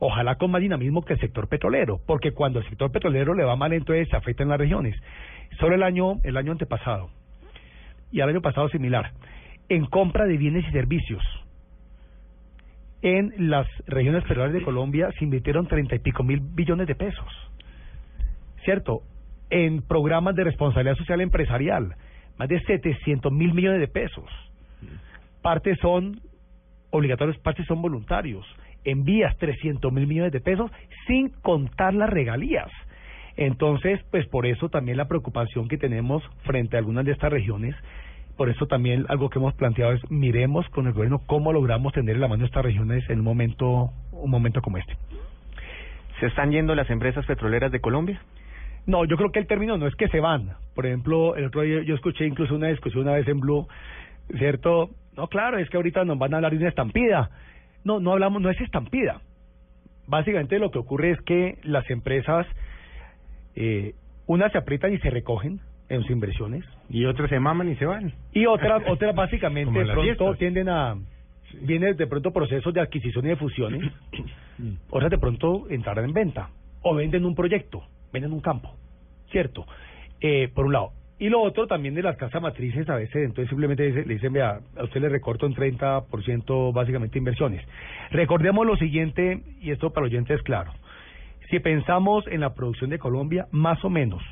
ojalá 0.00 0.34
con 0.34 0.50
más 0.50 0.60
dinamismo 0.60 1.02
que 1.02 1.12
el 1.12 1.20
sector 1.20 1.46
petrolero, 1.48 2.00
porque 2.06 2.32
cuando 2.32 2.58
el 2.58 2.68
sector 2.68 2.90
petrolero 2.90 3.34
le 3.34 3.44
va 3.44 3.54
mal, 3.54 3.72
entonces 3.72 4.08
se 4.08 4.16
afecta 4.16 4.42
en 4.42 4.48
las 4.48 4.58
regiones. 4.58 4.96
Solo 5.60 5.76
el 5.76 5.82
año, 5.82 6.14
el 6.24 6.36
año 6.36 6.52
antepasado 6.52 7.10
y 8.10 8.20
el 8.20 8.28
año 8.28 8.40
pasado 8.40 8.68
similar, 8.70 9.12
en 9.68 9.86
compra 9.86 10.24
de 10.24 10.36
bienes 10.36 10.64
y 10.68 10.72
servicios. 10.72 11.22
En 13.02 13.50
las 13.50 13.66
regiones 13.86 14.22
petroleras 14.22 14.52
de 14.52 14.62
Colombia 14.62 15.10
se 15.18 15.24
invirtieron 15.24 15.66
treinta 15.66 15.94
y 15.94 16.00
pico 16.00 16.22
mil 16.24 16.40
billones 16.40 16.86
de 16.86 16.94
pesos. 16.94 17.28
¿Cierto? 18.64 19.02
En 19.50 19.82
programas 19.82 20.34
de 20.34 20.44
responsabilidad 20.44 20.96
social 20.96 21.20
empresarial, 21.20 21.94
más 22.38 22.48
de 22.48 22.60
700 22.60 23.32
mil 23.32 23.52
millones 23.52 23.80
de 23.80 23.88
pesos. 23.88 24.24
Partes 25.42 25.78
son 25.80 26.20
obligatorios, 26.90 27.38
partes 27.38 27.66
son 27.66 27.82
voluntarios. 27.82 28.46
Envías 28.84 29.36
300 29.38 29.92
mil 29.92 30.06
millones 30.06 30.32
de 30.32 30.40
pesos 30.40 30.70
sin 31.06 31.28
contar 31.28 31.94
las 31.94 32.10
regalías. 32.10 32.70
Entonces, 33.36 34.00
pues 34.10 34.26
por 34.26 34.46
eso 34.46 34.68
también 34.68 34.96
la 34.96 35.08
preocupación 35.08 35.68
que 35.68 35.78
tenemos 35.78 36.22
frente 36.44 36.76
a 36.76 36.78
algunas 36.78 37.04
de 37.04 37.12
estas 37.12 37.32
regiones, 37.32 37.74
por 38.36 38.48
eso 38.50 38.66
también 38.66 39.06
algo 39.08 39.30
que 39.30 39.38
hemos 39.38 39.54
planteado 39.54 39.92
es 39.92 40.10
miremos 40.10 40.68
con 40.70 40.86
el 40.86 40.92
gobierno 40.92 41.22
cómo 41.26 41.52
logramos 41.52 41.92
tener 41.92 42.16
en 42.16 42.20
la 42.20 42.28
mano 42.28 42.44
estas 42.44 42.64
regiones 42.64 43.08
en 43.08 43.18
un 43.18 43.24
momento, 43.24 43.90
un 44.12 44.30
momento 44.30 44.60
como 44.62 44.78
este. 44.78 44.96
¿Se 46.20 46.26
están 46.26 46.50
yendo 46.50 46.74
las 46.74 46.90
empresas 46.90 47.24
petroleras 47.24 47.72
de 47.72 47.80
Colombia? 47.80 48.20
No, 48.86 49.04
yo 49.04 49.16
creo 49.16 49.30
que 49.30 49.38
el 49.38 49.46
término 49.46 49.78
no 49.78 49.86
es 49.86 49.94
que 49.94 50.08
se 50.08 50.20
van. 50.20 50.54
Por 50.74 50.86
ejemplo, 50.86 51.36
el 51.36 51.46
otro 51.46 51.62
día 51.62 51.82
yo 51.82 51.94
escuché 51.94 52.26
incluso 52.26 52.54
una 52.54 52.68
discusión 52.68 53.04
una 53.04 53.12
vez 53.12 53.28
en 53.28 53.40
Blue, 53.40 53.66
¿cierto? 54.36 54.90
No, 55.16 55.28
claro, 55.28 55.58
es 55.58 55.68
que 55.70 55.76
ahorita 55.76 56.04
nos 56.04 56.18
van 56.18 56.34
a 56.34 56.36
hablar 56.36 56.52
de 56.52 56.58
una 56.58 56.68
estampida. 56.68 57.30
No, 57.84 58.00
no 58.00 58.12
hablamos, 58.12 58.42
no 58.42 58.50
es 58.50 58.60
estampida. 58.60 59.20
Básicamente 60.06 60.58
lo 60.58 60.70
que 60.70 60.78
ocurre 60.78 61.12
es 61.12 61.20
que 61.22 61.58
las 61.62 61.88
empresas, 61.90 62.46
eh, 63.54 63.94
unas 64.26 64.52
se 64.52 64.58
aprietan 64.58 64.92
y 64.92 64.98
se 64.98 65.10
recogen 65.10 65.60
en 65.88 66.02
sus 66.02 66.10
inversiones. 66.10 66.64
Y 66.88 67.04
otras 67.04 67.30
se 67.30 67.38
maman 67.40 67.68
y 67.68 67.76
se 67.76 67.86
van. 67.86 68.12
Y 68.32 68.46
otras, 68.46 68.82
otras 68.88 69.14
básicamente 69.14 69.78
de 69.78 69.84
pronto 69.84 70.02
fiestas. 70.02 70.38
tienden 70.38 70.68
a, 70.68 70.96
vienen 71.62 71.96
de 71.96 72.06
pronto 72.06 72.32
procesos 72.32 72.72
de 72.72 72.80
adquisición 72.80 73.26
y 73.26 73.28
de 73.28 73.36
fusiones, 73.36 73.92
otras 74.90 75.10
de 75.10 75.18
pronto 75.18 75.66
entrarán 75.70 76.06
en 76.06 76.12
venta, 76.12 76.50
o 76.82 76.94
venden 76.94 77.24
un 77.24 77.34
proyecto, 77.34 77.82
venden 78.12 78.32
un 78.32 78.40
campo, 78.40 78.74
¿cierto? 79.30 79.66
Eh, 80.20 80.48
por 80.54 80.66
un 80.66 80.72
lado. 80.72 80.92
Y 81.20 81.28
lo 81.28 81.40
otro 81.42 81.66
también 81.68 81.94
de 81.94 82.02
las 82.02 82.16
casas 82.16 82.40
matrices 82.42 82.88
a 82.88 82.96
veces, 82.96 83.16
entonces 83.16 83.48
simplemente 83.48 83.84
dice- 83.84 84.04
le 84.06 84.14
dicen, 84.14 84.32
vea, 84.32 84.58
a 84.76 84.84
usted 84.84 85.00
le 85.02 85.08
recorto 85.08 85.46
en 85.46 85.54
30% 85.54 86.72
básicamente 86.72 87.18
inversiones. 87.18 87.64
Recordemos 88.10 88.66
lo 88.66 88.76
siguiente, 88.76 89.40
y 89.60 89.70
esto 89.70 89.90
para 89.90 90.06
los 90.06 90.12
oyentes 90.12 90.38
es 90.38 90.42
claro, 90.42 90.72
si 91.50 91.58
pensamos 91.60 92.26
en 92.26 92.40
la 92.40 92.54
producción 92.54 92.90
de 92.90 92.98
Colombia, 92.98 93.46
más 93.52 93.84
o 93.84 93.90
menos, 93.90 94.22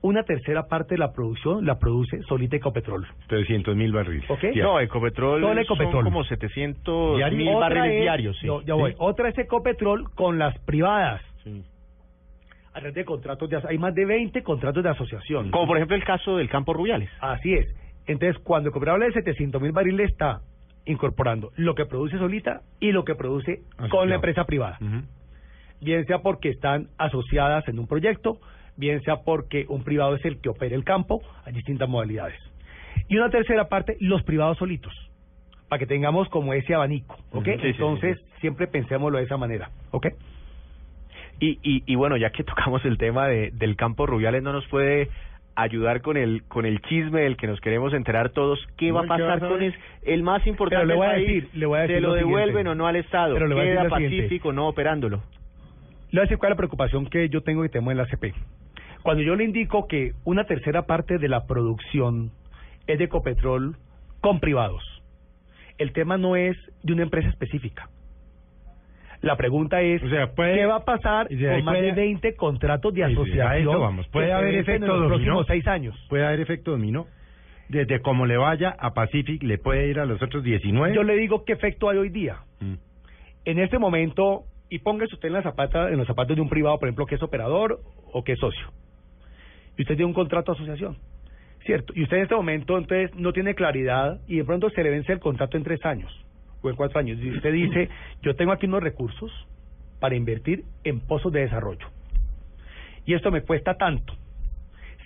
una 0.00 0.22
tercera 0.24 0.66
parte 0.68 0.94
de 0.94 0.98
la 0.98 1.12
producción 1.12 1.64
la 1.66 1.78
produce 1.78 2.20
solita 2.22 2.56
Ecopetrol. 2.56 3.06
300 3.28 3.74
mil 3.76 3.92
barriles. 3.92 4.28
¿Ok? 4.30 4.44
No, 4.56 4.78
Ecopetrol, 4.80 5.40
Solo 5.40 5.60
Ecopetrol. 5.60 5.92
son 5.92 6.04
como 6.04 6.24
700 6.24 7.16
Diario. 7.16 7.36
mil 7.38 7.48
Otra 7.48 7.60
barriles 7.68 7.92
es- 7.96 8.00
diarios. 8.02 8.38
Sí. 8.40 8.46
ya 8.64 8.74
voy. 8.74 8.90
Sí. 8.92 8.96
Otra 9.00 9.28
es 9.28 9.38
Ecopetrol 9.38 10.10
con 10.14 10.38
las 10.38 10.56
privadas. 10.60 11.20
Sí. 11.44 11.62
A 12.72 12.80
través 12.80 12.94
de 12.94 13.04
contratos 13.04 13.48
de 13.48 13.60
hay 13.68 13.78
más 13.78 13.94
de 13.94 14.04
20 14.04 14.42
contratos 14.42 14.82
de 14.82 14.90
asociación. 14.90 15.50
Como 15.50 15.66
por 15.66 15.76
ejemplo 15.76 15.96
el 15.96 16.04
caso 16.04 16.36
del 16.36 16.48
Campo 16.48 16.72
Rubiales. 16.74 17.10
Así 17.20 17.54
es. 17.54 17.66
Entonces, 18.06 18.40
cuando 18.42 18.70
Ecopetrol 18.70 18.94
habla 18.94 19.06
de 19.06 19.12
700 19.12 19.60
mil 19.60 19.72
barriles, 19.72 20.10
está 20.10 20.40
incorporando 20.86 21.50
lo 21.56 21.74
que 21.74 21.84
produce 21.84 22.18
solita 22.18 22.62
y 22.80 22.92
lo 22.92 23.04
que 23.04 23.14
produce 23.14 23.60
con 23.90 24.08
la 24.08 24.16
empresa 24.16 24.44
privada. 24.44 24.78
Bien 25.80 26.04
sea 26.06 26.20
porque 26.20 26.48
están 26.48 26.88
asociadas 26.96 27.68
en 27.68 27.78
un 27.78 27.86
proyecto, 27.86 28.38
bien 28.76 29.02
sea 29.02 29.18
porque 29.24 29.66
un 29.68 29.84
privado 29.84 30.16
es 30.16 30.24
el 30.24 30.40
que 30.40 30.48
opera 30.48 30.74
el 30.74 30.84
campo, 30.84 31.22
hay 31.44 31.52
distintas 31.52 31.88
modalidades. 31.88 32.40
Y 33.08 33.16
una 33.16 33.30
tercera 33.30 33.68
parte, 33.68 33.96
los 34.00 34.22
privados 34.22 34.58
solitos, 34.58 34.92
para 35.68 35.78
que 35.78 35.86
tengamos 35.86 36.28
como 36.30 36.54
ese 36.54 36.74
abanico, 36.74 37.16
¿ok? 37.32 37.44
Sí, 37.44 37.50
sí, 37.52 37.58
sí, 37.60 37.66
Entonces, 37.68 38.18
siempre 38.40 38.66
pensémoslo 38.66 39.18
de 39.18 39.24
esa 39.24 39.36
manera, 39.36 39.70
¿ok? 39.90 40.08
Y, 41.40 41.58
y, 41.62 41.82
y 41.86 41.94
bueno, 41.94 42.16
ya 42.16 42.30
que 42.30 42.44
tocamos 42.44 42.84
el 42.84 42.98
tema 42.98 43.26
de, 43.28 43.50
del 43.52 43.76
Campo 43.76 44.06
Rubiales, 44.06 44.42
¿no 44.42 44.52
nos 44.52 44.66
puede 44.68 45.08
ayudar 45.54 46.02
con 46.02 46.16
el 46.16 46.44
con 46.44 46.66
el 46.66 46.80
chisme 46.82 47.22
del 47.22 47.36
que 47.36 47.48
nos 47.48 47.60
queremos 47.60 47.92
enterar 47.92 48.30
todos? 48.30 48.58
¿Qué 48.76 48.92
va 48.92 49.00
a 49.00 49.02
No, 49.04 49.16
¿qué 49.16 49.22
pasar 49.24 49.48
con 49.48 49.60
el 50.02 50.22
más 50.22 50.46
importante 50.46 50.86
le 50.86 50.94
voy 50.94 51.06
a 51.06 51.10
país? 51.10 51.26
decir- 51.26 51.48
le 51.54 51.66
voy 51.66 51.78
a 51.78 51.82
decir 51.82 51.96
¿Se 51.96 52.00
lo, 52.00 52.08
lo 52.08 52.14
siguiente. 52.14 52.38
devuelven 52.38 52.66
o 52.68 52.74
no 52.74 52.86
al 52.86 52.96
Estado? 52.96 53.34
Pero 53.34 53.46
le 53.48 53.54
voy 53.54 53.62
a 53.62 53.66
decir 53.66 53.78
¿Queda 53.86 53.96
siguiente. 53.96 54.16
Pacífico 54.22 54.52
no 54.52 54.68
operándolo? 54.68 55.16
Le 56.10 56.12
voy 56.12 56.18
a 56.20 56.22
decir 56.22 56.38
cuál 56.38 56.50
es 56.52 56.54
la 56.54 56.56
preocupación 56.58 57.06
que 57.06 57.28
yo 57.28 57.42
tengo 57.42 57.64
y 57.64 57.68
temo 57.68 57.90
en 57.90 57.96
la 57.98 58.04
ACP. 58.04 58.34
Cuando 59.02 59.22
yo 59.22 59.34
le 59.36 59.44
indico 59.44 59.86
que 59.88 60.12
una 60.24 60.44
tercera 60.44 60.86
parte 60.86 61.18
de 61.18 61.28
la 61.28 61.46
producción 61.46 62.30
es 62.86 62.98
de 62.98 63.04
Ecopetrol 63.04 63.76
con 64.20 64.40
privados, 64.40 64.82
el 65.76 65.92
tema 65.92 66.16
no 66.18 66.34
es 66.36 66.56
de 66.82 66.92
una 66.92 67.02
empresa 67.02 67.28
específica. 67.28 67.88
La 69.20 69.36
pregunta 69.36 69.80
es, 69.82 70.02
O 70.02 70.08
sea, 70.08 70.28
puede- 70.32 70.54
¿qué 70.54 70.66
va 70.66 70.76
a 70.76 70.84
pasar 70.84 71.28
con 71.28 71.64
más 71.64 71.74
puede- 71.74 71.86
de 71.86 71.92
20 71.92 72.34
contratos 72.36 72.94
de 72.94 73.04
asociación 73.04 73.80
vamos. 73.80 74.06
Puede 74.08 74.32
haber 74.32 74.54
efecto 74.54 74.84
en 74.84 74.90
los 74.90 74.98
dominó. 75.00 75.08
próximos 75.08 75.46
seis 75.48 75.66
años? 75.66 76.06
Puede 76.08 76.24
haber 76.26 76.40
efecto 76.40 76.70
dominó. 76.72 77.06
desde 77.70 78.00
como 78.00 78.24
le 78.24 78.38
vaya 78.38 78.74
a 78.78 78.94
Pacific, 78.94 79.42
le 79.42 79.58
puede 79.58 79.88
ir 79.88 80.00
a 80.00 80.06
los 80.06 80.22
otros 80.22 80.42
19. 80.42 80.94
Yo 80.94 81.02
le 81.02 81.16
digo 81.16 81.44
qué 81.44 81.52
efecto 81.52 81.90
hay 81.90 81.98
hoy 81.98 82.08
día. 82.08 82.36
Mm. 82.60 82.74
En 83.44 83.58
este 83.58 83.78
momento, 83.78 84.44
y 84.70 84.78
póngase 84.78 85.14
usted 85.14 85.28
en 85.28 85.34
la 85.34 85.42
zapata, 85.42 85.90
en 85.90 85.98
los 85.98 86.06
zapatos 86.06 86.34
de 86.34 86.40
un 86.40 86.48
privado, 86.48 86.78
por 86.78 86.88
ejemplo, 86.88 87.04
que 87.04 87.16
es 87.16 87.22
operador 87.22 87.80
o 88.10 88.24
que 88.24 88.32
es 88.32 88.38
socio. 88.38 88.68
Y 89.76 89.82
usted 89.82 89.96
tiene 89.96 90.06
un 90.06 90.14
contrato 90.14 90.52
de 90.52 90.56
asociación, 90.56 90.96
¿cierto? 91.66 91.92
Y 91.94 92.04
usted 92.04 92.16
en 92.16 92.22
este 92.22 92.34
momento, 92.34 92.78
entonces, 92.78 93.14
no 93.16 93.34
tiene 93.34 93.54
claridad 93.54 94.18
y 94.26 94.38
de 94.38 94.44
pronto 94.44 94.70
se 94.70 94.82
le 94.82 94.88
vence 94.88 95.12
el 95.12 95.18
contrato 95.20 95.58
en 95.58 95.64
tres 95.64 95.84
años 95.84 96.10
o 96.62 96.70
en 96.70 96.76
cuatro 96.76 96.98
años. 96.98 97.18
Y 97.20 97.30
usted 97.30 97.52
dice, 97.52 97.88
yo 98.22 98.34
tengo 98.36 98.52
aquí 98.52 98.66
unos 98.66 98.82
recursos 98.82 99.30
para 100.00 100.14
invertir 100.14 100.64
en 100.84 101.00
pozos 101.00 101.32
de 101.32 101.40
desarrollo. 101.40 101.86
Y 103.04 103.14
esto 103.14 103.30
me 103.30 103.42
cuesta 103.42 103.74
tanto. 103.74 104.14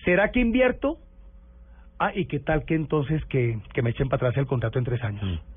¿Será 0.05 0.31
que 0.31 0.41
invierto? 0.41 0.99
Ah, 1.99 2.13
¿y 2.15 2.27
qué 2.27 2.41
tal 2.41 2.65
que 2.65 2.75
entonces 2.75 3.25
que, 3.27 3.59
que 3.73 3.83
me 3.83 3.91
echen 3.91 4.09
para 4.09 4.29
atrás 4.29 4.39
el 4.39 4.47
contrato 4.47 4.79
en 4.79 4.85
tres 4.85 5.03
años? 5.03 5.23
Mm. 5.23 5.53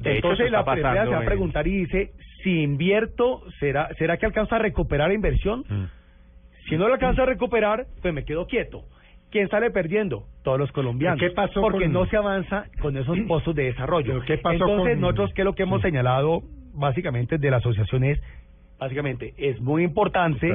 Hecho, 0.00 0.10
entonces 0.10 0.50
la 0.50 0.60
empresa 0.60 1.04
se 1.04 1.10
va 1.10 1.18
a 1.18 1.24
preguntar 1.24 1.68
y 1.68 1.84
dice, 1.84 2.12
si 2.42 2.62
invierto, 2.62 3.42
¿será, 3.60 3.88
¿será 3.98 4.16
que 4.16 4.26
alcanza 4.26 4.56
a 4.56 4.58
recuperar 4.58 5.08
la 5.08 5.14
inversión? 5.14 5.64
Mm. 5.68 5.84
Si 6.68 6.76
no 6.76 6.88
lo 6.88 6.94
alcanza 6.94 7.22
a 7.22 7.26
recuperar, 7.26 7.86
pues 8.00 8.14
me 8.14 8.24
quedo 8.24 8.46
quieto. 8.46 8.84
¿Quién 9.30 9.48
sale 9.48 9.70
perdiendo? 9.70 10.24
Todos 10.42 10.58
los 10.58 10.72
colombianos. 10.72 11.20
¿Qué 11.20 11.30
pasó 11.30 11.60
Porque 11.60 11.84
con- 11.84 11.92
no 11.92 12.06
se 12.06 12.16
avanza 12.16 12.66
con 12.80 12.96
esos 12.96 13.16
pozos 13.28 13.54
de 13.54 13.64
desarrollo. 13.64 14.14
¿Pero 14.14 14.24
qué 14.24 14.38
pasó 14.38 14.54
Entonces, 14.54 14.94
con- 14.94 15.00
nosotros, 15.00 15.30
¿qué 15.34 15.42
es 15.42 15.44
lo 15.44 15.54
que 15.54 15.62
hemos 15.62 15.82
señalado 15.82 16.42
básicamente 16.74 17.38
de 17.38 17.50
la 17.50 17.58
asociación? 17.58 18.04
Es, 18.04 18.20
básicamente, 18.78 19.34
es 19.36 19.60
muy 19.60 19.84
importante 19.84 20.48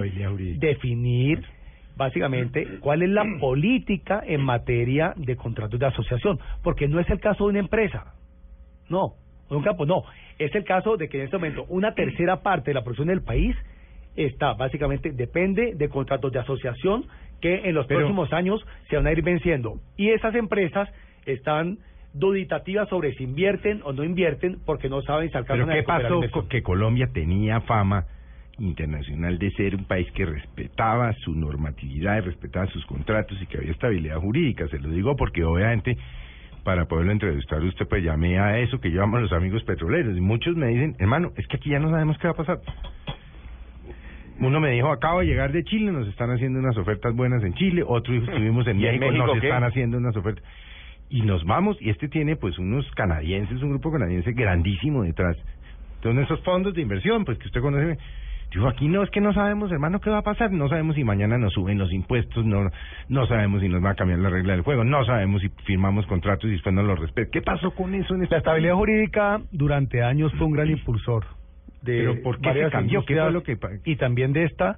definir 0.59 1.43
básicamente 1.95 2.67
cuál 2.82 3.01
es 3.03 3.09
la 3.09 3.23
política 3.39 4.21
en 4.26 4.41
materia 4.41 5.13
de 5.15 5.36
contratos 5.38 5.80
de 5.80 5.86
asociación, 5.86 6.39
porque 6.63 6.88
no 6.88 6.99
es 6.99 7.09
el 7.09 7.19
caso 7.19 7.45
de 7.45 7.51
una 7.51 7.59
empresa, 7.59 8.13
no, 8.89 9.13
de 9.49 9.55
un 9.55 9.63
campo, 9.63 9.86
no, 9.86 10.03
es 10.38 10.53
el 10.53 10.65
caso 10.65 10.97
de 10.97 11.07
que 11.07 11.17
en 11.19 11.23
este 11.26 11.38
momento 11.38 11.65
una 11.69 11.93
tercera 11.93 12.41
parte 12.41 12.71
de 12.71 12.76
la 12.76 12.82
producción 12.84 13.07
del 13.07 13.21
país 13.21 13.55
está 14.17 14.53
básicamente, 14.53 15.11
depende 15.11 15.73
de 15.76 15.89
contratos 15.89 16.32
de 16.32 16.39
asociación 16.39 17.05
que 17.45 17.69
en 17.69 17.75
los 17.75 17.85
Pero- 17.85 17.99
próximos 17.99 18.33
años 18.33 18.65
se 18.89 18.95
van 18.95 19.05
a 19.05 19.11
ir 19.11 19.21
venciendo. 19.21 19.75
Y 19.97 20.09
esas 20.09 20.33
empresas 20.33 20.89
están 21.27 21.77
duditativas 22.13 22.89
sobre 22.89 23.13
si 23.13 23.23
invierten 23.23 23.81
o 23.83 23.93
no 23.93 24.03
invierten 24.03 24.57
porque 24.65 24.89
no 24.89 25.03
saben 25.03 25.29
si 25.29 25.37
alcanzan 25.37 25.67
Pero 25.67 25.79
¿qué 25.79 25.83
pasó 25.83 26.21
con 26.31 26.49
que 26.49 26.63
Colombia 26.63 27.07
tenía 27.13 27.61
fama 27.61 28.05
internacional 28.57 29.37
de 29.37 29.51
ser 29.51 29.75
un 29.75 29.83
país 29.83 30.09
que 30.13 30.25
respetaba 30.25 31.13
su 31.23 31.35
normatividad 31.35 32.17
y 32.17 32.21
respetaba 32.21 32.65
sus 32.67 32.83
contratos 32.87 33.39
y 33.39 33.45
que 33.45 33.59
había 33.59 33.73
estabilidad 33.73 34.17
jurídica? 34.17 34.67
Se 34.69 34.79
lo 34.79 34.89
digo 34.89 35.15
porque 35.15 35.43
obviamente 35.43 35.97
para 36.63 36.85
poderlo 36.85 37.11
entrevistar 37.11 37.61
usted 37.61 37.85
pues 37.87 38.03
llamé 38.03 38.39
a 38.39 38.57
eso 38.57 38.79
que 38.79 38.89
yo 38.89 39.03
a 39.03 39.19
los 39.19 39.31
amigos 39.33 39.63
petroleros 39.65 40.17
y 40.17 40.21
muchos 40.21 40.55
me 40.55 40.69
dicen, 40.69 40.95
hermano, 40.97 41.31
es 41.37 41.45
que 41.45 41.57
aquí 41.57 41.69
ya 41.69 41.77
no 41.77 41.91
sabemos 41.91 42.17
qué 42.17 42.27
va 42.27 42.31
a 42.33 42.37
pasar. 42.37 42.59
Uno 44.39 44.59
me 44.59 44.71
dijo, 44.71 44.91
acabo 44.91 45.21
de 45.21 45.27
llegar 45.27 45.51
de 45.51 45.63
Chile, 45.63 45.91
nos 45.91 46.07
están 46.07 46.29
haciendo 46.29 46.59
unas 46.59 46.75
ofertas 46.77 47.15
buenas 47.15 47.43
en 47.43 47.53
Chile, 47.53 47.83
otro 47.86 48.13
dijo, 48.13 48.25
estuvimos 48.25 48.67
en 48.67 48.79
¿Y 48.79 48.86
en 48.88 48.99
México, 48.99 49.11
México 49.11 49.27
nos 49.27 49.39
qué? 49.39 49.47
están 49.47 49.63
haciendo 49.63 49.97
unas 49.97 50.15
ofertas. 50.15 50.43
Y 51.09 51.21
nos 51.21 51.45
vamos, 51.45 51.77
y 51.79 51.89
este 51.89 52.09
tiene 52.09 52.36
pues 52.36 52.57
unos 52.59 52.89
canadienses, 52.91 53.61
un 53.61 53.69
grupo 53.69 53.91
canadiense 53.91 54.33
grandísimo 54.33 55.03
detrás. 55.03 55.38
Entonces 55.95 56.25
esos 56.25 56.41
fondos 56.43 56.73
de 56.73 56.81
inversión, 56.81 57.23
pues 57.23 57.38
que 57.38 57.47
usted 57.47 57.61
conoce, 57.61 57.97
dijo, 58.51 58.67
aquí 58.67 58.89
no, 58.89 59.03
es 59.03 59.09
que 59.09 59.21
no 59.21 59.33
sabemos, 59.33 59.71
hermano, 59.71 60.01
qué 60.01 60.09
va 60.09 60.17
a 60.17 60.23
pasar, 60.23 60.51
no 60.51 60.67
sabemos 60.67 60.95
si 60.95 61.03
mañana 61.03 61.38
nos 61.38 61.53
suben 61.53 61.77
los 61.77 61.93
impuestos, 61.93 62.45
no 62.45 62.69
no 63.07 63.27
sabemos 63.27 63.61
si 63.61 63.69
nos 63.69 63.83
va 63.83 63.91
a 63.91 63.95
cambiar 63.95 64.19
la 64.19 64.29
regla 64.29 64.53
del 64.53 64.63
juego, 64.63 64.83
no 64.83 65.05
sabemos 65.05 65.41
si 65.41 65.49
firmamos 65.63 66.05
contratos 66.07 66.45
y 66.45 66.53
después 66.53 66.75
no 66.75 66.83
los 66.83 66.99
respetan. 66.99 67.31
¿Qué 67.31 67.41
pasó 67.41 67.71
con 67.71 67.95
eso 67.95 68.15
en 68.15 68.23
este 68.23 68.36
La 68.36 68.39
estabilidad 68.39 68.75
jurídica 68.75 69.41
durante 69.51 70.03
años 70.03 70.33
fue 70.38 70.47
un 70.47 70.53
gran 70.53 70.69
impulsor 70.69 71.25
de 71.86 71.99
Pero 71.99 72.21
¿por 72.21 72.36
qué 72.38 72.41
se 72.41 72.47
varias 72.47 72.71
cambió? 72.71 73.05
¿Qué 73.05 73.13
industrias 73.13 73.45
fue 73.45 73.57
lo 73.57 73.71
que 73.71 73.89
y 73.89 73.95
también 73.95 74.33
de 74.33 74.43
esta. 74.43 74.77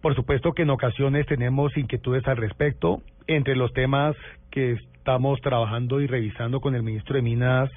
Por 0.00 0.14
supuesto 0.14 0.52
que 0.52 0.62
en 0.62 0.70
ocasiones 0.70 1.26
tenemos 1.26 1.76
inquietudes 1.76 2.26
al 2.26 2.36
respecto. 2.36 3.02
Entre 3.26 3.56
los 3.56 3.72
temas 3.72 4.14
que 4.50 4.72
estamos 4.72 5.40
trabajando 5.40 6.00
y 6.00 6.06
revisando 6.06 6.60
con 6.60 6.74
el 6.74 6.82
ministro 6.82 7.16
de 7.16 7.22
Minas 7.22 7.70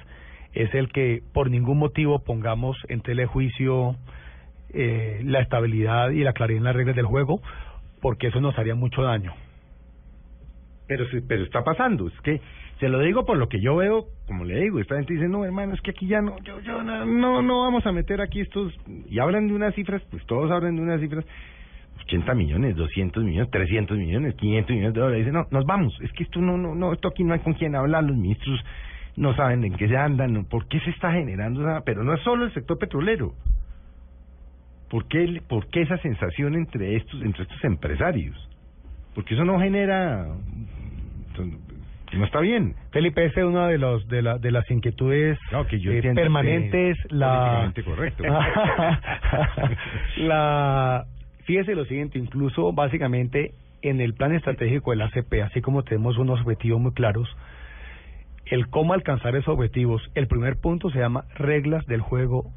es 0.52 0.72
el 0.74 0.88
que 0.88 1.22
por 1.32 1.50
ningún 1.50 1.78
motivo 1.78 2.20
pongamos 2.20 2.76
en 2.88 3.00
telejuicio 3.00 3.96
eh, 4.72 5.20
la 5.24 5.40
estabilidad 5.40 6.10
y 6.10 6.20
la 6.20 6.32
claridad 6.32 6.58
en 6.58 6.64
las 6.64 6.76
reglas 6.76 6.96
del 6.96 7.06
juego, 7.06 7.40
porque 8.00 8.28
eso 8.28 8.40
nos 8.40 8.58
haría 8.58 8.74
mucho 8.74 9.02
daño. 9.02 9.32
Pero, 10.86 11.04
pero 11.26 11.44
está 11.44 11.64
pasando, 11.64 12.08
es 12.08 12.20
que 12.22 12.40
se 12.78 12.88
lo 12.88 13.00
digo 13.00 13.24
por 13.24 13.36
lo 13.36 13.48
que 13.48 13.60
yo 13.60 13.76
veo, 13.76 14.06
como 14.26 14.44
le 14.44 14.60
digo, 14.60 14.78
esta 14.78 14.96
gente 14.96 15.14
dice, 15.14 15.28
no, 15.28 15.44
hermano, 15.44 15.74
es 15.74 15.80
que 15.80 15.90
aquí 15.90 16.06
ya 16.06 16.20
no, 16.20 16.38
yo, 16.42 16.60
yo, 16.60 16.82
no, 16.82 17.42
no, 17.42 17.60
vamos 17.62 17.84
a 17.86 17.92
meter 17.92 18.20
aquí 18.20 18.40
estos, 18.40 18.72
y 19.08 19.18
hablan 19.18 19.48
de 19.48 19.54
unas 19.54 19.74
cifras, 19.74 20.02
pues 20.10 20.24
todos 20.26 20.50
hablan 20.50 20.76
de 20.76 20.82
unas 20.82 21.00
cifras, 21.00 21.24
80 22.04 22.34
millones, 22.34 22.76
200 22.76 23.24
millones, 23.24 23.50
300 23.50 23.98
millones, 23.98 24.34
500 24.36 24.70
millones 24.70 24.94
de 24.94 25.00
dólares, 25.00 25.26
dicen, 25.26 25.34
no, 25.34 25.46
nos 25.50 25.66
vamos, 25.66 25.98
es 26.00 26.12
que 26.12 26.22
esto 26.22 26.40
no, 26.40 26.56
no, 26.56 26.74
no, 26.74 26.92
esto 26.92 27.08
aquí 27.08 27.24
no 27.24 27.34
hay 27.34 27.40
con 27.40 27.54
quién 27.54 27.74
hablar, 27.74 28.04
los 28.04 28.16
ministros 28.16 28.60
no 29.16 29.34
saben 29.34 29.64
en 29.64 29.74
qué 29.74 29.88
se 29.88 29.96
andan, 29.96 30.44
por 30.44 30.68
qué 30.68 30.78
se 30.80 30.90
está 30.90 31.12
generando 31.12 31.82
pero 31.84 32.04
no 32.04 32.14
es 32.14 32.20
solo 32.22 32.44
el 32.44 32.54
sector 32.54 32.78
petrolero, 32.78 33.34
¿por 34.88 35.08
qué, 35.08 35.42
por 35.48 35.66
qué 35.66 35.82
esa 35.82 35.98
sensación 35.98 36.54
entre 36.54 36.96
estos, 36.96 37.20
entre 37.22 37.42
estos 37.42 37.64
empresarios? 37.64 38.36
Porque 39.14 39.34
eso 39.34 39.44
no 39.44 39.58
genera, 39.58 40.28
no 42.12 42.24
está 42.24 42.40
bien. 42.40 42.74
Felipe, 42.90 43.24
esa 43.24 43.40
es 43.40 43.46
una 43.46 43.68
de 43.68 43.78
los 43.78 44.06
de, 44.08 44.22
la, 44.22 44.38
de 44.38 44.50
las 44.50 44.70
inquietudes 44.70 45.38
No, 45.52 45.66
que 45.66 45.78
yo 45.80 45.92
eh, 45.92 46.02
permanentes. 46.14 46.96
que 47.08 47.14
La 47.14 47.72
correcto. 47.84 48.24
la 50.16 51.04
fíjese 51.44 51.74
lo 51.74 51.84
siguiente, 51.84 52.18
incluso 52.18 52.72
básicamente 52.72 53.52
en 53.82 54.00
el 54.00 54.14
plan 54.14 54.34
estratégico 54.34 54.90
del 54.90 55.02
ACP, 55.02 55.42
así 55.44 55.60
como 55.60 55.82
tenemos 55.82 56.18
unos 56.18 56.40
objetivos 56.40 56.80
muy 56.80 56.92
claros, 56.92 57.28
el 58.46 58.68
cómo 58.68 58.92
alcanzar 58.94 59.36
esos 59.36 59.54
objetivos, 59.54 60.02
el 60.14 60.26
primer 60.26 60.56
punto 60.56 60.90
se 60.90 60.98
llama 60.98 61.24
reglas 61.36 61.84
del 61.86 62.00
juego 62.00 62.50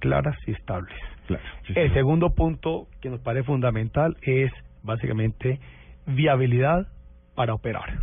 claras 0.00 0.36
y 0.46 0.52
estables. 0.52 0.96
Claro, 1.26 1.42
sí, 1.66 1.74
El 1.76 1.88
sí. 1.88 1.94
segundo 1.94 2.34
punto 2.34 2.88
que 3.00 3.10
nos 3.10 3.20
parece 3.20 3.44
fundamental 3.44 4.16
es 4.22 4.50
básicamente 4.82 5.60
viabilidad 6.06 6.88
para 7.34 7.54
operar. 7.54 8.00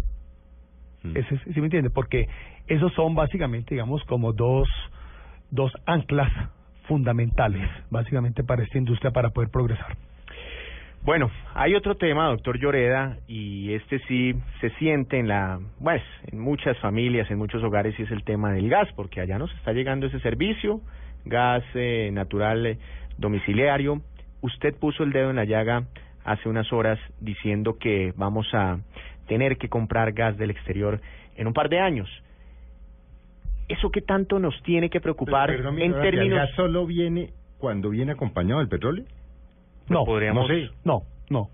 Ese 1.16 1.36
es- 1.36 1.42
¿Sí 1.54 1.60
me 1.60 1.68
entiende? 1.68 1.90
Porque 1.90 2.28
esos 2.68 2.94
son 2.94 3.16
básicamente, 3.16 3.76
digamos, 3.76 4.04
como 4.06 4.34
dos, 4.34 4.68
dos 5.52 5.72
anclas 5.86 6.32
fundamentales, 6.88 7.70
básicamente 7.90 8.44
para 8.44 8.64
esta 8.64 8.78
industria 8.78 9.12
para 9.12 9.30
poder 9.30 9.50
progresar. 9.50 9.96
Bueno, 11.04 11.30
hay 11.54 11.74
otro 11.76 11.96
tema, 11.96 12.28
doctor 12.28 12.60
Lloreda, 12.60 13.18
y 13.28 13.74
este 13.74 14.00
sí 14.08 14.36
se 14.60 14.72
siente 14.72 15.18
en 15.18 15.28
la, 15.28 15.60
pues, 15.82 16.02
en 16.32 16.40
muchas 16.40 16.78
familias, 16.80 17.30
en 17.32 17.38
muchos 17.38 17.64
hogares, 17.64 17.98
y 17.98 18.04
es 18.04 18.12
el 18.12 18.24
tema 18.24 18.52
del 18.52 18.70
gas, 18.70 18.90
porque 18.96 19.22
allá 19.22 19.38
nos 19.38 19.54
está 19.54 19.72
llegando 19.74 20.08
ese 20.08 20.20
servicio, 20.20 20.82
gas 21.24 21.64
eh, 21.76 22.10
natural 22.12 22.66
eh, 22.66 22.78
domiciliario. 23.18 24.02
Usted 24.42 24.76
puso 24.76 25.04
el 25.04 25.12
dedo 25.14 25.30
en 25.30 25.38
la 25.38 25.46
llaga 25.46 25.84
hace 26.26 26.50
unas 26.50 26.74
horas 26.74 27.00
diciendo 27.22 27.78
que 27.78 28.14
vamos 28.18 28.54
a 28.54 28.80
tener 29.28 29.58
que 29.58 29.70
comprar 29.70 30.12
gas 30.14 30.38
del 30.38 30.50
exterior 30.50 31.00
en 31.36 31.48
un 31.48 31.54
par 31.54 31.70
de 31.70 31.80
años. 31.80 32.10
¿Eso 33.68 33.90
qué 33.92 34.02
tanto 34.02 34.40
nos 34.40 34.62
tiene 34.64 34.90
que 34.90 35.02
preocupar 35.02 35.50
Perdón, 35.50 35.76
mi 35.76 35.84
en 35.84 35.94
términos... 35.94 36.26
¿El 36.26 36.48
gas 36.48 36.50
solo 36.56 36.86
viene 36.86 37.32
cuando 37.58 37.90
viene 37.90 38.14
acompañado 38.14 38.60
del 38.60 38.70
petróleo? 38.70 39.04
No, 39.90 40.06
podríamos- 40.06 40.48
no 40.48 40.56
sé. 40.56 40.70
no, 40.86 41.02
no. 41.30 41.50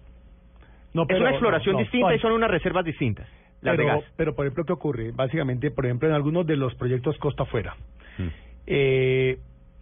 No, 0.94 1.06
es 1.10 1.20
una 1.20 1.32
exploración 1.32 1.74
no, 1.74 1.80
no, 1.80 1.84
distinta 1.84 2.10
no, 2.10 2.16
y 2.16 2.20
son 2.20 2.34
unas 2.34 2.52
reservas 2.52 2.86
distintas. 2.86 3.28
Las 3.62 3.76
pero, 3.78 3.78
de 3.78 3.96
gas. 3.96 4.04
pero, 4.16 4.36
por 4.36 4.46
ejemplo, 4.46 4.66
¿qué 4.66 4.74
ocurre? 4.74 5.12
Básicamente, 5.12 5.72
por 5.72 5.86
ejemplo, 5.86 6.08
en 6.08 6.14
algunos 6.14 6.46
de 6.46 6.56
los 6.56 6.76
proyectos 6.76 7.18
costa 7.18 7.44
afuera, 7.44 7.76
Mm. 8.20 8.28
eh, 8.68 9.40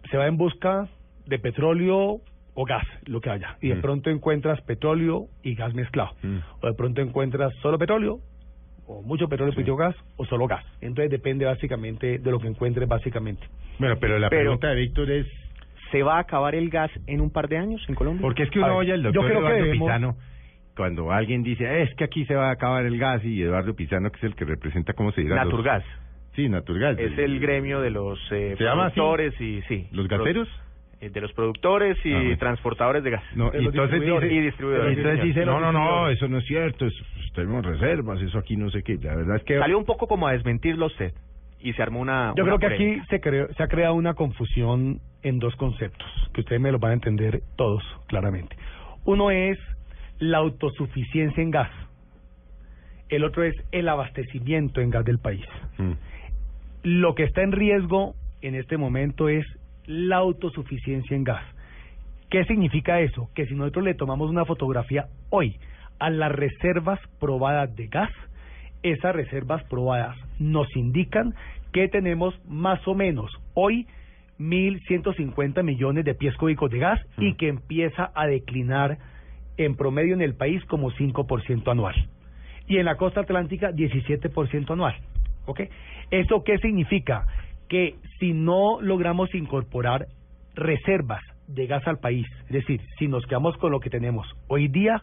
se 0.09 0.17
va 0.17 0.27
en 0.27 0.37
busca 0.37 0.87
de 1.25 1.37
petróleo 1.39 2.21
o 2.53 2.65
gas, 2.65 2.85
lo 3.05 3.21
que 3.21 3.29
haya, 3.29 3.57
y 3.61 3.69
de 3.69 3.75
Mm. 3.75 3.81
pronto 3.81 4.09
encuentras 4.09 4.59
petróleo 4.61 5.27
y 5.43 5.55
gas 5.55 5.73
mezclado, 5.73 6.11
Mm. 6.21 6.37
o 6.61 6.67
de 6.67 6.73
pronto 6.73 7.01
encuentras 7.01 7.53
solo 7.61 7.77
petróleo, 7.77 8.19
o 8.87 9.01
mucho 9.03 9.29
petróleo, 9.29 9.53
poquito 9.53 9.75
gas, 9.77 9.95
o 10.17 10.25
solo 10.25 10.47
gas. 10.47 10.65
Entonces 10.81 11.09
depende 11.11 11.45
básicamente 11.45 12.17
de 12.19 12.31
lo 12.31 12.39
que 12.39 12.47
encuentres 12.47 12.87
básicamente. 12.89 13.41
Bueno, 13.79 13.95
pero 14.01 14.19
la 14.19 14.29
Pero- 14.29 14.41
pregunta 14.41 14.67
de 14.69 14.75
Víctor 14.75 15.11
es, 15.11 15.27
¿Se 15.91 16.03
va 16.03 16.15
a 16.17 16.19
acabar 16.21 16.55
el 16.55 16.69
gas 16.69 16.89
en 17.05 17.19
un 17.19 17.31
par 17.31 17.49
de 17.49 17.57
años 17.57 17.83
en 17.89 17.95
Colombia? 17.95 18.21
porque 18.21 18.43
es 18.43 18.49
que 18.49 18.59
uno 18.59 18.77
oye 18.77 18.93
al 18.93 18.99
yo 19.01 19.11
doctor 19.11 19.25
creo 19.25 19.39
que 19.41 19.45
Eduardo 19.47 19.63
debemos- 19.65 19.87
Pizano, 19.89 20.15
cuando 20.73 21.11
alguien 21.11 21.43
dice, 21.43 21.81
es 21.83 21.93
que 21.95 22.05
aquí 22.05 22.25
se 22.25 22.33
va 22.33 22.47
a 22.47 22.51
acabar 22.51 22.85
el 22.85 22.97
gas, 22.97 23.21
y 23.25 23.41
Eduardo 23.41 23.75
Pizano, 23.75 24.09
que 24.09 24.15
es 24.19 24.23
el 24.23 24.35
que 24.35 24.45
representa, 24.45 24.93
¿cómo 24.93 25.11
se 25.11 25.19
dirá? 25.21 25.35
Los- 25.35 25.45
Naturgas. 25.47 25.83
Sí, 26.33 26.47
Naturgas. 26.47 26.97
Es 26.97 27.17
el 27.17 27.41
gremio 27.41 27.81
de 27.81 27.89
los 27.89 28.17
eh, 28.31 28.55
¿Se 28.57 28.63
llama 28.63 28.85
así? 28.85 28.95
productores 28.95 29.41
y 29.41 29.61
sí. 29.67 29.87
¿Los 29.91 30.07
gaseros? 30.07 30.47
Eh, 30.47 30.51
de 31.01 31.19
los 31.21 31.33
productores 31.33 31.97
y 32.05 32.13
Ah, 32.13 32.37
transportadores 32.37 33.03
de 33.03 33.09
gas. 33.11 33.23
No, 33.35 33.45
y 33.53 33.65
entonces 33.65 34.01
distribuidores. 34.01 34.29
dice, 34.29 34.41
y 34.41 34.45
distribuidores. 34.45 34.97
entonces 34.97 35.23
dice, 35.23 35.45
no, 35.45 35.59
no, 35.59 35.71
no, 35.71 36.09
eso 36.09 36.27
no 36.27 36.37
es 36.37 36.45
cierto, 36.45 36.85
eso, 36.85 37.03
tenemos 37.33 37.65
reservas, 37.65 38.21
eso 38.21 38.37
aquí 38.37 38.55
no 38.55 38.69
sé 38.69 38.83
qué. 38.83 38.97
La 39.01 39.15
verdad 39.15 39.37
es 39.37 39.43
que 39.43 39.57
Salió 39.57 39.77
un 39.79 39.85
poco 39.85 40.07
como 40.07 40.27
a 40.27 40.33
desmentirlo 40.33 40.85
usted 40.85 41.13
y 41.59 41.73
se 41.73 41.81
armó 41.81 41.99
una. 42.01 42.33
Yo 42.37 42.43
una 42.43 42.55
creo 42.57 42.59
que 42.59 42.75
polémica. 42.75 43.01
aquí 43.03 43.09
se, 43.09 43.19
creó, 43.19 43.47
se 43.53 43.63
ha 43.63 43.67
creado 43.67 43.95
una 43.95 44.13
confusión 44.13 44.99
en 45.23 45.39
dos 45.39 45.55
conceptos, 45.55 46.07
que 46.33 46.41
ustedes 46.41 46.61
me 46.61 46.71
lo 46.71 46.79
van 46.79 46.91
a 46.91 46.93
entender 46.95 47.41
todos 47.55 47.83
claramente. 48.07 48.55
Uno 49.05 49.31
es 49.31 49.57
la 50.19 50.37
autosuficiencia 50.37 51.41
en 51.41 51.49
gas. 51.51 51.71
El 53.09 53.23
otro 53.23 53.43
es 53.43 53.55
el 53.71 53.89
abastecimiento 53.89 54.81
en 54.81 54.89
gas 54.91 55.03
del 55.03 55.17
país. 55.19 55.45
Mm. 55.77 55.91
Lo 56.83 57.13
que 57.15 57.23
está 57.23 57.41
en 57.43 57.51
riesgo 57.51 58.13
en 58.41 58.55
este 58.55 58.77
momento 58.77 59.29
es 59.29 59.45
la 59.91 60.17
autosuficiencia 60.17 61.17
en 61.17 61.25
gas. 61.25 61.43
¿Qué 62.29 62.45
significa 62.45 63.01
eso? 63.01 63.29
Que 63.35 63.45
si 63.45 63.55
nosotros 63.55 63.83
le 63.83 63.93
tomamos 63.93 64.29
una 64.29 64.45
fotografía 64.45 65.07
hoy 65.29 65.57
a 65.99 66.09
las 66.09 66.31
reservas 66.31 66.99
probadas 67.19 67.75
de 67.75 67.87
gas, 67.87 68.09
esas 68.83 69.13
reservas 69.13 69.63
probadas 69.65 70.17
nos 70.39 70.73
indican 70.77 71.35
que 71.73 71.89
tenemos 71.89 72.33
más 72.47 72.85
o 72.87 72.95
menos 72.95 73.31
hoy 73.53 73.85
1.150 74.39 75.61
millones 75.61 76.05
de 76.05 76.15
pies 76.15 76.35
cúbicos 76.37 76.71
de 76.71 76.79
gas 76.79 76.99
y 77.17 77.35
que 77.35 77.49
empieza 77.49 78.11
a 78.15 78.27
declinar 78.27 78.97
en 79.57 79.75
promedio 79.75 80.13
en 80.13 80.21
el 80.21 80.35
país 80.35 80.63
como 80.65 80.91
5% 80.91 81.69
anual. 81.69 81.95
Y 82.65 82.77
en 82.77 82.85
la 82.85 82.95
costa 82.95 83.21
atlántica 83.21 83.71
17% 83.71 84.71
anual. 84.71 84.95
¿Ok? 85.45 85.61
¿Eso 86.11 86.43
qué 86.43 86.57
significa? 86.59 87.27
Que 87.71 87.95
si 88.19 88.33
no 88.33 88.81
logramos 88.81 89.33
incorporar 89.33 90.07
reservas 90.55 91.23
de 91.47 91.67
gas 91.67 91.87
al 91.87 91.99
país, 91.99 92.27
es 92.47 92.51
decir, 92.51 92.81
si 92.99 93.07
nos 93.07 93.25
quedamos 93.27 93.55
con 93.57 93.71
lo 93.71 93.79
que 93.79 93.89
tenemos 93.89 94.27
hoy 94.49 94.67
día, 94.67 95.01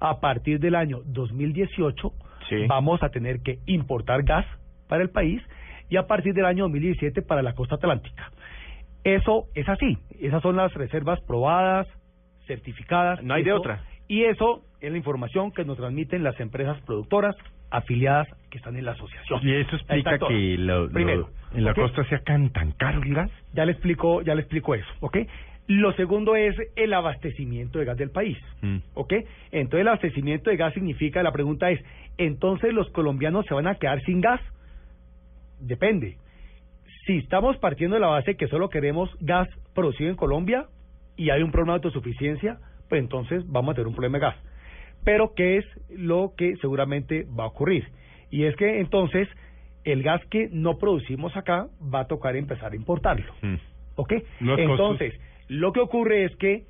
a 0.00 0.20
partir 0.20 0.60
del 0.60 0.74
año 0.74 0.98
2018 1.06 2.12
Sí. 2.50 2.66
vamos 2.68 3.02
a 3.02 3.08
tener 3.08 3.40
que 3.40 3.58
importar 3.64 4.22
gas 4.22 4.44
para 4.86 5.02
el 5.02 5.08
país 5.08 5.40
y 5.88 5.96
a 5.96 6.06
partir 6.06 6.34
del 6.34 6.44
año 6.44 6.64
2017 6.64 7.22
para 7.22 7.40
la 7.42 7.54
costa 7.54 7.76
atlántica. 7.76 8.30
Eso 9.02 9.46
es 9.54 9.66
así, 9.68 9.96
esas 10.20 10.42
son 10.42 10.56
las 10.56 10.74
reservas 10.74 11.20
probadas, 11.22 11.86
certificadas. 12.46 13.22
No 13.22 13.32
hay 13.34 13.44
de 13.44 13.52
otra. 13.54 13.82
Y 14.08 14.24
eso 14.24 14.62
es 14.82 14.90
la 14.90 14.98
información 14.98 15.52
que 15.52 15.64
nos 15.64 15.78
transmiten 15.78 16.22
las 16.22 16.38
empresas 16.40 16.78
productoras 16.82 17.34
afiliadas 17.70 18.26
que 18.50 18.58
están 18.58 18.76
en 18.76 18.84
la 18.84 18.92
asociación. 18.92 19.40
Y 19.42 19.54
eso 19.54 19.76
explica 19.76 20.18
que 20.18 20.56
lo- 20.58 20.86
lo- 20.86 20.92
Primero, 20.92 21.28
en 21.54 21.64
la 21.64 21.74
costa 21.74 22.04
sea 22.04 22.20
tan, 22.20 22.50
tan 22.50 22.72
caro 22.72 23.02
el 23.02 23.14
gas. 23.14 23.30
Ya 23.52 23.64
le 23.64 23.72
explico, 23.72 24.22
ya 24.22 24.34
le 24.34 24.42
explico 24.42 24.74
eso, 24.74 24.88
¿ok? 25.00 25.18
Lo 25.66 25.92
segundo 25.92 26.34
es 26.34 26.56
el 26.74 26.92
abastecimiento 26.92 27.78
de 27.78 27.84
gas 27.84 27.96
del 27.96 28.10
país, 28.10 28.36
Mm. 28.60 28.78
¿ok? 28.94 29.14
Entonces 29.52 29.80
el 29.80 29.88
abastecimiento 29.88 30.50
de 30.50 30.56
gas 30.56 30.74
significa, 30.74 31.22
la 31.22 31.32
pregunta 31.32 31.70
es, 31.70 31.80
¿entonces 32.18 32.72
los 32.72 32.90
colombianos 32.90 33.46
se 33.46 33.54
van 33.54 33.66
a 33.66 33.76
quedar 33.76 34.02
sin 34.02 34.20
gas? 34.20 34.40
Depende. 35.60 36.16
Si 37.06 37.18
estamos 37.18 37.56
partiendo 37.58 37.94
de 37.94 38.00
la 38.00 38.08
base 38.08 38.36
que 38.36 38.48
solo 38.48 38.68
queremos 38.68 39.10
gas 39.20 39.48
producido 39.74 40.10
en 40.10 40.16
Colombia 40.16 40.66
y 41.16 41.30
hay 41.30 41.42
un 41.42 41.50
problema 41.50 41.74
de 41.74 41.86
autosuficiencia, 41.86 42.58
pues 42.88 43.00
entonces 43.00 43.44
vamos 43.46 43.72
a 43.72 43.74
tener 43.74 43.86
un 43.88 43.94
problema 43.94 44.18
de 44.18 44.26
gas. 44.26 44.36
Pero 45.04 45.34
¿qué 45.34 45.58
es 45.58 45.64
lo 45.88 46.32
que 46.36 46.56
seguramente 46.56 47.26
va 47.38 47.44
a 47.44 47.48
ocurrir? 47.48 47.86
Y 48.30 48.44
es 48.44 48.56
que 48.56 48.80
entonces 48.80 49.28
el 49.84 50.02
gas 50.02 50.24
que 50.26 50.48
no 50.52 50.78
producimos 50.78 51.36
acá 51.36 51.68
va 51.82 52.00
a 52.00 52.06
tocar 52.06 52.36
empezar 52.36 52.72
a 52.72 52.76
importarlo. 52.76 53.32
Mm. 53.42 53.56
¿Ok? 53.96 54.12
Los 54.40 54.58
Entonces, 54.58 55.14
lo 55.48 55.72
que 55.72 55.80
ocurre 55.80 56.24
es 56.24 56.36
que 56.36 56.64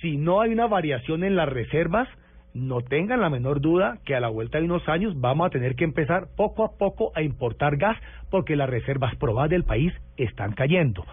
si 0.00 0.16
no 0.16 0.40
hay 0.40 0.52
una 0.52 0.66
variación 0.66 1.24
en 1.24 1.36
las 1.36 1.48
reservas, 1.48 2.08
no 2.54 2.80
tengan 2.82 3.20
la 3.20 3.30
menor 3.30 3.60
duda 3.60 3.98
que 4.04 4.14
a 4.14 4.20
la 4.20 4.28
vuelta 4.28 4.58
de 4.58 4.64
unos 4.64 4.86
años 4.88 5.18
vamos 5.20 5.46
a 5.46 5.50
tener 5.50 5.74
que 5.74 5.84
empezar 5.84 6.28
poco 6.36 6.64
a 6.64 6.76
poco 6.76 7.12
a 7.14 7.22
importar 7.22 7.76
gas 7.76 7.96
porque 8.30 8.56
las 8.56 8.68
reservas 8.68 9.14
probadas 9.16 9.50
del 9.50 9.64
país 9.64 9.92
están 10.16 10.52
cayendo. 10.52 11.04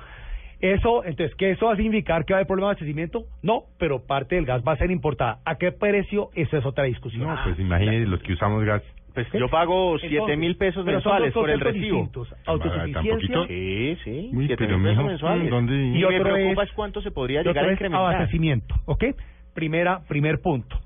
Eso, 0.59 1.05
entonces, 1.05 1.33
¿qué 1.37 1.51
eso 1.51 1.67
va 1.67 1.73
a 1.73 1.75
significar 1.77 2.25
que 2.25 2.33
va 2.33 2.37
a 2.37 2.39
haber 2.39 2.47
problema 2.47 2.67
de 2.67 2.71
abastecimiento? 2.71 3.25
No, 3.41 3.63
pero 3.77 4.05
parte 4.05 4.35
del 4.35 4.45
gas 4.45 4.61
va 4.67 4.73
a 4.73 4.77
ser 4.77 4.91
importada. 4.91 5.39
¿A 5.45 5.55
qué 5.55 5.71
precio? 5.71 6.31
Esa 6.35 6.57
es 6.57 6.65
otra 6.65 6.83
discusión. 6.83 7.27
No, 7.27 7.35
pues 7.45 7.57
imagínese 7.59 8.07
los 8.07 8.21
que 8.21 8.33
usamos 8.33 8.65
gas. 8.65 8.83
Pues 9.13 9.27
yo 9.33 9.49
pago 9.49 9.97
siete 9.99 10.37
mil 10.37 10.55
pesos 10.55 10.85
mensuales 10.85 11.33
por 11.33 11.49
el 11.49 11.59
recibo. 11.59 11.97
distintos. 11.97 12.29
¿Tan 12.29 12.39
Autosuficiencia? 12.45 13.47
Sí, 13.47 13.97
sí, 14.03 14.29
Uy, 14.33 14.45
siete 14.47 14.65
pero 14.65 14.77
mil 14.77 14.89
pesos 14.89 14.97
mijo, 14.97 15.09
mensuales. 15.09 15.49
¿dónde? 15.49 15.73
Y, 15.75 16.03
Y 16.03 16.05
me 16.07 16.21
preocupa 16.21 16.63
es- 16.63 16.71
cuánto 16.73 17.01
se 17.01 17.11
podría 17.11 17.41
llegar 17.41 17.65
a 17.67 17.71
incrementar. 17.71 17.99
abastecimiento, 18.15 18.75
¿ok? 18.85 19.03
Primera, 19.53 20.01
primer 20.07 20.39
punto. 20.41 20.79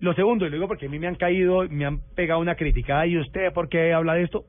Lo 0.00 0.14
segundo, 0.14 0.46
y 0.46 0.50
lo 0.50 0.56
digo 0.56 0.66
porque 0.68 0.86
a 0.86 0.88
mí 0.88 0.98
me 0.98 1.06
han 1.06 1.14
caído, 1.14 1.68
me 1.68 1.84
han 1.84 2.00
pegado 2.16 2.40
una 2.40 2.56
criticada, 2.56 3.06
¿y 3.06 3.18
usted 3.18 3.52
por 3.52 3.68
qué 3.68 3.92
habla 3.92 4.14
de 4.14 4.24
esto? 4.24 4.44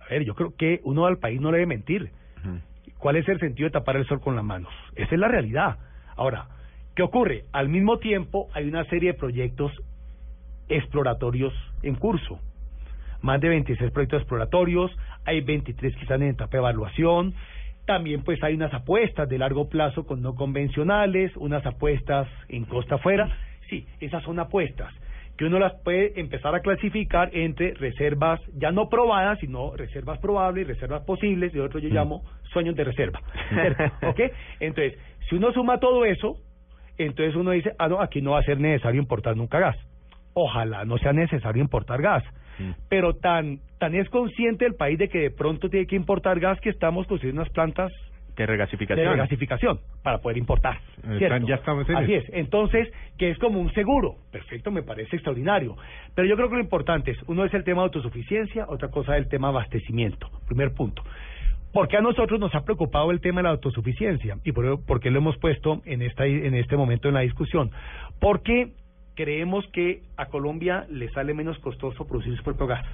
A 0.00 0.10
ver, 0.10 0.24
yo 0.24 0.34
creo 0.34 0.54
que 0.56 0.80
uno 0.84 1.06
al 1.06 1.18
país 1.18 1.40
no 1.40 1.50
le 1.50 1.58
debe 1.58 1.66
mentir. 1.66 2.10
¿Cuál 2.98 3.16
es 3.16 3.28
el 3.28 3.38
sentido 3.40 3.66
de 3.68 3.72
tapar 3.72 3.96
el 3.96 4.06
sol 4.06 4.20
con 4.20 4.36
las 4.36 4.44
manos? 4.44 4.72
Esa 4.94 5.14
es 5.14 5.18
la 5.20 5.28
realidad. 5.28 5.78
Ahora, 6.16 6.46
¿qué 6.94 7.02
ocurre? 7.02 7.44
Al 7.52 7.68
mismo 7.68 7.98
tiempo 7.98 8.48
hay 8.54 8.68
una 8.68 8.84
serie 8.84 9.12
de 9.12 9.18
proyectos 9.18 9.72
exploratorios 10.68 11.52
en 11.82 11.94
curso. 11.94 12.38
Más 13.22 13.40
de 13.40 13.48
26 13.48 13.90
proyectos 13.90 14.20
exploratorios, 14.20 14.90
hay 15.24 15.40
23 15.40 15.94
que 15.94 16.02
están 16.02 16.22
en 16.22 16.30
etapa 16.30 16.52
de 16.52 16.58
evaluación. 16.58 17.34
También 17.86 18.22
pues 18.22 18.42
hay 18.42 18.54
unas 18.54 18.72
apuestas 18.74 19.28
de 19.28 19.38
largo 19.38 19.68
plazo 19.68 20.06
con 20.06 20.22
no 20.22 20.34
convencionales, 20.34 21.36
unas 21.36 21.64
apuestas 21.64 22.28
en 22.48 22.64
costa 22.64 22.96
afuera. 22.96 23.34
Sí, 23.68 23.86
esas 24.00 24.22
son 24.24 24.38
apuestas 24.38 24.92
que 25.36 25.44
uno 25.44 25.58
las 25.58 25.74
puede 25.82 26.18
empezar 26.20 26.54
a 26.54 26.60
clasificar 26.60 27.30
entre 27.32 27.74
reservas 27.74 28.40
ya 28.56 28.70
no 28.70 28.88
probadas, 28.88 29.38
sino 29.40 29.74
reservas 29.74 30.18
probables, 30.20 30.66
reservas 30.66 31.02
posibles, 31.04 31.52
y 31.54 31.58
otro 31.58 31.80
yo 31.80 31.88
llamo 31.88 32.22
sueños 32.52 32.76
de 32.76 32.84
reserva. 32.84 33.20
¿Ok? 34.02 34.20
Entonces, 34.60 34.98
si 35.28 35.34
uno 35.34 35.52
suma 35.52 35.80
todo 35.80 36.04
eso, 36.04 36.36
entonces 36.98 37.34
uno 37.34 37.50
dice, 37.50 37.72
ah, 37.78 37.88
no, 37.88 38.00
aquí 38.00 38.22
no 38.22 38.32
va 38.32 38.40
a 38.40 38.44
ser 38.44 38.60
necesario 38.60 39.00
importar 39.00 39.36
nunca 39.36 39.58
gas. 39.58 39.76
Ojalá 40.34 40.84
no 40.84 40.98
sea 40.98 41.12
necesario 41.12 41.62
importar 41.62 42.02
gas. 42.02 42.24
Pero 42.88 43.14
tan, 43.14 43.58
tan 43.78 43.94
es 43.96 44.08
consciente 44.10 44.64
el 44.64 44.74
país 44.74 44.96
de 44.98 45.08
que 45.08 45.18
de 45.18 45.30
pronto 45.32 45.68
tiene 45.68 45.86
que 45.86 45.96
importar 45.96 46.38
gas 46.38 46.60
que 46.60 46.70
estamos 46.70 47.04
construyendo 47.08 47.42
unas 47.42 47.52
plantas 47.52 47.90
De 48.36 48.46
regasificación. 48.46 49.04
de 49.06 49.10
regasificación 49.12 49.80
para 50.04 50.18
poder 50.18 50.38
importar. 50.38 50.76
Eh, 51.02 51.18
¿cierto? 51.18 51.34
tan- 51.36 51.46
ya 51.46 51.56
estamos 51.56 51.88
en 51.88 51.96
Así 51.96 52.14
es. 52.14 52.24
Entonces, 52.32 52.88
que 53.18 53.30
es 53.30 53.38
como 53.38 53.60
un 53.60 53.72
seguro. 53.72 54.14
Perfecto, 54.30 54.70
me 54.70 54.82
parece 54.84 55.16
extraordinario. 55.16 55.76
Pero 56.14 56.28
yo 56.28 56.36
creo 56.36 56.48
que 56.48 56.54
lo 56.54 56.60
importante 56.62 57.10
es, 57.10 57.18
uno 57.26 57.44
es 57.44 57.52
el 57.54 57.64
tema 57.64 57.82
de 57.82 57.86
autosuficiencia, 57.86 58.66
otra 58.68 58.88
cosa 58.88 59.16
es 59.16 59.24
el 59.24 59.28
tema 59.28 59.48
de 59.48 59.54
abastecimiento. 59.54 60.28
Primer 60.46 60.72
punto. 60.74 61.02
¿Por 61.72 61.88
qué 61.88 61.96
a 61.96 62.02
nosotros 62.02 62.38
nos 62.38 62.54
ha 62.54 62.64
preocupado 62.64 63.10
el 63.10 63.20
tema 63.20 63.40
de 63.40 63.44
la 63.44 63.50
autosuficiencia? 63.50 64.36
¿Y 64.44 64.52
por, 64.52 64.84
por 64.86 65.00
qué 65.00 65.10
lo 65.10 65.18
hemos 65.18 65.36
puesto 65.38 65.82
en, 65.86 66.02
esta, 66.02 66.24
en 66.24 66.54
este 66.54 66.76
momento 66.76 67.08
en 67.08 67.14
la 67.14 67.20
discusión? 67.22 67.72
Porque 68.20 68.68
creemos 69.14 69.66
que 69.72 70.02
a 70.16 70.26
Colombia 70.26 70.86
le 70.90 71.08
sale 71.10 71.34
menos 71.34 71.58
costoso 71.60 72.06
producir 72.06 72.36
su 72.36 72.42
propio 72.42 72.66
gas. 72.66 72.84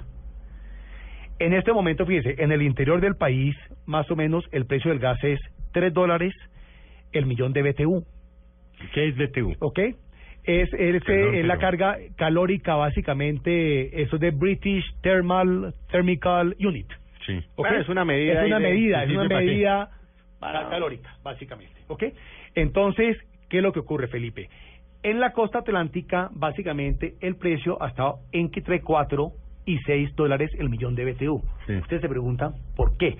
En 1.39 1.53
este 1.53 1.73
momento, 1.73 2.05
fíjese, 2.05 2.35
en 2.43 2.51
el 2.51 2.61
interior 2.61 3.01
del 3.01 3.15
país, 3.15 3.55
más 3.85 4.09
o 4.11 4.15
menos, 4.15 4.45
el 4.51 4.65
precio 4.65 4.91
del 4.91 4.99
gas 4.99 5.17
es 5.23 5.39
3 5.71 5.91
dólares 5.93 6.33
el 7.13 7.25
millón 7.25 7.51
de 7.53 7.63
BTU. 7.63 8.05
¿Qué 8.93 9.07
es 9.07 9.15
BTU? 9.17 9.55
¿Ok? 9.59 9.79
Es, 10.43 10.73
es, 10.73 11.03
Perdón, 11.03 11.35
eh, 11.35 11.39
es 11.41 11.45
la 11.45 11.57
carga 11.57 11.97
calórica, 12.15 12.75
básicamente, 12.75 14.01
eso 14.01 14.17
de 14.17 14.31
British 14.31 14.83
Thermal 15.01 15.73
Thermical 15.91 16.55
Unit. 16.59 16.87
Sí. 17.25 17.37
¿ok? 17.55 17.67
Bueno, 17.67 17.81
es 17.81 17.89
una 17.89 18.05
medida 18.05 18.41
Es 18.41 18.47
una 18.47 18.59
de- 18.59 18.63
medida, 18.69 19.03
es 19.03 19.09
¿sí 19.09 19.15
una 19.15 19.27
medida 19.27 19.89
para 20.39 20.69
calórica, 20.69 21.15
básicamente. 21.23 21.73
¿Ok? 21.87 22.03
Entonces, 22.55 23.17
¿qué 23.49 23.57
es 23.57 23.63
lo 23.63 23.71
que 23.71 23.79
ocurre, 23.79 24.07
Felipe? 24.07 24.49
En 25.03 25.19
la 25.19 25.31
costa 25.33 25.59
atlántica, 25.59 26.29
básicamente, 26.33 27.15
el 27.21 27.35
precio 27.35 27.81
ha 27.81 27.89
estado 27.89 28.19
entre 28.31 28.81
4 28.81 29.31
y 29.65 29.79
6 29.79 30.15
dólares 30.15 30.51
el 30.59 30.69
millón 30.69 30.95
de 30.95 31.11
BTU. 31.11 31.41
Sí. 31.65 31.75
Ustedes 31.77 32.01
se 32.01 32.09
preguntan, 32.09 32.53
¿por 32.75 32.97
qué? 32.97 33.17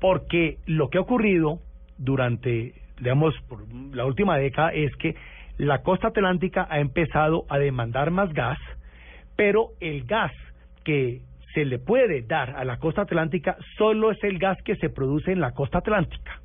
Porque 0.00 0.58
lo 0.66 0.88
que 0.88 0.98
ha 0.98 1.02
ocurrido 1.02 1.60
durante, 1.98 2.74
digamos, 2.98 3.34
por 3.48 3.60
la 3.94 4.06
última 4.06 4.38
década 4.38 4.72
es 4.72 4.94
que 4.96 5.14
la 5.56 5.82
costa 5.82 6.08
atlántica 6.08 6.66
ha 6.68 6.80
empezado 6.80 7.44
a 7.48 7.58
demandar 7.58 8.10
más 8.10 8.32
gas, 8.32 8.58
pero 9.36 9.68
el 9.80 10.04
gas 10.04 10.32
que 10.84 11.20
se 11.54 11.64
le 11.64 11.78
puede 11.78 12.22
dar 12.22 12.56
a 12.56 12.64
la 12.64 12.78
costa 12.78 13.02
atlántica 13.02 13.56
solo 13.76 14.10
es 14.10 14.18
el 14.24 14.38
gas 14.38 14.58
que 14.62 14.76
se 14.76 14.88
produce 14.88 15.32
en 15.32 15.40
la 15.40 15.52
costa 15.52 15.78
atlántica. 15.78 16.39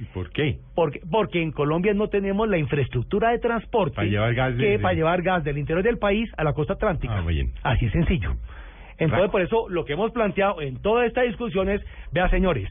¿Y 0.00 0.04
por 0.06 0.30
qué? 0.30 0.58
Porque, 0.74 1.00
porque 1.10 1.42
en 1.42 1.52
Colombia 1.52 1.92
no 1.92 2.08
tenemos 2.08 2.48
la 2.48 2.56
infraestructura 2.56 3.30
de 3.32 3.38
transporte 3.38 3.96
Para 3.96 4.08
llevar 4.08 4.34
gas 4.34 4.54
que 4.54 4.62
desde- 4.62 4.78
para 4.78 4.94
llevar 4.94 5.20
gas 5.22 5.44
del 5.44 5.58
interior 5.58 5.82
del 5.84 5.98
país 5.98 6.30
a 6.38 6.44
la 6.44 6.54
costa 6.54 6.72
atlántica. 6.72 7.18
Ah, 7.18 7.22
muy 7.22 7.34
bien. 7.34 7.52
Así 7.62 7.84
es 7.86 7.92
sencillo. 7.92 8.34
Entonces, 8.98 9.30
por 9.30 9.40
eso 9.42 9.66
lo 9.68 9.84
que 9.84 9.92
hemos 9.94 10.10
planteado 10.12 10.60
en 10.62 10.76
toda 10.80 11.04
esta 11.06 11.22
discusión 11.22 11.68
es, 11.68 11.82
vea 12.12 12.28
señores, 12.30 12.68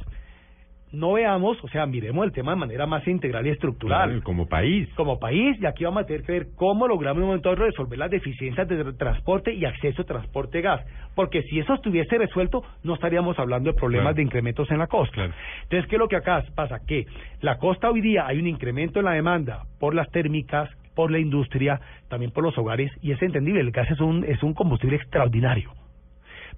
no 0.91 1.13
veamos, 1.13 1.63
o 1.63 1.67
sea, 1.67 1.85
miremos 1.85 2.25
el 2.25 2.31
tema 2.31 2.51
de 2.53 2.57
manera 2.57 2.85
más 2.87 3.07
integral 3.07 3.45
y 3.45 3.51
estructural. 3.51 4.09
Claro, 4.09 4.23
como 4.23 4.47
país. 4.47 4.89
Como 4.95 5.19
país, 5.19 5.55
y 5.61 5.65
aquí 5.65 5.83
vamos 5.83 6.03
a 6.03 6.05
tener 6.05 6.23
que 6.23 6.31
ver 6.31 6.47
cómo 6.55 6.87
logramos 6.87 7.17
en 7.17 7.23
un 7.23 7.27
momento 7.29 7.49
dado 7.49 7.65
resolver 7.65 7.99
las 7.99 8.09
deficiencias 8.09 8.67
de 8.67 8.83
tra- 8.83 8.97
transporte 8.97 9.53
y 9.53 9.65
acceso 9.65 10.01
a 10.01 10.05
transporte 10.05 10.61
gas. 10.61 10.81
Porque 11.15 11.43
si 11.43 11.59
eso 11.59 11.73
estuviese 11.75 12.17
resuelto, 12.17 12.63
no 12.83 12.95
estaríamos 12.95 13.37
hablando 13.37 13.71
de 13.71 13.77
problemas 13.77 14.05
Claro. 14.05 14.15
de 14.15 14.21
incrementos 14.23 14.71
en 14.71 14.79
la 14.79 14.87
costa. 14.87 15.13
Claro. 15.13 15.33
Entonces, 15.63 15.87
¿qué 15.89 15.95
es 15.95 15.99
lo 15.99 16.07
que 16.07 16.15
acá 16.15 16.43
pasa? 16.55 16.79
Que 16.87 17.05
la 17.41 17.57
costa 17.57 17.89
hoy 17.91 18.01
día 18.01 18.25
hay 18.25 18.39
un 18.39 18.47
incremento 18.47 18.99
en 18.99 19.05
la 19.05 19.11
demanda 19.11 19.63
por 19.79 19.93
las 19.93 20.09
térmicas, 20.11 20.69
por 20.95 21.11
la 21.11 21.19
industria, 21.19 21.79
también 22.09 22.31
por 22.31 22.43
los 22.43 22.57
hogares, 22.57 22.91
y 23.01 23.11
es 23.11 23.21
entendible, 23.21 23.61
el 23.61 23.71
gas 23.71 23.89
es 23.91 23.99
un, 24.01 24.25
es 24.25 24.41
un 24.43 24.53
combustible 24.53 24.97
extraordinario. 24.97 25.71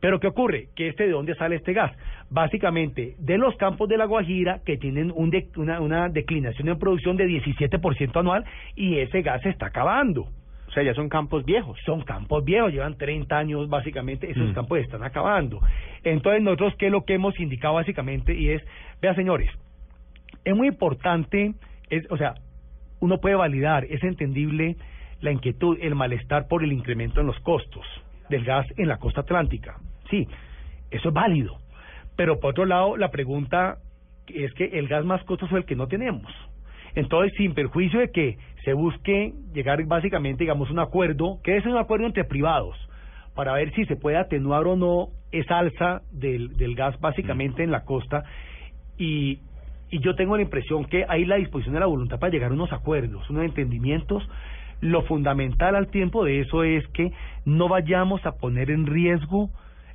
Pero 0.01 0.19
¿qué 0.19 0.27
ocurre? 0.27 0.67
Que 0.75 0.89
este 0.89 1.05
de 1.05 1.11
dónde 1.11 1.35
sale 1.35 1.55
este 1.55 1.73
gas? 1.73 1.91
Básicamente 2.29 3.15
de 3.19 3.37
los 3.37 3.55
campos 3.57 3.87
de 3.87 3.97
la 3.97 4.05
Guajira 4.05 4.59
que 4.65 4.77
tienen 4.77 5.11
un 5.15 5.29
de- 5.29 5.47
una, 5.57 5.79
una 5.79 6.09
declinación 6.09 6.67
en 6.69 6.79
producción 6.79 7.15
de 7.17 7.27
17% 7.27 8.19
anual 8.19 8.43
y 8.75 8.97
ese 8.97 9.21
gas 9.21 9.41
se 9.43 9.49
está 9.49 9.67
acabando. 9.67 10.27
O 10.67 10.71
sea, 10.73 10.81
ya 10.83 10.93
son 10.93 11.09
campos 11.09 11.45
viejos. 11.45 11.77
Son 11.85 12.01
campos 12.01 12.43
viejos, 12.45 12.71
llevan 12.71 12.97
30 12.97 13.37
años 13.37 13.69
básicamente, 13.69 14.31
esos 14.31 14.49
Mm. 14.49 14.53
campos 14.53 14.79
están 14.79 15.03
acabando. 15.03 15.59
Entonces 16.03 16.41
nosotros, 16.41 16.73
¿qué 16.79 16.85
es 16.87 16.91
lo 16.91 17.03
que 17.05 17.13
hemos 17.15 17.37
indicado 17.39 17.75
básicamente? 17.75 18.33
Y 18.33 18.49
es, 18.49 18.63
vea 19.01 19.13
señores, 19.13 19.49
es 20.45 20.55
muy 20.55 20.67
importante, 20.69 21.53
es, 21.89 22.09
o 22.09 22.17
sea, 22.17 22.35
uno 23.01 23.19
puede 23.19 23.35
validar, 23.35 23.83
es 23.85 24.01
entendible 24.03 24.77
la 25.19 25.31
inquietud, 25.31 25.77
el 25.81 25.93
malestar 25.93 26.47
por 26.47 26.63
el 26.63 26.71
incremento 26.71 27.19
en 27.21 27.27
los 27.27 27.39
costos 27.41 27.85
del 28.29 28.45
gas 28.45 28.65
en 28.77 28.87
la 28.87 28.97
costa 28.97 29.21
atlántica. 29.21 29.75
Sí, 30.12 30.28
eso 30.91 31.09
es 31.09 31.14
válido. 31.14 31.57
Pero 32.16 32.39
por 32.39 32.51
otro 32.51 32.66
lado, 32.66 32.97
la 32.97 33.09
pregunta 33.09 33.78
es 34.28 34.53
que 34.53 34.66
el 34.66 34.88
gas 34.88 35.03
más 35.05 35.24
costoso 35.24 35.55
es 35.55 35.64
el 35.64 35.66
que 35.66 35.76
no 35.76 35.88
tenemos. 35.88 36.32
Entonces, 36.93 37.34
sin 37.38 37.53
perjuicio 37.53 37.99
de 37.99 38.12
que 38.12 38.38
se 38.64 38.74
busque 38.74 39.34
llegar 39.53 39.84
básicamente, 39.86 40.43
digamos, 40.43 40.70
un 40.70 40.80
acuerdo, 40.80 41.39
que 41.43 41.57
es 41.57 41.66
un 41.66 41.78
acuerdo 41.78 42.05
entre 42.05 42.26
privados, 42.26 42.76
para 43.34 43.53
ver 43.53 43.74
si 43.74 43.86
se 43.86 43.95
puede 43.95 44.18
atenuar 44.18 44.68
o 44.68 44.76
no 44.76 45.07
esa 45.32 45.57
alza 45.57 46.01
del, 46.12 46.57
del 46.57 46.76
gas 46.76 46.99
básicamente 46.99 47.64
en 47.64 47.72
la 47.72 47.86
costa. 47.86 48.24
Y, 48.97 49.39
y 49.89 49.99
yo 49.99 50.16
tengo 50.16 50.36
la 50.36 50.43
impresión 50.43 50.86
que 50.86 51.05
hay 51.07 51.26
la 51.26 51.38
disposición 51.38 51.74
de 51.74 51.80
la 51.80 51.86
voluntad 51.86 52.20
para 52.20 52.32
llegar 52.32 52.51
a 52.51 52.53
unos 52.53 52.74
acuerdos, 52.74 53.30
unos 53.30 53.45
entendimientos. 53.45 54.28
Lo 54.82 55.03
fundamental 55.03 55.76
al 55.76 55.88
tiempo 55.88 56.26
de 56.26 56.41
eso 56.41 56.64
es 56.64 56.86
que 56.89 57.14
no 57.45 57.70
vayamos 57.70 58.26
a 58.26 58.34
poner 58.34 58.70
en 58.70 58.86
riesgo 58.86 59.49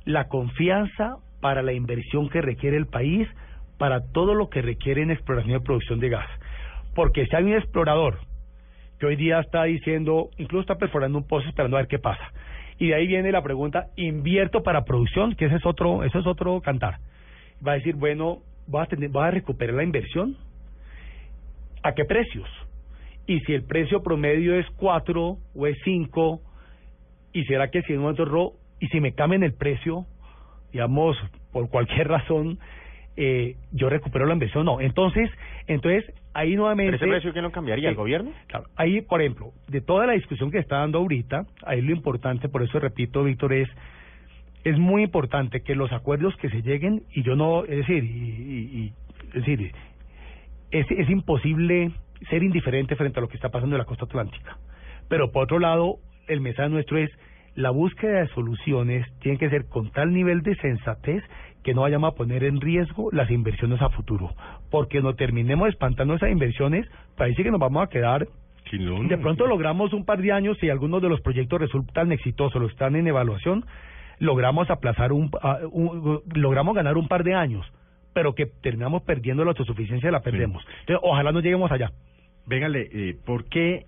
la 0.07 0.29
confianza 0.29 1.17
para 1.41 1.61
la 1.61 1.73
inversión 1.73 2.29
que 2.29 2.41
requiere 2.41 2.77
el 2.77 2.87
país, 2.87 3.27
para 3.77 3.99
todo 4.13 4.33
lo 4.33 4.49
que 4.49 4.61
requiere 4.61 5.01
en 5.01 5.11
exploración 5.11 5.57
y 5.57 5.59
producción 5.59 5.99
de 5.99 6.09
gas. 6.09 6.27
Porque 6.95 7.25
si 7.25 7.35
hay 7.35 7.43
un 7.43 7.53
explorador 7.53 8.19
que 8.99 9.05
hoy 9.05 9.17
día 9.17 9.39
está 9.39 9.65
diciendo, 9.65 10.29
incluso 10.37 10.61
está 10.61 10.75
perforando 10.75 11.17
un 11.17 11.27
pozo 11.27 11.47
esperando 11.49 11.75
a 11.75 11.81
ver 11.81 11.89
qué 11.89 11.99
pasa. 11.99 12.31
Y 12.79 12.87
de 12.87 12.95
ahí 12.95 13.05
viene 13.05 13.33
la 13.33 13.43
pregunta, 13.43 13.87
invierto 13.97 14.63
para 14.63 14.85
producción, 14.85 15.35
que 15.35 15.45
ese 15.45 15.55
es 15.55 15.65
otro, 15.65 16.03
eso 16.05 16.19
es 16.19 16.25
otro 16.25 16.61
cantar. 16.61 16.99
Va 17.65 17.73
a 17.73 17.75
decir, 17.75 17.95
bueno, 17.95 18.39
¿vas 18.65 18.87
a, 18.87 18.89
tener, 18.91 19.09
¿vas 19.09 19.27
a 19.27 19.31
recuperar 19.31 19.75
la 19.75 19.83
inversión? 19.83 20.37
¿A 21.83 21.93
qué 21.93 22.05
precios? 22.05 22.47
Y 23.25 23.41
si 23.41 23.53
el 23.53 23.63
precio 23.63 24.01
promedio 24.01 24.57
es 24.57 24.65
4 24.77 25.37
o 25.53 25.67
es 25.67 25.77
5, 25.83 26.41
¿y 27.33 27.43
será 27.43 27.69
que 27.69 27.81
si 27.81 27.91
en 27.91 27.99
un 27.99 28.15
y 28.79 28.87
si 28.87 28.99
me 29.01 29.13
cambian 29.13 29.43
el 29.43 29.53
precio, 29.53 30.05
digamos, 30.71 31.17
por 31.51 31.69
cualquier 31.69 32.07
razón, 32.07 32.59
eh, 33.15 33.55
yo 33.71 33.89
recupero 33.89 34.25
la 34.25 34.33
inversión? 34.33 34.65
No. 34.65 34.79
Entonces, 34.79 35.29
entonces 35.65 36.05
ahí 36.33 36.55
nuevamente... 36.55 36.91
¿Pero 36.91 37.05
ese 37.05 37.07
precio 37.15 37.31
quién 37.33 37.43
lo 37.43 37.51
cambiaría? 37.51 37.89
¿El 37.89 37.95
gobierno? 37.95 38.31
Claro, 38.47 38.65
ahí, 38.75 39.01
por 39.01 39.21
ejemplo, 39.21 39.51
de 39.67 39.81
toda 39.81 40.05
la 40.05 40.13
discusión 40.13 40.51
que 40.51 40.59
está 40.59 40.77
dando 40.77 40.99
ahorita, 40.99 41.45
ahí 41.65 41.81
lo 41.81 41.91
importante, 41.91 42.47
por 42.49 42.61
eso 42.63 42.79
repito, 42.79 43.23
Víctor, 43.23 43.53
es 43.53 43.69
es 44.63 44.77
muy 44.77 45.03
importante 45.03 45.61
que 45.61 45.75
los 45.75 45.93
acuerdos 45.93 46.35
que 46.37 46.49
se 46.49 46.61
lleguen, 46.61 47.03
y 47.13 47.23
yo 47.23 47.35
no, 47.37 47.63
es 47.63 47.77
decir, 47.77 48.03
y, 48.03 48.07
y- 48.07 48.79
y- 48.81 48.93
es 49.27 49.33
decir, 49.45 49.71
es, 50.71 50.85
es 50.91 51.09
imposible 51.09 51.91
ser 52.29 52.43
indiferente 52.43 52.95
frente 52.97 53.19
a 53.19 53.21
lo 53.21 53.29
que 53.29 53.35
está 53.35 53.49
pasando 53.49 53.75
en 53.75 53.79
la 53.79 53.85
costa 53.85 54.05
atlántica. 54.05 54.57
Pero 55.07 55.31
por 55.31 55.43
otro 55.43 55.59
lado, 55.59 55.99
el 56.27 56.41
mensaje 56.41 56.67
nuestro 56.69 56.97
es 56.97 57.09
la 57.57 57.71
búsqueda 57.71 58.19
de 58.21 58.27
soluciones 58.29 59.05
tiene 59.19 59.37
que 59.37 59.49
ser 59.49 59.65
con 59.67 59.91
tal 59.91 60.13
nivel 60.13 60.41
de 60.43 60.55
sensatez 60.55 61.23
que 61.63 61.73
no 61.73 61.81
vayamos 61.81 62.13
a 62.13 62.15
poner 62.15 62.43
en 62.43 62.61
riesgo 62.61 63.09
las 63.11 63.29
inversiones 63.31 63.81
a 63.81 63.89
futuro. 63.89 64.29
Porque 64.71 65.01
no 65.01 65.15
terminemos 65.15 65.67
espantando 65.69 66.13
esas 66.13 66.29
inversiones, 66.31 66.87
parece 67.17 67.43
que 67.43 67.49
nos 67.51 67.59
vamos 67.59 67.83
a 67.83 67.87
quedar 67.89 68.27
de 69.07 69.17
pronto 69.17 69.47
logramos 69.47 69.91
un 69.93 70.05
par 70.05 70.21
de 70.21 70.31
años 70.31 70.61
y 70.61 70.69
algunos 70.69 71.01
de 71.01 71.09
los 71.09 71.19
proyectos 71.21 71.59
resultan 71.59 72.11
exitosos, 72.11 72.61
los 72.61 72.71
están 72.71 72.95
en 72.95 73.07
evaluación, 73.07 73.65
logramos 74.19 74.69
aplazar 74.69 75.11
un, 75.11 75.29
a- 75.41 75.59
un- 75.71 76.21
logramos 76.35 76.75
ganar 76.75 76.95
un 76.97 77.07
par 77.07 77.23
de 77.23 77.33
años, 77.33 77.65
pero 78.13 78.33
que 78.35 78.45
terminamos 78.45 79.01
perdiendo 79.03 79.43
la 79.43 79.51
autosuficiencia 79.51 80.11
la 80.11 80.21
perdemos. 80.21 80.63
Entonces, 80.81 80.99
ojalá 81.01 81.31
no 81.31 81.39
lleguemos 81.39 81.71
allá. 81.71 81.91
Véngale, 82.45 82.87
eh, 82.91 83.15
¿por 83.25 83.45
qué, 83.45 83.85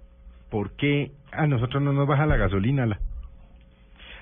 por 0.50 0.76
qué 0.76 1.12
a 1.32 1.46
nosotros 1.48 1.82
no 1.84 1.94
nos 1.94 2.08
baja 2.08 2.26
la 2.26 2.38
gasolina? 2.38 2.86
La... 2.86 3.00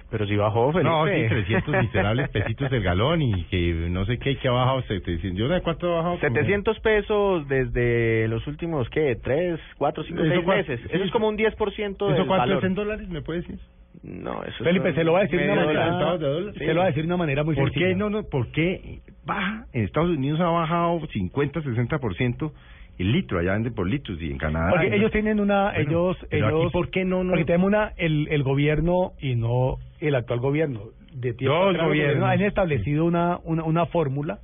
Pero 0.10 0.26
si 0.26 0.36
bajó, 0.38 0.72
Felipe. 0.72 0.90
No, 0.90 1.06
sí, 1.06 1.12
300 1.28 1.82
miserables 1.84 2.30
pesitos 2.34 2.72
el 2.72 2.82
galón 2.82 3.22
y 3.22 3.44
que 3.46 3.74
no 3.90 4.06
sé 4.06 4.18
qué, 4.20 4.38
que 4.38 4.48
ha 4.48 4.52
bajado 4.52 4.82
700. 4.84 5.38
Yo 5.38 5.48
no 5.50 5.56
sé 5.56 5.62
cuánto 5.62 5.92
ha 5.94 5.98
bajado. 5.98 6.20
como- 6.20 6.34
700 6.36 6.80
pesos 6.80 7.48
desde 7.50 8.28
los 8.30 8.46
últimos, 8.48 8.90
¿qué? 8.90 9.18
¿Tres, 9.22 9.60
cuatro, 9.78 10.04
cinco, 10.04 10.22
¿Eso 10.24 10.32
seis 10.32 10.46
cuánto? 10.46 10.72
meses? 10.72 10.86
Sí, 10.90 10.96
Eso 10.96 11.04
es 11.04 11.12
como 11.12 11.28
un 11.28 11.36
10% 11.38 11.96
¿Eso 11.96 12.06
del 12.08 12.26
cuánto 12.26 12.38
valor. 12.38 12.58
es 12.60 12.64
en 12.64 12.76
dólares? 12.76 13.10
¿Me 13.10 13.22
puede 13.22 13.42
decir? 13.42 13.60
No, 14.04 14.44
eso 14.44 14.64
Felipe, 14.64 14.94
se 14.94 15.04
lo 15.04 15.14
va 15.14 15.20
a 15.20 15.22
decir 15.24 15.40
de 15.40 15.46
una 15.52 15.56
manera, 15.66 16.18
de 16.18 16.26
dólar. 16.28 16.54
se 16.54 16.66
lo 16.74 16.80
va 16.80 16.84
a 16.84 16.88
decir 16.88 17.04
de 17.04 17.08
una 17.08 17.18
manera 17.18 17.44
muy 17.44 17.56
¿Por 17.56 17.72
qué 17.72 17.80
sencilla. 17.80 17.98
no, 17.98 18.10
no? 18.12 18.24
¿Por 18.24 18.52
qué 18.52 19.00
baja? 19.26 19.66
En 19.74 19.84
Estados 19.86 20.12
Unidos 20.12 20.40
ha 20.40 20.50
bajado 20.50 21.02
50, 21.12 21.62
60% 21.64 22.52
el 23.00 23.12
litro, 23.12 23.40
allá 23.40 23.54
venden 23.54 23.74
por 23.74 23.88
litros 23.90 24.22
y 24.22 24.32
en 24.32 24.38
Canadá. 24.38 24.70
Porque 24.72 24.96
ellos 24.96 25.12
tienen 25.12 25.40
una, 25.40 25.72
Bueno, 25.74 25.80
ellos, 25.90 26.18
ellos, 26.32 26.72
¿por 26.72 26.90
qué 26.92 27.06
no, 27.06 27.24
no? 27.24 27.32
Porque 27.32 27.46
tenemos 27.46 27.68
una, 27.68 27.92
el, 27.98 28.28
el 28.30 28.44
gobierno 28.44 29.14
y 29.20 29.36
no 29.36 29.78
el 30.00 30.16
actual 30.16 30.40
gobierno. 30.40 30.82
De 31.14 31.34
tiempo 31.34 31.56
Dos 31.58 31.70
atrás, 31.72 31.88
gobiernos. 31.88 32.30
han 32.30 32.42
establecido 32.42 33.06
una, 33.06 33.40
una, 33.44 33.64
una 33.64 33.86
fórmula 33.88 34.40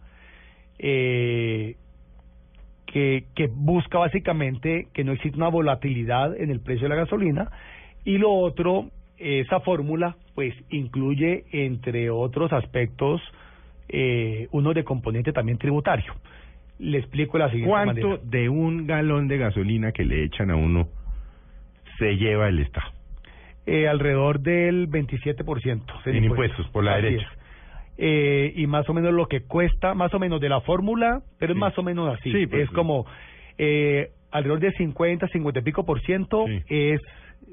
eh, 0.79 1.75
que, 2.87 3.25
que 3.35 3.47
busca 3.47 3.99
básicamente 3.99 4.87
que 4.93 5.03
no 5.03 5.11
exista 5.11 5.37
una 5.37 5.49
volatilidad 5.49 6.35
en 6.35 6.49
el 6.49 6.59
precio 6.61 6.83
de 6.83 6.89
la 6.95 7.01
gasolina 7.01 7.51
y 8.05 8.17
lo 8.17 8.31
otro, 8.31 8.89
esa 9.17 9.59
fórmula 9.61 10.17
pues 10.35 10.53
incluye 10.69 11.45
entre 11.51 12.09
otros 12.09 12.51
aspectos 12.53 13.21
eh, 13.89 14.47
uno 14.51 14.73
de 14.73 14.83
componente 14.83 15.31
también 15.31 15.57
tributario. 15.57 16.13
Le 16.79 16.97
explico 16.97 17.37
la 17.37 17.49
siguiente 17.49 17.69
¿Cuánto 17.69 18.07
manera. 18.07 18.23
de 18.25 18.49
un 18.49 18.87
galón 18.87 19.27
de 19.27 19.37
gasolina 19.37 19.91
que 19.91 20.05
le 20.05 20.23
echan 20.23 20.49
a 20.49 20.55
uno 20.55 20.87
se 21.99 22.17
lleva 22.17 22.49
el 22.49 22.59
Estado? 22.59 22.87
Eh, 23.65 23.87
alrededor 23.87 24.41
del 24.41 24.89
27% 24.89 25.83
En 26.05 26.23
impuestos, 26.23 26.67
por 26.69 26.83
la 26.83 26.95
Así 26.95 27.03
derecha. 27.03 27.27
es. 27.31 27.39
Eh, 27.97 28.53
y 28.55 28.67
más 28.67 28.89
o 28.89 28.93
menos 28.93 29.13
lo 29.13 29.27
que 29.27 29.41
cuesta, 29.43 29.93
más 29.93 30.13
o 30.13 30.19
menos 30.19 30.41
de 30.41 30.49
la 30.49 30.61
fórmula, 30.61 31.21
pero 31.39 31.53
es 31.53 31.59
más 31.59 31.77
o 31.77 31.83
menos 31.83 32.13
así. 32.13 32.31
Sí, 32.31 32.47
pues, 32.47 32.63
es 32.63 32.69
como 32.71 33.05
eh, 33.57 34.09
alrededor 34.31 34.59
de 34.59 34.71
50, 34.73 35.27
50 35.27 35.59
y 35.59 35.63
pico 35.63 35.85
por 35.85 36.01
ciento 36.01 36.45
es 36.67 36.99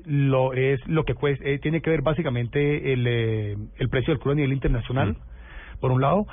lo 0.07 0.55
es 0.55 0.81
lo 0.89 1.05
que 1.05 1.15
cuesta, 1.15 1.45
eh, 1.47 1.59
tiene 1.59 1.83
que 1.83 1.91
ver 1.91 2.01
básicamente 2.03 2.93
el, 2.93 3.07
eh, 3.07 3.57
el 3.77 3.89
precio 3.91 4.13
del 4.15 4.19
crudo 4.21 4.33
a 4.33 4.37
nivel 4.37 4.53
internacional, 4.53 5.17
por 5.81 5.93
un 5.93 6.01
lado. 6.01 6.27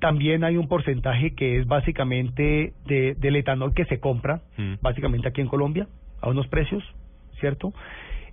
También 0.00 0.42
hay 0.44 0.56
un 0.56 0.66
porcentaje 0.68 1.34
que 1.34 1.58
es 1.58 1.66
básicamente 1.66 2.72
de, 2.86 3.14
del 3.14 3.36
etanol 3.36 3.72
que 3.72 3.84
se 3.86 4.00
compra, 4.00 4.40
Mm. 4.58 4.74
básicamente 4.82 5.28
aquí 5.28 5.40
en 5.40 5.48
Colombia, 5.48 5.86
a 6.20 6.28
unos 6.28 6.48
precios, 6.48 6.82
¿cierto? 7.40 7.72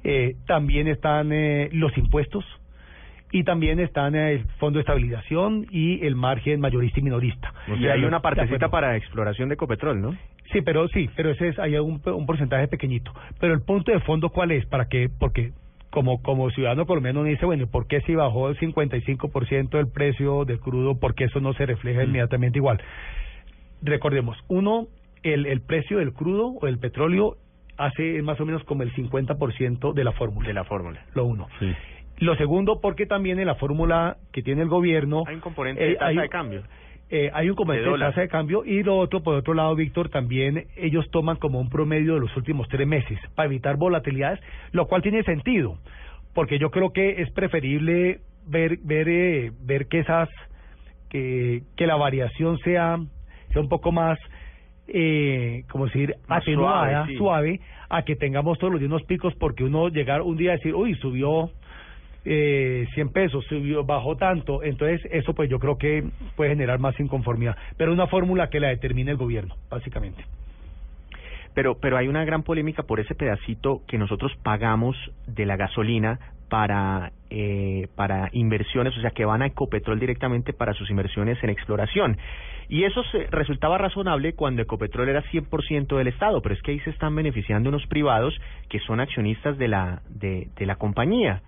Eh, 0.04 0.36
también 0.48 0.88
están 0.88 1.32
eh, 1.32 1.70
los 1.72 1.96
impuestos 1.98 2.44
y 3.32 3.44
también 3.44 3.80
están 3.80 4.16
eh, 4.16 4.34
el 4.34 4.46
fondo 4.60 4.78
de 4.78 4.82
estabilización 4.82 5.68
y 5.72 6.06
el 6.06 6.16
margen 6.16 6.60
mayorista 6.60 7.00
y 7.00 7.04
minorista. 7.04 7.54
O 7.70 7.76
Y 7.76 7.82
sea, 7.82 7.94
hay 7.94 8.04
una 8.04 8.18
de 8.18 8.24
partecita 8.24 8.70
para 8.70 8.98
exploración 8.98 9.50
de 9.50 9.58
Copetrol, 9.58 10.02
¿no? 10.02 10.16
Sí, 10.52 10.62
pero 10.62 10.88
sí, 10.90 11.10
pero 11.16 11.32
ese 11.32 11.50
es 11.50 11.60
hay 11.60 11.76
un, 11.76 12.02
un 12.04 12.26
porcentaje 12.26 12.68
pequeñito. 12.68 13.14
Pero 13.40 13.54
el 13.54 13.62
punto 13.62 13.92
de 13.92 14.00
fondo 14.02 14.30
cuál 14.30 14.52
es, 14.52 14.66
para 14.66 14.86
que 14.90 15.10
porque 15.20 15.52
como 15.92 16.22
como 16.22 16.50
ciudadano 16.52 16.86
colombiano 16.86 17.22
uno 17.22 17.30
dice, 17.30 17.46
bueno, 17.46 17.68
¿por 17.68 17.88
qué 17.88 18.02
si 18.02 18.16
bajó 18.16 18.50
el 18.50 18.58
55% 18.58 19.70
del 19.70 19.88
precio 19.88 20.46
del 20.46 20.60
crudo, 20.60 21.00
por 21.00 21.16
qué 21.16 21.26
eso 21.26 21.40
no 21.40 21.54
se 21.54 21.66
refleja 21.66 22.04
inmediatamente 22.04 22.58
igual? 22.58 22.82
Recordemos, 23.82 24.38
uno, 24.48 24.88
el, 25.24 25.46
el 25.46 25.62
precio 25.62 26.00
del 26.00 26.14
crudo 26.14 26.54
o 26.62 26.66
del 26.66 26.80
petróleo 26.80 27.38
hace 27.86 28.22
más 28.22 28.40
o 28.40 28.46
menos 28.46 28.64
como 28.64 28.84
el 28.84 28.94
50% 28.94 29.94
de 29.94 30.04
la 30.04 30.12
fórmula. 30.14 30.48
De 30.48 30.54
la 30.54 30.64
fórmula. 30.64 31.04
Lo 31.14 31.26
uno. 31.26 31.48
Sí. 31.60 31.74
Lo 32.20 32.36
segundo, 32.36 32.80
porque 32.82 33.06
también 33.06 33.40
en 33.40 33.48
la 33.48 33.56
fórmula 33.56 34.18
que 34.32 34.44
tiene 34.44 34.62
el 34.62 34.68
gobierno... 34.70 35.24
Hay 35.28 35.36
un 35.36 35.42
componente 35.42 35.84
eh, 35.84 35.90
de 35.90 35.94
tasa 35.96 36.06
hay- 36.08 36.18
de 36.18 36.30
cambio. 36.30 36.64
eh, 37.10 37.30
hay 37.34 37.50
un 37.50 37.56
componente 37.56 37.90
de, 37.90 37.98
tasa 37.98 38.22
de 38.22 38.28
cambio 38.28 38.64
y 38.64 38.84
lo 38.84 38.96
otro, 38.98 39.22
por 39.24 39.36
otro 39.36 39.54
lado, 39.54 39.76
Víctor, 39.76 40.10
también 40.10 40.68
ellos 40.78 41.10
toman 41.12 41.38
como 41.38 41.60
un 41.60 41.70
promedio 41.70 42.14
de 42.14 42.20
los 42.22 42.38
últimos 42.38 42.68
tres 42.70 42.88
meses 42.88 43.20
para 43.36 43.48
evitar 43.48 43.76
volatilidades, 43.78 44.40
lo 44.72 44.86
cual 44.88 45.02
tiene 45.02 45.24
sentido, 45.24 45.78
porque 46.34 46.60
yo 46.60 46.70
creo 46.70 46.94
que 46.94 47.22
es 47.22 47.32
preferible 47.32 48.20
ver 48.48 48.78
ver 48.84 49.10
eh, 49.10 49.52
ver 49.62 49.88
que 49.88 50.00
esas 50.00 50.30
que 51.10 51.64
que 51.76 51.88
la 51.88 51.96
variación 51.96 52.58
sea 52.60 52.98
sea 53.52 53.62
un 53.62 53.70
poco 53.70 53.92
más 53.92 54.18
eh, 54.94 55.64
como 55.70 55.86
decir 55.86 56.16
Más 56.28 56.42
atenuada, 56.42 56.92
suave, 56.92 57.12
sí. 57.12 57.18
suave, 57.18 57.60
a 57.90 58.04
que 58.04 58.16
tengamos 58.16 58.58
todos 58.60 58.74
los 58.74 58.80
días 58.80 58.92
unos 58.92 59.04
picos 59.04 59.34
porque 59.36 59.64
uno 59.64 59.90
llegar 59.90 60.22
un 60.22 60.38
día 60.38 60.52
a 60.52 60.56
decir, 60.56 60.76
uy, 60.76 60.96
subió 60.96 61.52
eh, 62.26 62.88
100 62.94 63.10
pesos, 63.10 63.46
subió, 63.46 63.84
bajó 63.84 64.16
tanto, 64.16 64.64
entonces 64.64 65.02
eso 65.12 65.34
pues 65.34 65.50
yo 65.50 65.60
creo 65.60 65.78
que 65.78 66.04
puede 66.36 66.52
generar 66.52 66.80
más 66.80 67.00
inconformidad, 67.00 67.56
pero 67.78 67.94
una 67.94 68.08
fórmula 68.08 68.50
que 68.50 68.60
la 68.60 68.70
determine 68.70 69.12
el 69.12 69.18
gobierno, 69.18 69.56
básicamente. 69.70 70.24
Pero, 71.54 71.76
pero 71.76 71.98
hay 71.98 72.08
una 72.08 72.24
gran 72.24 72.44
polémica 72.44 72.84
por 72.84 73.00
ese 73.00 73.16
pedacito 73.16 73.82
que 73.88 73.98
nosotros 73.98 74.32
pagamos 74.44 74.96
de 75.28 75.46
la 75.46 75.58
gasolina 75.58 76.20
para, 76.52 77.14
eh, 77.30 77.88
para 77.96 78.28
inversiones, 78.34 78.96
o 78.98 79.00
sea, 79.00 79.12
que 79.12 79.24
van 79.24 79.42
a 79.42 79.46
Ecopetrol 79.46 79.98
directamente 80.02 80.52
para 80.52 80.74
sus 80.74 80.90
inversiones 80.90 81.42
en 81.46 81.50
exploración. 81.50 82.18
Y 82.68 82.84
eso 82.84 83.02
se, 83.06 83.26
resultaba 83.28 83.78
razonable 83.78 84.34
cuando 84.34 84.62
Ecopetrol 84.62 85.08
era 85.08 85.24
100% 85.32 85.96
del 85.98 86.08
Estado, 86.08 86.42
pero 86.42 86.54
es 86.54 86.62
que 86.62 86.72
ahí 86.72 86.80
se 86.82 86.90
están 86.90 87.16
beneficiando 87.16 87.70
unos 87.70 87.88
privados 87.88 88.38
que 88.68 88.80
son 88.80 89.00
accionistas 89.00 89.58
de 89.58 89.70
la, 89.70 90.02
de, 90.10 90.50
de 90.58 90.66
la 90.66 90.76
compañía. 90.76 91.42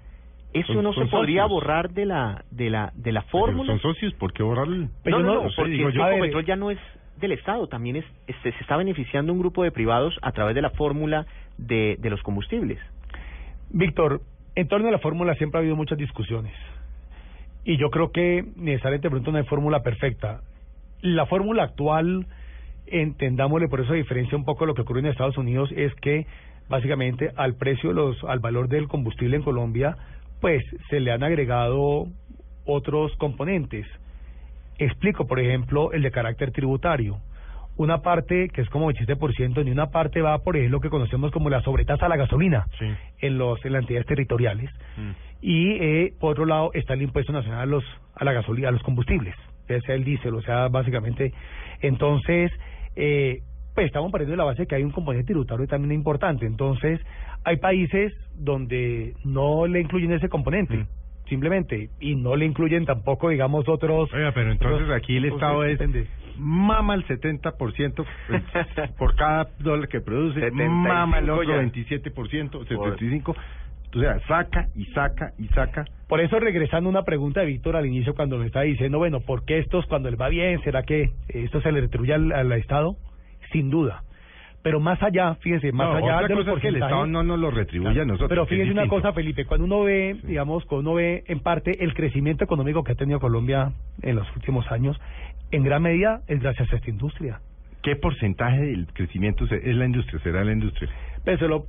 Eso 0.54 0.72
Son- 0.72 0.84
no 0.86 0.94
se 0.94 1.06
podría 1.08 1.42
socios. 1.44 1.50
borrar 1.52 1.90
de 1.90 2.06
la, 2.06 2.46
de 2.50 2.70
la, 2.70 2.94
de 2.96 3.12
la 3.12 3.22
Pero 3.24 3.32
fórmula. 3.32 3.74
Son 3.74 3.82
socios, 3.82 4.14
¿por 4.14 4.32
qué 4.32 4.42
borrarlo? 4.42 4.88
Pero 5.04 5.20
no, 5.20 5.26
no, 5.26 5.34
no- 5.34 5.44
no, 5.44 5.50
sí, 5.50 5.56
porque 5.58 5.72
digo 5.74 5.90
es 5.90 5.96
yo, 5.96 6.08
Ecopetrol 6.08 6.46
ya 6.46 6.56
no 6.56 6.72
es 6.72 6.80
del 7.20 7.34
Estado, 7.34 7.68
también 7.68 7.98
es, 7.98 8.06
este, 8.28 8.54
se 8.54 8.60
está 8.62 8.78
beneficiando 8.78 9.34
un 9.34 9.40
grupo 9.40 9.64
de 9.66 9.72
privados 9.72 10.18
a 10.22 10.32
través 10.32 10.56
de 10.56 10.62
la 10.62 10.70
fórmula 10.70 11.26
de, 11.58 11.98
de 12.00 12.10
los 12.10 12.22
combustibles. 12.24 12.80
Víctor, 13.70 14.22
en 14.56 14.68
torno 14.68 14.88
a 14.88 14.92
la 14.92 15.00
fórmula 15.00 15.36
siempre 15.36 15.58
ha 15.58 15.62
habido 15.62 15.76
muchas 15.76 15.98
discusiones. 15.98 16.54
Y 17.66 17.78
yo 17.78 17.90
creo 17.90 18.12
que 18.12 18.44
necesariamente 18.56 19.08
de 19.08 19.12
pronto 19.12 19.32
no 19.32 19.38
hay 19.38 19.46
fórmula 19.46 19.82
perfecta. 19.82 20.42
La 21.02 21.26
fórmula 21.26 21.64
actual, 21.64 22.28
entendámosle 22.88 23.68
por 23.68 23.82
eso 23.82 23.94
diferencia 23.94 24.38
un 24.38 24.46
poco 24.46 24.66
lo 24.66 24.74
que 24.74 24.82
ocurre 24.82 25.00
en 25.00 25.08
Estados 25.08 25.38
Unidos, 25.38 25.72
es 25.76 25.94
que 25.96 26.28
básicamente 26.70 27.32
al 27.36 27.56
precio, 27.56 27.90
de 27.90 27.96
los, 27.96 28.24
al 28.26 28.40
valor 28.40 28.68
del 28.68 28.88
combustible 28.88 29.38
en 29.38 29.44
Colombia, 29.44 29.98
pues 30.42 30.64
se 30.90 31.00
le 31.00 31.12
han 31.12 31.24
agregado 31.24 32.08
otros 32.66 33.16
componentes. 33.18 33.86
Explico, 34.78 35.26
por 35.28 35.40
ejemplo, 35.40 35.92
el 35.94 36.02
de 36.02 36.12
carácter 36.12 36.52
tributario. 36.52 37.20
Una 37.76 38.02
parte 38.02 38.50
que 38.50 38.62
es 38.62 38.70
como 38.70 38.92
27%, 38.92 39.64
ni 39.66 39.72
una 39.72 39.88
parte 39.88 40.22
va 40.22 40.38
por 40.40 40.56
lo 40.56 40.80
que 40.80 40.90
conocemos 40.90 41.32
como 41.32 41.50
la 41.50 41.62
sobretasa 41.64 42.06
a 42.06 42.10
la 42.10 42.18
gasolina 42.18 42.68
Sí. 42.78 42.86
en 43.20 43.38
los 43.38 43.64
en 43.66 43.74
las 43.74 43.82
entidades 43.82 44.06
territoriales 44.06 44.70
Mm. 44.98 45.12
y 45.42 45.72
eh, 45.82 46.14
por 46.20 46.32
otro 46.34 46.46
lado 46.46 46.70
está 46.74 46.94
el 46.94 47.02
impuesto 47.02 47.32
nacional 47.34 47.62
a 47.62 47.66
los 47.66 47.84
a 48.16 48.24
la 48.24 48.34
gasolina 48.34 48.70
a 48.70 48.72
los 48.72 48.84
combustibles 48.84 49.36
ya 49.68 49.80
sea 49.82 49.96
el 49.96 50.04
diésel 50.04 50.36
o 50.36 50.42
sea 50.42 50.68
básicamente 50.68 51.34
entonces 51.82 52.52
eh, 52.96 53.40
pues 53.74 53.88
estamos 53.88 54.12
partiendo 54.12 54.34
de 54.34 54.38
la 54.38 54.44
base 54.44 54.68
que 54.68 54.76
hay 54.76 54.84
un 54.84 54.92
componente 54.92 55.26
tributario 55.34 55.66
también 55.68 55.94
importante 55.94 56.46
entonces 56.46 57.00
hay 57.44 57.58
países 57.58 58.14
donde 58.36 59.14
no 59.26 59.66
le 59.68 59.82
incluyen 59.82 60.12
ese 60.12 60.30
componente 60.30 60.78
Mm. 60.78 60.88
Simplemente 61.34 61.90
y 62.00 62.16
no 62.16 62.36
le 62.36 62.46
incluyen 62.46 62.86
tampoco 62.86 63.30
digamos 63.30 63.68
otros 63.68 64.14
Oiga, 64.14 64.32
pero 64.34 64.52
entonces 64.52 64.84
otros- 64.84 64.96
aquí 64.96 65.18
el 65.18 65.26
Estado 65.26 65.64
es 65.66 65.80
depende. 65.80 66.08
mama 66.38 66.94
el 66.94 67.06
70% 67.08 68.06
pues, 68.28 68.44
por 68.98 69.16
cada 69.16 69.50
dólar 69.60 69.88
que 69.88 70.00
produce, 70.02 70.40
75 70.40 70.74
mama 70.88 71.18
el 71.20 71.30
otro 71.30 71.44
ya. 71.44 71.62
27%, 71.62 72.68
75%, 72.68 73.36
o 73.96 74.00
sea, 74.00 74.20
saca 74.28 74.68
y 74.76 74.86
saca 74.86 75.34
y 75.38 75.48
saca. 75.50 75.86
Por 76.08 76.20
eso, 76.20 76.40
regresando 76.40 76.90
a 76.90 76.92
una 76.92 77.04
pregunta 77.04 77.42
de 77.42 77.46
Víctor 77.48 77.76
al 77.76 77.86
inicio, 77.86 78.16
cuando 78.16 78.38
me 78.38 78.46
estaba 78.48 78.66
diciendo, 78.66 78.98
bueno, 79.00 79.20
¿por 79.22 79.46
qué 79.46 79.60
estos 79.60 79.86
cuando 79.88 80.10
les 80.10 80.20
va 80.20 80.30
bien? 80.30 80.62
¿Será 80.64 80.82
que 80.84 81.12
esto 81.30 81.62
se 81.62 81.72
le 81.72 81.82
retribuye 81.82 82.14
al, 82.14 82.32
al 82.32 82.52
Estado? 82.54 82.96
Sin 83.52 83.70
duda. 83.70 84.04
Pero 84.64 84.80
más 84.80 85.04
allá, 85.04 85.36
fíjense, 85.36 85.74
más 85.74 85.90
No, 85.90 85.96
allá 85.98 86.16
otra 86.16 86.28
de 86.30 86.36
los 86.36 86.46
cosa 86.46 86.56
es 86.56 86.62
que 86.62 86.68
el 86.70 86.76
Estado 86.78 87.06
no 87.06 87.22
nos 87.22 87.38
lo 87.38 87.52
retribuye 87.52 88.00
a 88.00 88.06
nosotros. 88.06 88.30
Pero 88.30 88.46
fíjense 88.46 88.72
una 88.72 88.88
cosa, 88.88 89.12
Felipe, 89.12 89.46
cuando 89.46 89.66
uno 89.66 89.84
ve, 89.84 90.16
digamos, 90.24 90.64
cuando 90.66 90.92
uno 90.92 90.98
ve 90.98 91.24
en 91.28 91.42
parte 91.42 91.84
el 91.84 91.94
crecimiento 91.94 92.46
económico 92.46 92.82
que 92.84 92.94
ha 92.94 92.96
tenido 92.96 93.20
Colombia 93.20 93.74
en 94.02 94.16
los 94.16 94.26
últimos 94.38 94.66
años, 94.72 95.00
en 95.52 95.64
gran 95.64 95.82
medida 95.84 96.22
es 96.28 96.40
gracias 96.42 96.72
a 96.72 96.78
esta 96.78 96.90
industria. 96.90 97.42
¿Qué 97.82 97.98
porcentaje 97.98 98.62
del 98.62 98.88
crecimiento 98.94 99.44
es 99.44 99.76
la 99.76 99.86
industria? 99.86 100.22
¿Será 100.24 100.46
la 100.46 100.54
industria? 100.54 100.90
Pero 101.26 101.38
se 101.38 101.48
lo, 101.50 101.66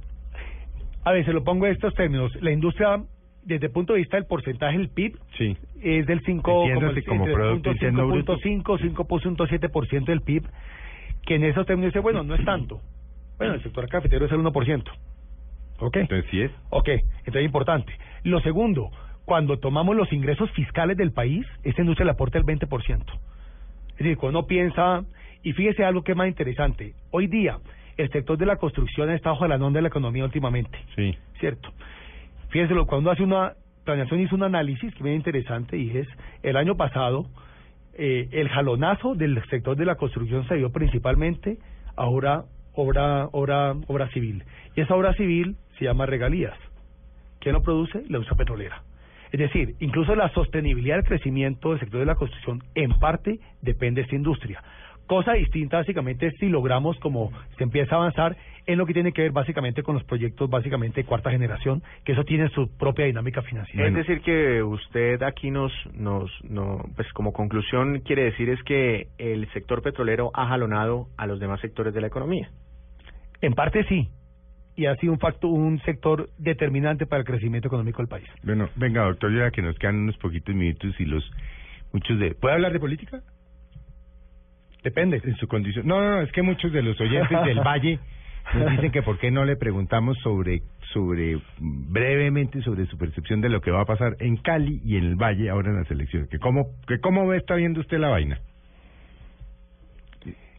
a 1.05 1.11
ver, 1.11 1.25
se 1.25 1.33
lo 1.33 1.43
pongo 1.43 1.67
en 1.67 1.73
estos 1.73 1.93
términos. 1.95 2.33
La 2.41 2.53
industria, 2.53 3.03
desde 3.45 3.67
el 3.67 3.73
punto 3.73 3.95
de 3.95 3.99
vista 3.99 4.17
del 4.17 4.27
porcentaje 4.27 4.79
del 4.79 4.91
PIB, 4.91 5.19
Sí. 5.37 5.57
es 5.83 6.07
del 6.07 6.21
5, 6.21 6.63
Entiéndase 6.69 7.03
como 7.03 7.25
Producto 7.25 7.73
Interno 7.73 8.07
Bruto. 8.07 8.39
5.5, 8.39 8.79
5.7% 8.79 10.05
del 10.05 10.21
PIB, 10.21 10.45
que 11.27 11.37
en 11.37 11.45
esos 11.45 11.67
términos 11.67 11.93
dice, 11.93 12.01
bueno, 12.01 12.23
no 12.23 12.35
es 12.35 12.45
tanto. 12.45 12.81
Bueno, 13.39 13.55
el 13.55 13.63
sector 13.63 13.89
cafetero 13.89 14.27
es 14.27 14.33
el 14.33 14.39
1%. 14.39 14.85
¿Ok? 15.81 15.97
Entonces 15.97 16.31
sí 16.31 16.43
es. 16.43 16.53
Ok, 16.71 16.89
entonces 16.89 17.37
es 17.37 17.45
importante. 17.45 17.93
Lo 18.23 18.41
segundo, 18.41 18.91
cuando 19.25 19.59
tomamos 19.59 19.97
los 19.97 20.13
ingresos 20.13 20.51
fiscales 20.53 20.97
del 20.97 21.13
país, 21.13 21.47
esta 21.63 21.83
industria 21.83 22.07
le 22.07 22.13
aporta 22.13 22.39
el 22.39 22.45
20%. 22.45 23.03
Es 23.91 23.99
decir, 23.99 24.17
cuando 24.17 24.41
uno 24.41 24.47
piensa, 24.47 25.05
y 25.43 25.53
fíjese 25.53 25.85
algo 25.85 26.03
que 26.03 26.13
es 26.13 26.19
más 26.19 26.29
interesante, 26.29 26.95
hoy 27.11 27.27
día 27.27 27.59
el 27.97 28.11
sector 28.11 28.37
de 28.39 28.47
la 28.47 28.57
construcción 28.57 29.11
está 29.11 29.31
bajo 29.31 29.47
la 29.47 29.55
onda 29.57 29.79
de 29.79 29.83
la 29.83 29.89
economía 29.89 30.25
últimamente. 30.25 30.79
Sí. 30.97 31.17
¿cierto? 31.45 31.71
Fíjense, 32.49 32.75
cuando 32.87 32.99
uno 33.01 33.11
hace 33.11 33.23
una 33.23 33.53
planeación 33.85 34.21
hizo 34.21 34.35
un 34.35 34.45
análisis 34.45 34.95
que 34.95 35.05
me 35.05 35.15
interesante 35.15 35.77
y 35.77 35.97
es 35.97 36.09
el 36.43 36.57
año 36.57 36.75
pasado 36.75 37.27
eh, 37.97 38.29
el 38.33 38.49
jalonazo 38.49 39.15
del 39.15 39.43
sector 39.49 39.77
de 39.77 39.85
la 39.85 39.97
construcción 39.97 40.47
se 40.49 40.57
dio 40.57 40.71
principalmente 40.71 41.59
a 41.97 42.07
obra 42.07 42.45
obra 42.73 43.29
obra 43.33 43.75
obra 43.87 44.09
civil 44.11 44.43
y 44.75 44.81
esa 44.81 44.97
obra 44.97 45.15
civil 45.15 45.57
se 45.79 45.85
llama 45.85 46.07
regalías. 46.07 46.59
¿Quién 47.41 47.55
lo 47.55 47.63
produce? 47.63 47.99
La 48.09 48.19
industria 48.19 48.37
petrolera. 48.37 48.83
Es 49.31 49.41
decir, 49.41 49.75
incluso 49.81 50.15
la 50.15 50.29
sostenibilidad 50.31 50.97
del 50.97 51.05
crecimiento 51.05 51.71
del 51.71 51.81
sector 51.81 52.01
de 52.01 52.07
la 52.07 52.15
construcción 52.15 52.63
en 52.75 52.99
parte 52.99 53.41
depende 53.63 54.01
de 54.01 54.05
esta 54.05 54.17
industria. 54.17 54.63
Cosa 55.07 55.33
distinta 55.33 55.79
básicamente 55.79 56.31
si 56.39 56.49
logramos 56.49 56.99
como 57.01 57.31
se 57.59 57.65
empieza 57.65 57.95
a 57.95 57.99
avanzar 57.99 58.37
en 58.67 58.79
lo 58.79 58.87
que 58.87 58.95
tiene 58.95 59.13
que 59.13 59.23
ver 59.23 59.33
básicamente 59.33 59.83
con 59.83 59.95
los 59.95 60.05
proyectos 60.05 60.49
básicamente 60.49 61.03
de 61.03 61.07
cuarta 61.07 61.31
generación, 61.31 61.83
que 62.05 62.13
eso 62.13 62.25
tiene 62.25 62.49
su 62.49 62.75
propia 62.77 63.05
dinámica 63.07 63.43
financiera. 63.43 63.87
Es 63.87 63.95
decir 63.95 64.21
que 64.23 64.63
usted 64.63 65.23
aquí 65.23 65.51
nos, 65.51 65.73
nos, 65.95 66.31
no, 66.45 66.83
pues 66.97 67.13
como 67.13 67.33
conclusión 67.33 68.01
quiere 68.01 68.25
decir 68.25 68.49
es 68.49 68.63
que 68.63 69.09
el 69.19 69.51
sector 69.53 69.83
petrolero 69.83 70.31
ha 70.35 70.47
jalonado 70.47 71.09
a 71.17 71.27
los 71.27 71.41
demás 71.41 71.61
sectores 71.61 71.93
de 71.93 72.01
la 72.01 72.07
economía. 72.07 72.49
En 73.43 73.53
parte 73.53 73.85
sí, 73.85 74.09
y 74.77 74.87
ha 74.87 74.97
sido 74.97 75.13
un 75.13 75.19
factor, 75.19 75.51
un 75.51 75.81
sector 75.83 76.31
determinante 76.39 77.07
para 77.07 77.21
el 77.21 77.27
crecimiento 77.27 77.69
económico 77.69 77.99
del 77.99 78.09
país. 78.09 78.29
Bueno, 78.43 78.69
venga, 78.77 79.05
doctor, 79.05 79.37
ya 79.37 79.51
que 79.51 79.63
nos 79.63 79.79
quedan 79.79 79.97
unos 79.97 80.17
poquitos 80.17 80.55
minutos 80.55 80.95
y 80.99 81.05
los 81.05 81.31
muchos 81.93 82.19
de... 82.19 82.35
¿Puede 82.35 82.55
hablar 82.55 82.73
de 82.73 82.81
política? 82.81 83.23
Depende. 84.85 85.21
En 85.25 85.35
su 85.37 85.49
condición. 85.49 85.87
No, 85.87 86.01
no, 86.01 86.11
no, 86.17 86.21
es 86.21 86.31
que 86.31 86.43
muchos 86.43 86.71
de 86.73 86.83
los 86.83 87.01
oyentes 87.01 87.43
del 87.45 87.59
Valle 87.67 87.99
nos 88.55 88.71
dicen 88.73 88.93
que 88.93 89.03
por 89.03 89.19
qué 89.19 89.31
no 89.31 89.45
le 89.47 89.57
preguntamos 89.57 90.19
sobre, 90.19 90.61
sobre, 90.93 91.39
brevemente 91.59 92.61
sobre 92.63 92.85
su 92.87 92.99
percepción 92.99 93.41
de 93.41 93.49
lo 93.49 93.61
que 93.63 93.71
va 93.71 93.81
a 93.81 93.87
pasar 93.87 94.17
en 94.21 94.37
Cali 94.37 94.81
y 94.85 94.97
en 94.99 95.05
el 95.05 95.17
Valle 95.17 95.49
ahora 95.51 95.71
en 95.71 95.77
las 95.77 95.91
elecciones. 95.91 96.29
Que 96.29 96.39
cómo, 96.39 96.67
que 96.87 97.01
cómo 97.01 97.33
está 97.33 97.55
viendo 97.55 97.81
usted 97.81 97.99
la 97.99 98.09
vaina. 98.11 98.39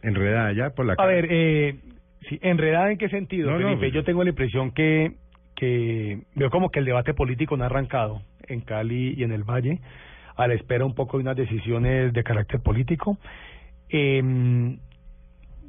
Enredada 0.02 0.52
ya 0.52 0.70
por 0.70 0.86
la 0.86 0.92
A 0.94 0.96
cara. 0.96 1.08
ver, 1.08 1.26
eh, 1.30 1.76
sí, 2.28 2.38
enredada 2.42 2.90
en 2.92 2.98
qué 2.98 3.08
sentido, 3.08 3.50
No, 3.50 3.58
no, 3.58 3.64
Felipe. 3.68 3.78
pues- 3.80 3.92
Yo 3.92 4.04
tengo 4.04 4.22
la 4.24 4.30
impresión 4.30 4.70
que, 4.72 5.12
que 5.54 6.20
veo 6.34 6.50
como 6.50 6.70
que 6.70 6.78
el 6.80 6.84
debate 6.84 7.14
político 7.14 7.56
no 7.56 7.64
ha 7.64 7.66
arrancado 7.66 8.22
en 8.48 8.60
Cali 8.60 9.14
y 9.16 9.22
en 9.24 9.32
el 9.32 9.42
Valle, 9.44 9.80
a 10.36 10.46
la 10.46 10.54
espera 10.54 10.84
un 10.84 10.94
poco 10.94 11.16
de 11.16 11.22
unas 11.22 11.36
decisiones 11.36 12.12
de 12.12 12.22
carácter 12.22 12.60
político. 12.60 13.18
Eh, 13.90 14.76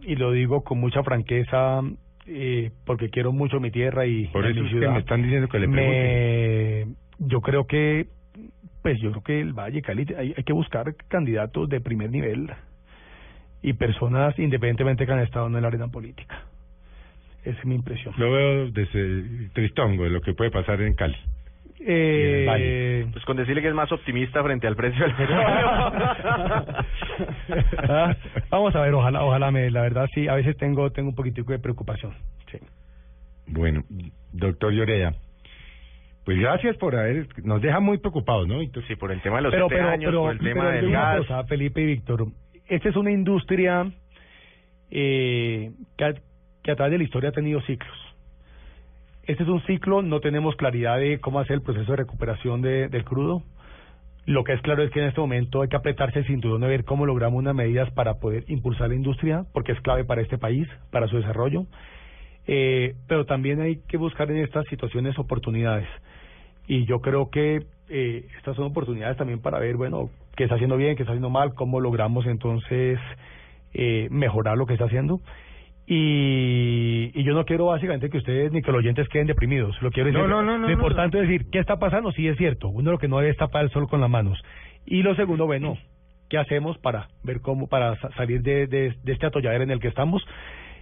y 0.04 0.16
lo 0.16 0.32
digo 0.32 0.64
con 0.64 0.80
mucha 0.80 1.04
franqueza, 1.04 1.82
eh, 2.28 2.72
porque 2.86 3.10
quiero 3.10 3.32
mucho 3.32 3.60
mi 3.60 3.72
tierra 3.72 4.06
y, 4.06 4.28
Por 4.28 4.46
y 4.46 4.52
eso 4.52 4.62
mi 4.62 4.68
es 4.68 4.74
que 4.74 4.80
ciudad. 4.80 4.94
me 4.94 5.00
están 5.00 5.22
diciendo 5.24 5.48
que 5.50 5.60
le. 5.60 5.68
Me- 5.68 6.88
yo 7.20 7.42
creo 7.42 7.66
que, 7.68 8.08
pues 8.84 9.00
yo 9.02 9.12
creo 9.12 9.24
que 9.24 9.42
el 9.42 9.54
Valle, 9.54 9.82
Cali, 9.82 10.06
hay, 10.18 10.34
hay 10.38 10.44
que 10.44 10.54
buscar 10.54 10.94
candidatos 11.08 11.68
de 11.70 11.82
primer 11.82 12.12
nivel 12.12 12.50
y 13.64 13.74
personas 13.74 14.38
independientemente 14.40 15.06
que 15.06 15.12
han 15.12 15.20
estado 15.20 15.48
en 15.48 15.60
la 15.62 15.68
arena 15.68 15.88
política. 15.88 16.44
Esa 17.44 17.58
es 17.60 17.66
mi 17.66 17.76
impresión. 17.76 18.14
Lo 18.18 18.32
veo 18.32 18.72
desde 18.72 19.50
tristongo 19.54 20.04
de 20.04 20.10
lo 20.10 20.22
que 20.22 20.34
puede 20.34 20.52
pasar 20.52 20.82
en 20.82 20.94
Cali. 20.94 21.16
Eh, 21.80 23.06
Pues 23.12 23.24
con 23.26 23.38
decirle 23.38 23.62
que 23.62 23.68
es 23.70 23.74
más 23.74 23.92
optimista 23.92 24.44
frente 24.44 24.68
al 24.68 24.76
precio 24.76 25.04
del 25.06 25.16
petróleo. 25.16 25.48
Ah, 27.90 28.16
Vamos 28.50 28.76
a 28.76 28.82
ver, 28.82 28.94
ojalá, 28.94 29.24
ojalá 29.24 29.52
me, 29.52 29.70
la 29.72 29.82
verdad 29.82 30.08
sí, 30.14 30.28
a 30.28 30.36
veces 30.36 30.58
tengo, 30.58 30.92
tengo 30.92 31.10
un 31.10 31.16
poquitico 31.16 31.52
de 31.52 31.60
preocupación. 31.60 32.14
Sí. 32.52 32.58
Bueno, 33.48 33.84
doctor 34.34 34.72
Lloreda, 34.74 35.14
pues 36.26 36.40
gracias 36.40 36.76
por 36.78 36.96
haber, 36.96 37.28
nos 37.44 37.62
deja 37.62 37.80
muy 37.80 37.98
preocupados, 38.00 38.48
¿no? 38.48 38.60
Sí, 38.88 38.96
por 38.96 39.12
el 39.12 39.22
tema 39.22 39.38
de 39.38 39.44
los 39.44 39.52
pero, 39.54 39.68
pero, 39.68 39.88
años, 39.90 40.10
pero, 40.10 40.22
por 40.24 40.32
el 40.34 40.40
tema 40.40 40.66
pero 40.70 40.76
del 40.76 40.92
gas. 40.92 41.18
cosa, 41.20 41.44
Felipe 41.46 41.82
y 41.82 41.86
Víctor, 41.86 42.28
esta 42.68 42.90
es 42.90 42.96
una 42.96 43.12
industria 43.12 43.90
eh, 44.92 45.72
que, 45.98 46.04
a, 46.04 46.14
que 46.64 46.72
a 46.72 46.76
través 46.76 46.92
de 46.92 46.98
la 46.98 47.04
historia 47.06 47.30
ha 47.30 47.34
tenido 47.34 47.62
ciclos. 47.62 47.98
Este 49.28 49.44
es 49.44 49.50
un 49.50 49.62
ciclo, 49.64 50.02
no 50.02 50.22
tenemos 50.22 50.56
claridad 50.56 51.00
de 51.00 51.20
cómo 51.20 51.42
hacer 51.42 51.56
el 51.56 51.62
proceso 51.62 51.92
de 51.92 51.98
recuperación 51.98 52.62
de, 52.62 52.88
del 52.88 53.04
crudo. 53.04 53.44
Lo 54.26 54.46
que 54.46 54.54
es 54.54 54.62
claro 54.62 54.84
es 54.84 54.92
que 54.92 55.02
en 55.02 55.08
este 55.08 55.20
momento 55.20 55.62
hay 55.62 55.68
que 55.68 55.76
apretarse 55.76 56.20
el 56.20 56.26
cinturón 56.26 56.62
de 56.62 56.68
ver 56.68 56.86
cómo 56.86 57.06
logramos 57.06 57.40
unas 57.40 57.54
medidas 57.54 57.92
para 57.92 58.20
poder 58.20 58.46
impulsar 58.48 58.88
la 58.88 58.96
industria, 58.96 59.44
porque 59.52 59.74
es 59.74 59.82
clave 59.82 60.06
para 60.06 60.22
este 60.22 60.38
país, 60.38 60.66
para 60.92 61.10
su 61.10 61.18
desarrollo. 61.18 61.66
Eh, 62.48 62.96
pero 63.10 63.26
también 63.26 63.60
hay 63.60 63.82
que 63.90 63.98
buscar 63.98 64.32
en 64.32 64.38
estas 64.38 64.66
situaciones 64.68 65.20
oportunidades. 65.20 65.90
Y 66.66 66.86
yo 66.86 67.02
creo 67.02 67.30
que 67.30 67.66
eh, 67.90 68.28
estas 68.38 68.56
son 68.56 68.68
oportunidades 68.68 69.18
también 69.18 69.42
para 69.42 69.60
ver, 69.60 69.76
bueno, 69.76 70.10
qué 70.38 70.46
está 70.46 70.56
haciendo 70.56 70.78
bien, 70.78 70.96
qué 70.96 71.04
está 71.04 71.12
haciendo 71.12 71.30
mal, 71.30 71.54
cómo 71.54 71.82
logramos 71.82 72.26
entonces 72.28 72.98
eh, 73.74 74.08
mejorar 74.10 74.58
lo 74.58 74.66
que 74.66 74.74
está 74.74 74.86
haciendo. 74.86 75.20
Y, 75.90 77.12
y 77.14 77.24
yo 77.24 77.34
no 77.34 77.46
quiero 77.46 77.68
básicamente 77.68 78.10
que 78.10 78.18
ustedes 78.18 78.52
ni 78.52 78.62
que 78.62 78.72
los 78.72 78.80
oyentes 78.80 79.08
queden 79.08 79.28
deprimidos. 79.28 79.82
Lo 79.82 79.90
quiero 79.90 80.08
decir. 80.08 80.22
No, 80.22 80.28
no, 80.28 80.44
no, 80.44 80.58
lo 80.58 80.68
no, 80.68 80.74
importante 80.74 81.18
es 81.22 81.28
decir, 81.30 81.50
¿qué 81.50 81.60
está 81.60 81.80
pasando? 81.80 82.12
Sí, 82.12 82.28
es 82.28 82.38
cierto. 82.38 82.68
Uno 82.68 82.92
lo 82.92 82.98
que 83.00 83.08
no 83.08 83.18
debe 83.20 83.32
es 83.32 83.38
tapar 83.38 83.64
el 83.64 83.72
sol 83.72 83.88
con 83.88 84.02
las 84.02 84.10
manos. 84.10 84.44
Y 84.86 85.02
lo 85.02 85.16
segundo, 85.16 85.46
bueno, 85.46 85.78
¿qué 86.30 86.38
hacemos 86.38 86.78
para 86.78 87.08
ver 87.24 87.40
cómo, 87.40 87.68
para 87.68 87.96
sa- 88.02 88.12
salir 88.18 88.42
de, 88.42 88.68
de, 88.68 88.94
de 89.02 89.14
este 89.14 89.26
atolladero 89.28 89.64
en 89.64 89.72
el 89.72 89.80
que 89.80 89.88
estamos? 89.88 90.28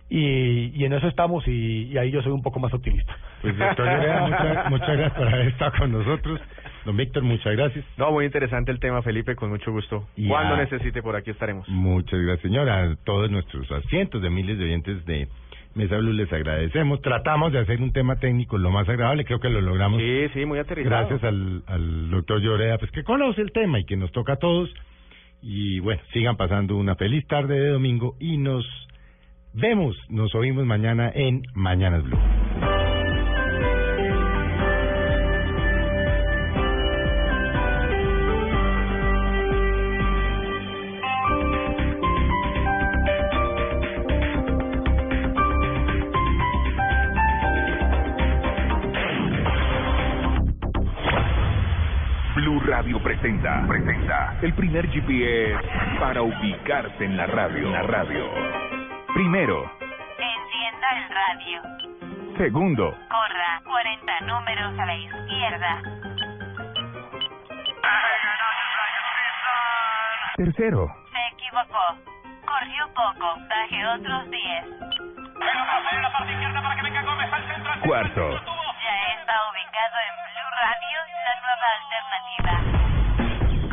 Y, 0.09 0.71
y 0.75 0.85
en 0.85 0.93
eso 0.93 1.07
estamos 1.07 1.47
y, 1.47 1.83
y 1.91 1.97
ahí 1.97 2.09
yo 2.11 2.21
soy 2.23 2.31
un 2.31 2.41
poco 2.41 2.59
más 2.59 2.73
optimista. 2.73 3.15
Pues 3.41 3.57
doctor 3.57 3.87
muchas, 4.21 4.69
muchas 4.69 4.87
gracias 4.97 5.13
por 5.13 5.27
haber 5.27 5.47
estado 5.49 5.71
con 5.77 5.91
nosotros. 5.91 6.41
Don 6.85 6.95
Víctor, 6.95 7.23
muchas 7.23 7.53
gracias. 7.55 7.83
No, 7.97 8.11
muy 8.11 8.25
interesante 8.25 8.71
el 8.71 8.79
tema, 8.79 9.01
Felipe, 9.01 9.35
con 9.35 9.49
mucho 9.49 9.71
gusto. 9.71 10.07
Y 10.15 10.27
Cuando 10.27 10.53
a- 10.53 10.57
necesite, 10.57 11.01
por 11.01 11.15
aquí 11.15 11.31
estaremos. 11.31 11.67
Muchas 11.67 12.19
gracias, 12.19 12.41
señora. 12.43 12.83
A 12.83 12.95
todos 13.03 13.29
nuestros 13.31 13.69
a 13.71 13.81
cientos 13.89 14.21
de 14.21 14.29
miles 14.29 14.57
de 14.59 14.65
oyentes 14.65 15.03
de 15.05 15.27
Mesa 15.73 15.97
Blue 15.97 16.13
les 16.13 16.31
agradecemos. 16.31 17.01
Tratamos 17.01 17.51
de 17.51 17.59
hacer 17.59 17.81
un 17.81 17.91
tema 17.91 18.15
técnico 18.17 18.57
lo 18.57 18.69
más 18.71 18.87
agradable, 18.87 19.25
creo 19.25 19.39
que 19.39 19.49
lo 19.49 19.61
logramos. 19.61 19.99
Sí, 19.99 20.27
sí, 20.33 20.45
muy 20.45 20.59
aterrizado. 20.59 20.95
Gracias 21.07 21.23
al, 21.23 21.63
al 21.67 22.11
doctor 22.11 22.39
Lloreda, 22.39 22.77
pues 22.77 22.91
que 22.91 23.03
conoce 23.03 23.41
el 23.41 23.51
tema 23.51 23.79
y 23.79 23.85
que 23.85 23.97
nos 23.97 24.11
toca 24.11 24.33
a 24.33 24.37
todos. 24.37 24.73
Y 25.41 25.79
bueno, 25.79 26.01
sigan 26.13 26.37
pasando 26.37 26.77
una 26.77 26.95
feliz 26.95 27.25
tarde 27.27 27.59
de 27.59 27.69
domingo 27.69 28.15
y 28.19 28.37
nos 28.37 28.65
vemos, 29.53 29.95
nos 30.09 30.33
oímos 30.35 30.65
mañana 30.65 31.11
en 31.13 31.41
Mañanas. 31.55 32.03
Blue 32.03 32.17
presenta, 53.25 53.65
presenta 53.67 54.37
el 54.43 54.53
primer 54.53 54.87
GPS 54.87 55.57
para 55.99 56.21
ubicarse 56.21 57.05
en 57.05 57.17
la 57.17 57.25
radio. 57.25 57.65
En 57.65 57.71
la 57.73 57.81
radio. 57.81 58.29
Primero, 59.15 59.63
Encienda 60.19 60.89
el 60.95 61.09
radio. 61.09 61.61
segundo, 62.37 62.91
Corra 63.09 63.61
40 63.65 64.19
números 64.21 64.79
a 64.79 64.85
la 64.85 64.95
izquierda. 64.95 65.81
tercero, 70.35 70.87
Se 71.11 71.33
equivocó. 71.33 71.97
Corrió 72.45 72.87
poco. 72.93 73.35
Baje 73.49 73.87
otros 73.87 74.29
10. 74.29 74.65
cuarto, 77.87 78.29
Ya 78.29 78.95
está 79.17 79.35
ubicado 79.49 79.97
en 80.05 80.13
Blue 80.21 80.51
Radio, 80.61 80.99
la 81.25 81.33
nueva 81.41 81.67
alternativa. 81.79 82.74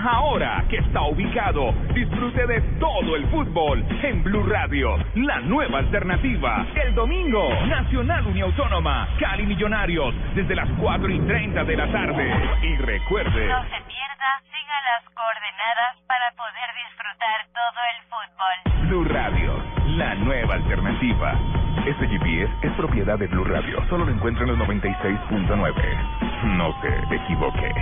Ahora 0.02 0.64
que 0.68 0.78
está 0.78 1.02
ubicado, 1.02 1.72
disfrute 1.94 2.44
de 2.46 2.60
todo 2.80 3.14
el 3.14 3.24
fútbol 3.28 3.84
en 4.02 4.24
Blue 4.24 4.42
Radio, 4.42 4.98
la 5.14 5.38
nueva 5.40 5.78
alternativa. 5.78 6.66
El 6.74 6.92
domingo, 6.94 7.48
Nacional 7.66 8.26
Unión 8.26 8.50
Autónoma, 8.50 9.08
Cali 9.20 9.46
Millonarios, 9.46 10.12
desde 10.34 10.56
las 10.56 10.68
4 10.80 11.08
y 11.08 11.20
30 11.20 11.64
de 11.64 11.76
la 11.76 11.92
tarde. 11.92 12.34
Y 12.62 12.76
recuerde, 12.78 13.46
No 13.46 13.62
se 13.62 13.80
pierda, 13.86 14.42
siga 14.50 14.76
las 14.90 15.04
coordenadas 15.14 15.96
para 16.08 16.32
poder 16.32 16.68
disfrutar 16.82 17.46
todo 17.54 17.80
el 17.94 18.02
fútbol. 18.10 18.88
Blue 18.88 19.04
Radio, 19.04 19.62
la 19.98 20.14
nueva 20.16 20.54
alternativa. 20.54 21.38
Este 21.86 22.08
GPS 22.08 22.52
es 22.62 22.72
propiedad 22.72 23.18
de 23.18 23.28
Blue 23.28 23.44
Radio. 23.44 23.78
Solo 23.88 24.04
lo 24.04 24.12
encuentra 24.12 24.42
en 24.42 24.50
los 24.50 24.58
96.9. 24.68 26.31
No 26.44 26.74
se 26.80 27.14
equivoque. 27.14 27.72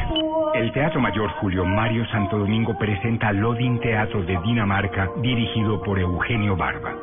El 0.55 0.71
Teatro 0.73 1.01
Mayor 1.01 1.31
Julio 1.41 1.65
Mario 1.65 2.05
Santo 2.07 2.39
Domingo 2.39 2.77
presenta 2.77 3.33
Lodin 3.33 3.81
Teatro 3.81 4.23
de 4.23 4.39
Dinamarca, 4.45 5.09
dirigido 5.23 5.81
por 5.83 5.99
Eugenio 5.99 6.57
Barba, 6.57 6.95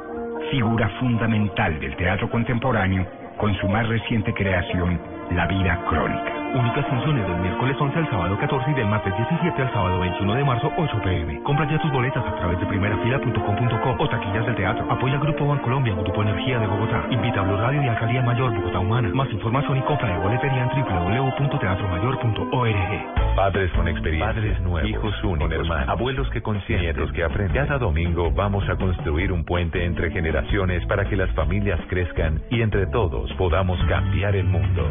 figura 0.52 0.88
fundamental 1.00 1.80
del 1.80 1.96
teatro 1.96 2.30
contemporáneo 2.30 3.08
con 3.38 3.56
su 3.56 3.68
más 3.68 3.88
reciente 3.88 4.34
creación, 4.34 5.00
La 5.32 5.48
vida 5.48 5.84
crónica. 5.90 6.37
Únicas 6.58 6.88
funciones 6.88 7.28
del 7.28 7.38
miércoles 7.38 7.78
11 7.80 8.00
al 8.00 8.10
sábado 8.10 8.36
14 8.36 8.72
y 8.72 8.74
del 8.74 8.88
martes 8.88 9.16
17 9.16 9.62
al 9.62 9.72
sábado 9.74 10.00
21 10.00 10.34
de 10.34 10.44
marzo 10.44 10.74
8 10.76 11.02
pm. 11.04 11.44
Compra 11.44 11.70
ya 11.70 11.80
tus 11.80 11.92
boletas 11.92 12.26
a 12.26 12.36
través 12.36 12.60
de 12.60 12.66
primerafila.com.co 12.66 13.96
o 14.00 14.10
taquillas 14.10 14.44
del 14.44 14.56
teatro. 14.56 14.92
Apoya 14.92 15.20
Grupo 15.20 15.46
Bancolombia, 15.46 15.94
Grupo 15.94 16.24
Energía 16.24 16.58
de 16.58 16.66
Bogotá. 16.66 17.06
Invita 17.12 17.42
a 17.42 17.44
Blue 17.44 17.58
Radio 17.58 17.84
y 17.84 17.88
Alcaldía 17.88 18.24
Mayor 18.24 18.56
Bogotá 18.56 18.80
Humana. 18.80 19.12
Más 19.14 19.30
información 19.30 19.78
y 19.78 19.84
compra 19.84 20.12
de 20.12 20.18
boletería 20.18 20.64
en 20.64 20.70
www.teatromayor.org. 20.82 23.36
Padres 23.36 23.72
con 23.74 23.88
experiencia, 23.88 24.34
padres 24.34 24.60
nuevos, 24.62 24.90
hijos 24.90 25.24
únicos, 25.24 25.54
hermanos, 25.54 25.90
abuelos 25.90 26.28
que 26.32 26.42
consienten, 26.42 26.88
nietos 26.88 27.12
que 27.12 27.24
aprenden. 27.24 27.68
Cada 27.68 27.78
domingo 27.78 28.32
vamos 28.32 28.68
a 28.68 28.76
construir 28.78 29.32
un 29.32 29.46
puente 29.46 29.86
entre 29.86 30.10
generaciones 30.10 30.84
para 30.88 31.08
que 31.08 31.16
las 31.16 31.30
familias 31.36 31.80
crezcan 31.88 32.42
y 32.50 32.64
entre 32.64 32.88
todos 32.88 33.32
podamos 33.34 33.78
cambiar 33.88 34.36
el 34.36 34.46
mundo. 34.46 34.90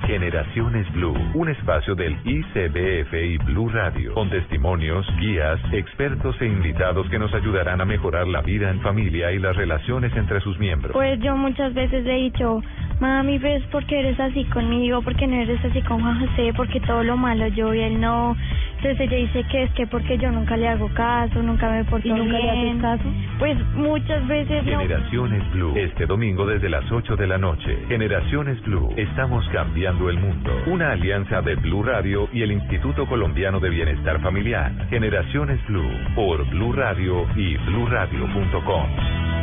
Generaciones 0.00 0.90
Blue, 0.92 1.16
un 1.34 1.48
espacio 1.48 1.94
del 1.94 2.16
ICBF 2.24 3.14
y 3.14 3.38
Blue 3.38 3.68
Radio, 3.68 4.14
con 4.14 4.30
testimonios, 4.30 5.06
guías, 5.18 5.60
expertos 5.72 6.36
e 6.40 6.46
invitados 6.46 7.08
que 7.08 7.18
nos 7.18 7.32
ayudarán 7.34 7.80
a 7.80 7.84
mejorar 7.84 8.26
la 8.26 8.42
vida 8.42 8.70
en 8.70 8.80
familia 8.80 9.32
y 9.32 9.38
las 9.38 9.56
relaciones 9.56 10.14
entre 10.16 10.40
sus 10.40 10.58
miembros. 10.58 10.92
Pues 10.92 11.18
yo 11.20 11.36
muchas 11.36 11.74
veces 11.74 12.06
he 12.06 12.14
dicho, 12.14 12.62
mami, 13.00 13.38
¿ves 13.38 13.62
por 13.72 13.84
qué 13.86 14.00
eres 14.00 14.18
así 14.18 14.44
conmigo? 14.44 15.02
¿Por 15.02 15.16
qué 15.16 15.26
no 15.26 15.36
eres 15.36 15.64
así 15.64 15.82
con 15.82 16.00
Juan 16.00 16.20
José? 16.20 16.52
Porque 16.56 16.80
todo 16.80 17.02
lo 17.02 17.16
malo 17.16 17.46
yo 17.48 17.74
y 17.74 17.80
él 17.80 18.00
no. 18.00 18.36
Entonces 18.76 19.00
ella 19.00 19.16
dice 19.16 19.44
que 19.50 19.62
es 19.64 19.70
que 19.72 19.86
porque 19.86 20.18
yo 20.18 20.30
nunca 20.30 20.56
le 20.56 20.68
hago 20.68 20.88
caso, 20.94 21.42
nunca 21.42 21.70
me 21.70 21.84
porto 21.84 22.06
¿Y 22.06 22.12
nunca 22.12 22.38
le 22.38 22.50
haces 22.50 22.82
caso? 22.82 23.04
Pues 23.38 23.58
muchas 23.74 24.26
veces 24.26 24.64
no. 24.64 24.80
Generaciones 24.80 25.50
Blue, 25.52 25.74
este 25.76 26.06
domingo 26.06 26.46
desde 26.46 26.68
las 26.68 26.90
8 26.90 27.16
de 27.16 27.26
la 27.26 27.38
noche. 27.38 27.78
Generaciones 27.88 28.62
Blue, 28.62 28.92
estamos 28.96 29.48
cambiando 29.48 30.10
el 30.10 30.18
mundo. 30.18 30.50
Una 30.66 30.92
alianza 30.92 31.40
de 31.42 31.56
Blue 31.56 31.82
Radio 31.82 32.28
y 32.32 32.42
el 32.42 32.52
Instituto 32.52 33.06
Colombiano 33.06 33.60
de 33.60 33.70
Bienestar 33.70 34.20
Familiar. 34.20 34.72
Generaciones 34.90 35.58
Blue, 35.66 35.90
por 36.14 36.48
Blue 36.50 36.72
Radio 36.72 37.26
y 37.34 37.56
bluradio.com. 37.56 38.86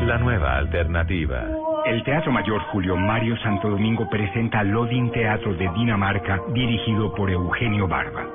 La 0.07 0.17
nueva 0.17 0.57
alternativa. 0.57 1.47
El 1.85 2.01
Teatro 2.03 2.31
Mayor 2.31 2.61
Julio 2.71 2.95
Mario 2.95 3.35
Santo 3.43 3.69
Domingo 3.69 4.07
presenta 4.09 4.63
Lodin 4.63 5.11
Teatro 5.11 5.53
de 5.53 5.69
Dinamarca, 5.75 6.39
dirigido 6.53 7.13
por 7.13 7.29
Eugenio 7.29 7.89
Barba, 7.89 8.25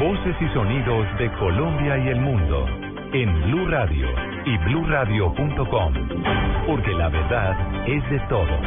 Voces 0.01 0.37
y 0.41 0.49
sonidos 0.55 1.07
de 1.19 1.31
Colombia 1.39 1.99
y 1.99 2.09
el 2.09 2.21
mundo 2.21 2.67
en 3.13 3.43
Blue 3.45 3.67
Radio 3.69 4.09
y 4.45 4.59
bluradio.com, 4.59 5.95
porque 6.67 6.93
la 6.95 7.09
verdad 7.09 7.57
es 7.87 8.11
de 8.11 8.19
todo. 8.29 8.59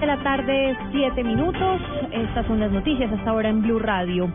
De 0.00 0.06
la 0.06 0.18
tarde, 0.22 0.76
siete 0.92 1.24
minutos. 1.24 1.80
Estas 2.12 2.46
son 2.46 2.60
las 2.60 2.70
noticias 2.70 3.10
hasta 3.10 3.30
ahora 3.30 3.48
en 3.48 3.62
Blue 3.62 3.78
Radio. 3.78 4.30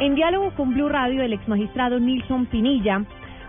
En 0.00 0.14
diálogo 0.14 0.52
con 0.54 0.74
Blue 0.74 0.88
Radio, 0.88 1.22
el 1.22 1.32
ex 1.32 1.48
magistrado 1.48 1.98
Nilson 1.98 2.46
Pinilla 2.46 3.04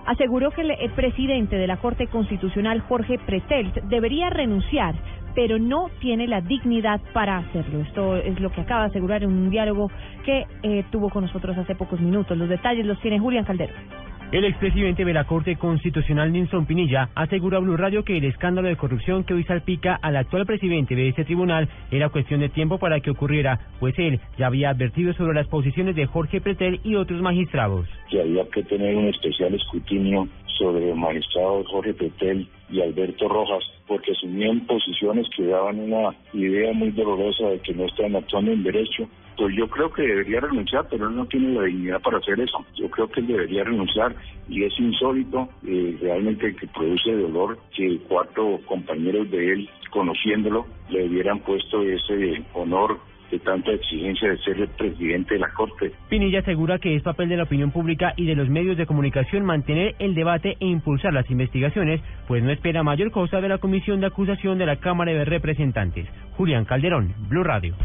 aseguró 0.07 0.49
que 0.49 0.61
el 0.61 0.91
presidente 0.91 1.55
de 1.57 1.67
la 1.67 1.77
Corte 1.77 2.07
Constitucional, 2.07 2.81
Jorge 2.81 3.19
Pretelt, 3.19 3.75
debería 3.83 4.31
renunciar, 4.31 4.95
pero 5.35 5.59
no 5.59 5.89
tiene 5.99 6.27
la 6.27 6.41
dignidad 6.41 7.01
para 7.13 7.37
hacerlo. 7.37 7.81
Esto 7.81 8.15
es 8.15 8.39
lo 8.39 8.51
que 8.51 8.61
acaba 8.61 8.81
de 8.81 8.87
asegurar 8.87 9.21
en 9.21 9.29
un 9.29 9.51
diálogo 9.51 9.91
que 10.25 10.47
eh, 10.63 10.83
tuvo 10.89 11.11
con 11.11 11.25
nosotros 11.25 11.55
hace 11.55 11.75
pocos 11.75 12.01
minutos. 12.01 12.35
Los 12.35 12.49
detalles 12.49 12.83
los 12.83 12.99
tiene 12.99 13.19
Julián 13.19 13.45
Calderón. 13.45 14.08
El 14.31 14.45
expresidente 14.45 15.05
de 15.05 15.13
la 15.13 15.23
Corte 15.23 15.55
Constitucional, 15.55 16.31
Nilson 16.31 16.67
Pinilla, 16.67 17.09
aseguró 17.15 17.57
a 17.57 17.61
Blue 17.61 17.75
Radio 17.75 18.03
que 18.03 18.15
el 18.15 18.25
escándalo 18.25 18.67
de 18.67 18.75
corrupción 18.75 19.23
que 19.23 19.33
hoy 19.33 19.43
salpica 19.43 19.95
al 19.95 20.15
actual 20.15 20.45
presidente 20.45 20.93
de 20.93 21.07
este 21.07 21.25
tribunal 21.25 21.67
era 21.89 22.09
cuestión 22.09 22.39
de 22.39 22.49
tiempo 22.49 22.77
para 22.77 22.99
que 22.99 23.09
ocurriera, 23.09 23.59
pues 23.79 23.97
él 23.97 24.19
ya 24.37 24.45
había 24.45 24.69
advertido 24.69 25.13
sobre 25.13 25.33
las 25.33 25.47
posiciones 25.47 25.95
de 25.95 26.05
Jorge 26.05 26.41
Pretel 26.41 26.79
y 26.83 26.93
otros 26.93 27.23
magistrados. 27.23 27.87
Que 28.11 28.21
había 28.21 28.47
que 28.49 28.61
tener 28.61 28.95
un 28.97 29.07
especial 29.07 29.55
escrutinio 29.55 30.27
sobre 30.59 30.91
el 30.91 30.95
magistrado 30.95 31.63
Jorge 31.63 31.95
Pretel 31.95 32.47
y 32.69 32.81
Alberto 32.81 33.27
Rojas, 33.27 33.63
porque 33.87 34.11
asumían 34.11 34.59
posiciones 34.67 35.25
que 35.35 35.47
daban 35.47 35.79
una 35.79 36.15
idea 36.33 36.71
muy 36.73 36.91
dolorosa 36.91 37.47
de 37.47 37.59
que 37.61 37.73
no 37.73 37.85
estaban 37.85 38.15
actuando 38.15 38.51
en 38.51 38.61
derecho 38.61 39.09
pues 39.39 39.55
yo 39.55 39.69
creo 39.69 39.89
que 39.89 40.01
debería 40.01 40.41
renunciar, 40.41 40.85
pero 40.91 41.07
él 41.07 41.15
no 41.15 41.25
tiene 41.25 41.53
la 41.53 41.63
dignidad 41.63 42.01
para 42.01 42.17
hacer 42.17 42.37
eso. 42.41 42.65
Yo 42.75 42.89
creo 42.89 43.07
que 43.07 43.21
él 43.21 43.27
debería 43.27 43.63
renunciar 43.63 44.13
y 44.49 44.65
es 44.65 44.77
insólito, 44.77 45.47
eh, 45.65 45.97
realmente 46.01 46.53
que 46.57 46.67
produce 46.67 47.15
dolor 47.15 47.57
que 47.73 47.99
cuatro 48.09 48.59
compañeros 48.65 49.31
de 49.31 49.53
él, 49.53 49.69
conociéndolo, 49.91 50.67
le 50.89 51.07
hubieran 51.07 51.39
puesto 51.39 51.81
ese 51.83 52.43
honor 52.53 52.99
de 53.31 53.39
tanta 53.39 53.71
exigencia 53.71 54.29
de 54.29 54.37
ser 54.39 54.59
el 54.59 54.67
presidente 54.69 55.35
de 55.35 55.39
la 55.39 55.53
Corte. 55.53 55.93
Pinilla 56.09 56.39
asegura 56.39 56.79
que 56.79 56.97
es 56.97 57.01
papel 57.01 57.29
de 57.29 57.37
la 57.37 57.43
opinión 57.43 57.71
pública 57.71 58.13
y 58.17 58.25
de 58.25 58.35
los 58.35 58.49
medios 58.49 58.75
de 58.75 58.87
comunicación 58.87 59.45
mantener 59.45 59.95
el 59.99 60.15
debate 60.15 60.57
e 60.59 60.65
impulsar 60.65 61.13
las 61.13 61.29
investigaciones, 61.31 62.01
pues 62.27 62.43
no 62.43 62.51
espera 62.51 62.83
mayor 62.83 63.11
cosa 63.11 63.39
de 63.39 63.47
la 63.47 63.59
Comisión 63.59 64.01
de 64.01 64.07
Acusación 64.07 64.57
de 64.57 64.65
la 64.65 64.81
Cámara 64.81 65.13
de 65.13 65.23
Representantes. 65.23 66.09
Julián 66.35 66.65
Calderón, 66.65 67.13
Blue 67.29 67.43
Radio. 67.45 67.75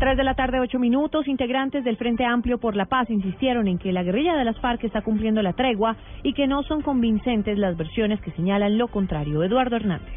Tres 0.00 0.16
de 0.16 0.24
la 0.24 0.32
tarde, 0.32 0.60
ocho 0.60 0.78
minutos, 0.78 1.28
integrantes 1.28 1.84
del 1.84 1.98
Frente 1.98 2.24
Amplio 2.24 2.56
por 2.56 2.74
la 2.74 2.86
Paz 2.86 3.10
insistieron 3.10 3.68
en 3.68 3.76
que 3.76 3.92
la 3.92 4.02
guerrilla 4.02 4.34
de 4.34 4.46
las 4.46 4.58
FARC 4.58 4.82
está 4.84 5.02
cumpliendo 5.02 5.42
la 5.42 5.52
tregua 5.52 5.94
y 6.22 6.32
que 6.32 6.46
no 6.46 6.62
son 6.62 6.80
convincentes 6.80 7.58
las 7.58 7.76
versiones 7.76 8.18
que 8.22 8.30
señalan 8.30 8.78
lo 8.78 8.88
contrario. 8.88 9.42
Eduardo 9.44 9.76
Hernández. 9.76 10.08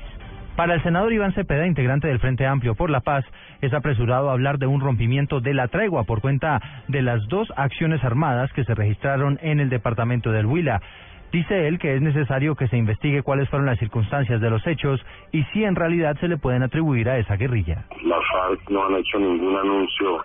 Para 0.56 0.76
el 0.76 0.84
senador 0.84 1.12
Iván 1.12 1.34
Cepeda, 1.34 1.68
integrante 1.68 2.08
del 2.08 2.20
Frente 2.20 2.46
Amplio 2.46 2.76
por 2.76 2.90
la 2.90 3.02
Paz, 3.02 3.26
es 3.60 3.74
apresurado 3.74 4.30
hablar 4.30 4.58
de 4.58 4.68
un 4.68 4.80
rompimiento 4.80 5.42
de 5.42 5.54
la 5.54 5.68
tregua 5.68 6.06
por 6.06 6.22
cuenta 6.22 6.62
de 6.88 7.02
las 7.02 7.28
dos 7.28 7.52
acciones 7.58 8.02
armadas 8.06 8.54
que 8.54 8.64
se 8.64 8.74
registraron 8.74 9.38
en 9.42 9.60
el 9.60 9.68
departamento 9.68 10.32
del 10.32 10.46
Huila. 10.46 10.82
Dice 11.34 11.68
él 11.68 11.80
que 11.80 11.96
es 11.96 12.02
necesario 12.02 12.54
que 12.54 12.68
se 12.68 12.78
investigue 12.78 13.24
cuáles 13.24 13.50
fueron 13.50 13.66
las 13.66 13.80
circunstancias 13.80 14.40
de 14.40 14.52
los 14.52 14.66
hechos 14.68 15.04
y 15.32 15.44
si 15.46 15.64
en 15.64 15.76
realidad 15.76 16.16
se 16.20 16.28
le 16.28 16.38
pueden 16.38 16.62
atribuir 16.62 17.10
a 17.10 17.18
esa 17.18 17.36
guerrilla. 17.38 17.86
Las 18.04 18.22
FARC 18.32 18.70
no 18.70 18.86
han 18.86 18.98
hecho 18.98 19.18
ningún 19.18 19.58
anuncio 19.58 20.24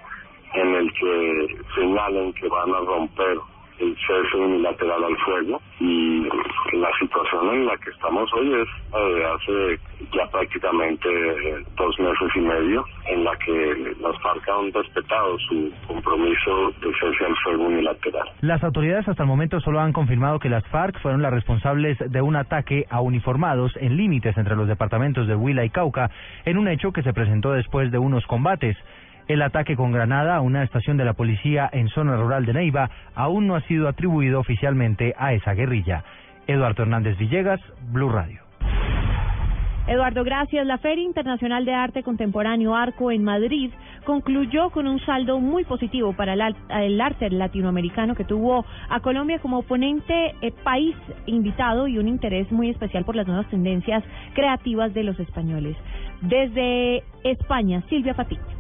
en 0.52 0.74
el 0.74 0.92
que 0.92 1.56
señalen 1.74 2.30
que 2.34 2.46
van 2.48 2.74
a 2.74 2.80
romper 2.80 3.38
el 3.79 3.97
cese 3.97 4.37
unilateral 4.37 5.05
al 5.05 5.16
fuego 5.18 5.61
y 5.81 6.29
la 6.72 6.91
situación 6.99 7.55
en 7.55 7.66
la 7.66 7.76
que 7.79 7.91
estamos 7.91 8.31
hoy 8.35 8.53
es 8.55 8.68
eh, 8.95 9.24
hace 9.24 9.81
ya 10.12 10.26
prácticamente 10.31 11.09
eh, 11.09 11.64
dos 11.76 11.99
meses 11.99 12.29
y 12.35 12.41
medio 12.41 12.85
en 13.07 13.24
la 13.24 13.37
que 13.37 13.95
las 14.01 14.20
FARC 14.22 14.49
han 14.49 14.72
respetado 14.72 15.39
su 15.49 15.72
compromiso 15.87 16.72
de 16.81 16.93
cese 17.01 17.24
al 17.24 17.37
fuego 17.45 17.64
unilateral. 17.64 18.29
Las 18.41 18.62
autoridades 18.62 19.09
hasta 19.09 19.22
el 19.22 19.29
momento 19.29 19.61
solo 19.61 19.81
han 19.81 19.93
confirmado 19.93 20.39
que 20.39 20.49
las 20.49 20.66
FARC 20.68 21.01
fueron 21.01 21.22
las 21.22 21.33
responsables 21.33 21.99
de 21.99 22.22
un 22.22 22.37
ataque 22.37 22.87
a 22.91 23.01
uniformados 23.01 23.72
en 23.76 23.97
límites 23.97 24.37
entre 24.37 24.57
los 24.57 24.68
departamentos 24.68 25.26
de 25.26 25.35
Huila 25.35 25.64
y 25.64 25.70
Cauca 25.70 26.11
en 26.45 26.59
un 26.59 26.68
hecho 26.68 26.93
que 26.93 27.03
se 27.03 27.12
presentó 27.12 27.53
después 27.53 27.91
de 27.91 27.99
unos 27.99 28.26
combates. 28.26 28.76
El 29.29 29.43
ataque 29.43 29.76
con 29.76 29.93
granada 29.93 30.37
a 30.37 30.41
una 30.41 30.62
estación 30.62 30.97
de 30.97 31.05
la 31.05 31.12
policía 31.12 31.68
en 31.70 31.89
zona 31.89 32.16
rural 32.16 32.47
de 32.47 32.55
Neiva 32.55 32.91
aún 33.14 33.47
no 33.47 33.57
ha 33.57 33.61
sido 33.62 33.87
atribuido 33.87 34.41
oficialmente 34.41 35.14
a 35.18 35.35
esa 35.35 35.53
guerrilla. 35.53 36.03
Eduardo 36.47 36.85
Hernández 36.85 37.18
Villegas, 37.18 37.61
Blue 37.93 38.09
Radio. 38.09 38.41
Eduardo, 39.87 40.24
gracias. 40.24 40.66
La 40.66 40.79
Feria 40.79 41.05
Internacional 41.05 41.66
de 41.66 41.74
Arte 41.74 42.03
Contemporáneo 42.03 42.74
Arco 42.74 43.11
en 43.11 43.22
Madrid 43.22 43.70
concluyó 44.05 44.70
con 44.70 44.87
un 44.87 44.99
saldo 45.01 45.41
muy 45.41 45.64
positivo 45.64 46.14
para 46.14 46.33
el, 46.33 47.01
arte 47.01 47.29
latinoamericano 47.29 48.14
que 48.14 48.24
tuvo 48.24 48.64
a 48.89 49.01
Colombia 49.01 49.39
como 49.41 49.59
oponente 49.59 50.35
eh, 50.41 50.53
país 50.64 50.97
invitado 51.26 51.87
y 51.87 51.99
un 51.99 52.09
interés 52.09 52.51
muy 52.51 52.70
especial 52.70 53.05
por 53.05 53.16
las 53.16 53.26
nuevas 53.26 53.49
tendencias 53.49 54.03
creativas 54.35 54.95
de 54.95 55.05
los 55.05 55.18
españoles. 55.20 55.76
Desde 56.22 57.03
España, 57.24 57.83
Silvia 57.89 58.14
Patiño. 58.14 58.57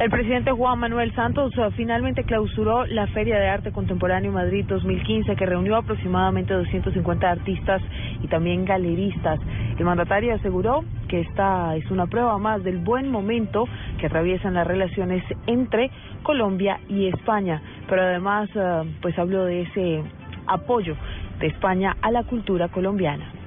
El 0.00 0.08
presidente 0.08 0.50
Juan 0.50 0.78
Manuel 0.78 1.14
Santos 1.14 1.52
uh, 1.58 1.70
finalmente 1.72 2.24
clausuró 2.24 2.86
la 2.86 3.06
Feria 3.08 3.38
de 3.38 3.50
Arte 3.50 3.70
Contemporáneo 3.70 4.32
Madrid 4.32 4.64
2015, 4.66 5.36
que 5.36 5.44
reunió 5.44 5.76
aproximadamente 5.76 6.54
250 6.54 7.30
artistas 7.30 7.82
y 8.22 8.26
también 8.28 8.64
galeristas. 8.64 9.38
El 9.78 9.84
mandatario 9.84 10.34
aseguró 10.34 10.84
que 11.06 11.20
esta 11.20 11.76
es 11.76 11.90
una 11.90 12.06
prueba 12.06 12.38
más 12.38 12.64
del 12.64 12.78
buen 12.78 13.10
momento 13.10 13.68
que 13.98 14.06
atraviesan 14.06 14.54
las 14.54 14.66
relaciones 14.66 15.22
entre 15.46 15.90
Colombia 16.22 16.80
y 16.88 17.08
España, 17.08 17.60
pero 17.86 18.00
además 18.00 18.48
uh, 18.56 18.86
pues 19.02 19.18
habló 19.18 19.44
de 19.44 19.62
ese 19.64 20.02
apoyo 20.46 20.96
de 21.40 21.48
España 21.48 21.94
a 22.00 22.10
la 22.10 22.22
cultura 22.22 22.68
colombiana. 22.68 23.39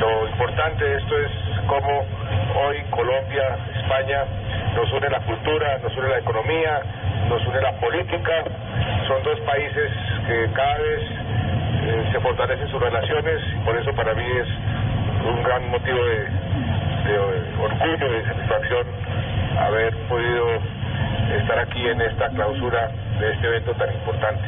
Lo 0.00 0.28
importante 0.28 0.84
de 0.84 0.98
esto 0.98 1.18
es 1.18 1.30
cómo 1.66 2.04
hoy 2.64 2.82
Colombia, 2.90 3.56
España 3.82 4.24
nos 4.74 4.92
une 4.92 5.08
la 5.08 5.20
cultura, 5.20 5.78
nos 5.78 5.96
une 5.96 6.08
la 6.08 6.18
economía, 6.18 6.82
nos 7.28 7.44
une 7.46 7.60
la 7.60 7.72
política. 7.72 8.44
Son 9.08 9.22
dos 9.22 9.40
países 9.40 9.90
que 10.26 10.48
cada 10.52 10.78
vez 10.78 11.00
eh, 11.00 12.08
se 12.12 12.20
fortalecen 12.20 12.68
sus 12.68 12.80
relaciones 12.80 13.40
y 13.54 13.64
por 13.64 13.76
eso 13.76 13.92
para 13.94 14.14
mí 14.14 14.24
es 14.24 14.48
un 15.28 15.42
gran 15.42 15.70
motivo 15.70 15.98
de, 16.04 17.18
orgullo 17.60 18.06
y 18.06 18.10
de 18.10 18.24
satisfacción 18.24 18.86
haber 19.58 19.96
podido 20.08 20.46
estar 21.40 21.58
aquí 21.58 21.86
en 21.86 22.00
esta 22.00 22.28
clausura 22.30 22.90
de 23.18 23.32
este 23.32 23.46
evento 23.46 23.72
tan 23.72 23.92
importante. 23.94 24.42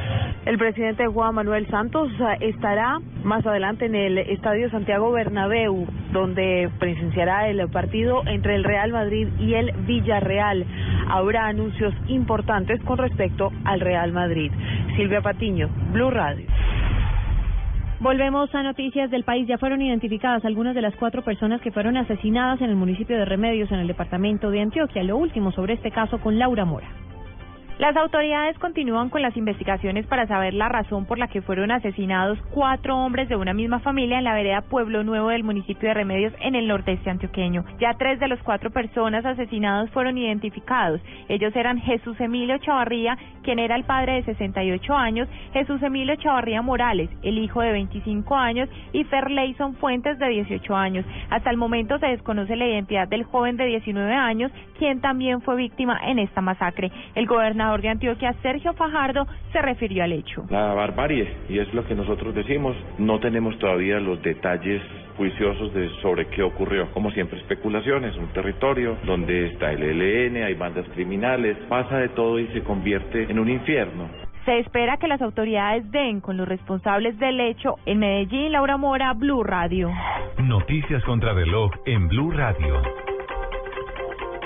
El 0.46 0.58
presidente 0.58 1.06
Juan 1.06 1.34
Manuel 1.34 1.66
Santos 1.68 2.10
estará 2.40 2.98
más 3.22 3.44
adelante 3.46 3.86
en 3.86 3.94
el 3.94 4.18
Estadio 4.18 4.70
Santiago 4.70 5.10
Bernabéu, 5.12 5.86
donde 6.12 6.70
presenciará 6.78 7.48
el 7.48 7.68
partido 7.68 8.22
entre 8.26 8.54
el 8.54 8.64
Real 8.64 8.92
Madrid 8.92 9.28
y 9.38 9.54
el 9.54 9.72
Villarreal. 9.86 10.64
Habrá 11.10 11.46
anuncios 11.46 11.92
importantes 12.06 12.82
con 12.84 12.98
respecto 12.98 13.50
al 13.64 13.80
Real 13.80 14.12
Madrid. 14.12 14.52
Silvia 14.96 15.20
Patiño, 15.20 15.68
Blue 15.92 16.10
Radio. 16.10 16.47
Volvemos 18.00 18.54
a 18.54 18.62
noticias 18.62 19.10
del 19.10 19.24
país. 19.24 19.48
Ya 19.48 19.58
fueron 19.58 19.82
identificadas 19.82 20.44
algunas 20.44 20.76
de 20.76 20.82
las 20.82 20.94
cuatro 20.94 21.22
personas 21.22 21.60
que 21.60 21.72
fueron 21.72 21.96
asesinadas 21.96 22.60
en 22.60 22.70
el 22.70 22.76
municipio 22.76 23.16
de 23.16 23.24
Remedios, 23.24 23.72
en 23.72 23.80
el 23.80 23.88
departamento 23.88 24.50
de 24.50 24.60
Antioquia. 24.60 25.02
Lo 25.02 25.16
último 25.16 25.50
sobre 25.50 25.74
este 25.74 25.90
caso 25.90 26.20
con 26.20 26.38
Laura 26.38 26.64
Mora. 26.64 27.07
Las 27.78 27.96
autoridades 27.96 28.58
continúan 28.58 29.08
con 29.08 29.22
las 29.22 29.36
investigaciones 29.36 30.04
para 30.08 30.26
saber 30.26 30.52
la 30.52 30.68
razón 30.68 31.06
por 31.06 31.16
la 31.16 31.28
que 31.28 31.42
fueron 31.42 31.70
asesinados 31.70 32.36
cuatro 32.50 32.96
hombres 32.98 33.28
de 33.28 33.36
una 33.36 33.54
misma 33.54 33.78
familia 33.78 34.18
en 34.18 34.24
la 34.24 34.34
vereda 34.34 34.62
Pueblo 34.62 35.04
Nuevo 35.04 35.28
del 35.28 35.44
municipio 35.44 35.88
de 35.88 35.94
Remedios 35.94 36.32
en 36.40 36.56
el 36.56 36.66
nordeste 36.66 37.08
antioqueño. 37.08 37.64
Ya 37.78 37.94
tres 37.94 38.18
de 38.18 38.26
los 38.26 38.42
cuatro 38.42 38.72
personas 38.72 39.24
asesinados 39.24 39.90
fueron 39.90 40.18
identificados. 40.18 41.00
Ellos 41.28 41.54
eran 41.54 41.78
Jesús 41.78 42.20
Emilio 42.20 42.58
Chavarría, 42.58 43.16
quien 43.44 43.60
era 43.60 43.76
el 43.76 43.84
padre 43.84 44.14
de 44.14 44.24
68 44.24 44.94
años, 44.94 45.28
Jesús 45.52 45.80
Emilio 45.80 46.16
Chavarría 46.16 46.62
Morales, 46.62 47.08
el 47.22 47.38
hijo 47.38 47.60
de 47.60 47.70
25 47.70 48.34
años, 48.34 48.68
y 48.92 49.04
Ferleison 49.04 49.76
Fuentes, 49.76 50.18
de 50.18 50.28
18 50.28 50.74
años. 50.74 51.06
Hasta 51.30 51.50
el 51.50 51.56
momento 51.56 51.96
se 52.00 52.06
desconoce 52.06 52.56
la 52.56 52.66
identidad 52.66 53.06
del 53.06 53.22
joven 53.22 53.56
de 53.56 53.66
19 53.66 54.12
años, 54.12 54.50
quien 54.78 55.00
también 55.00 55.42
fue 55.42 55.54
víctima 55.54 56.00
en 56.04 56.18
esta 56.18 56.40
masacre. 56.40 56.90
El 57.14 57.26
gobernador 57.26 57.67
gobernador 57.68 57.82
de 57.82 57.88
Antioquia, 57.88 58.34
Sergio 58.42 58.72
Fajardo, 58.74 59.26
se 59.52 59.60
refirió 59.60 60.04
al 60.04 60.12
hecho. 60.12 60.44
La 60.50 60.74
barbarie, 60.74 61.28
y 61.48 61.58
es 61.58 61.72
lo 61.74 61.86
que 61.86 61.94
nosotros 61.94 62.34
decimos, 62.34 62.76
no 62.98 63.20
tenemos 63.20 63.58
todavía 63.58 64.00
los 64.00 64.22
detalles 64.22 64.82
juiciosos 65.16 65.74
de 65.74 65.88
sobre 66.00 66.26
qué 66.28 66.42
ocurrió. 66.42 66.90
Como 66.92 67.10
siempre, 67.10 67.38
especulaciones, 67.38 68.16
un 68.16 68.28
territorio 68.28 68.96
donde 69.04 69.48
está 69.48 69.72
el 69.72 69.82
ELN, 69.82 70.44
hay 70.44 70.54
bandas 70.54 70.86
criminales, 70.94 71.56
pasa 71.68 71.98
de 71.98 72.08
todo 72.10 72.38
y 72.38 72.46
se 72.48 72.62
convierte 72.62 73.24
en 73.24 73.38
un 73.38 73.48
infierno. 73.48 74.08
Se 74.44 74.60
espera 74.60 74.96
que 74.96 75.08
las 75.08 75.20
autoridades 75.20 75.90
den 75.90 76.20
con 76.20 76.36
los 76.36 76.48
responsables 76.48 77.18
del 77.18 77.38
hecho 77.40 77.74
en 77.84 77.98
Medellín, 77.98 78.52
Laura 78.52 78.78
Mora, 78.78 79.12
Blue 79.12 79.42
Radio. 79.42 79.90
Noticias 80.38 81.04
contra 81.04 81.34
reloj 81.34 81.70
en 81.84 82.08
Blue 82.08 82.30
Radio. 82.30 82.80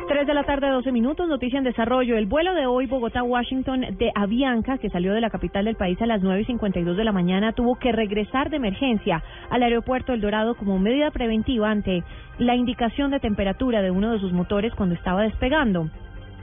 3 0.09 0.27
de 0.27 0.35
la 0.35 0.43
tarde, 0.45 0.69
12 0.69 0.91
minutos, 0.91 1.29
noticia 1.29 1.59
en 1.59 1.65
desarrollo. 1.65 2.17
El 2.17 2.27
vuelo 2.27 2.55
de 2.55 2.67
hoy, 2.67 2.87
Bogotá-Washington, 2.87 3.87
de 3.99 4.11
Avianca, 4.15 4.79
que 4.79 4.91
salió 4.91 5.15
de 5.15 5.21
la 5.21 5.31
capital 5.31 5.65
del 5.65 5.77
país 5.77 6.01
a 6.03 6.07
las 6.07 6.23
9 6.23 6.41
y 6.41 6.45
52 6.47 6.97
de 6.97 7.05
la 7.05 7.13
mañana, 7.13 7.53
tuvo 7.53 7.77
que 7.77 7.93
regresar 7.93 8.51
de 8.51 8.57
emergencia 8.57 9.23
al 9.51 9.63
aeropuerto 9.63 10.13
El 10.13 10.21
Dorado 10.21 10.57
como 10.57 10.79
medida 10.79 11.11
preventiva 11.11 11.71
ante 11.71 12.03
la 12.39 12.57
indicación 12.57 13.11
de 13.11 13.21
temperatura 13.21 13.81
de 13.81 13.91
uno 13.91 14.13
de 14.13 14.19
sus 14.19 14.33
motores 14.33 14.75
cuando 14.75 14.95
estaba 14.95 15.23
despegando. 15.23 15.89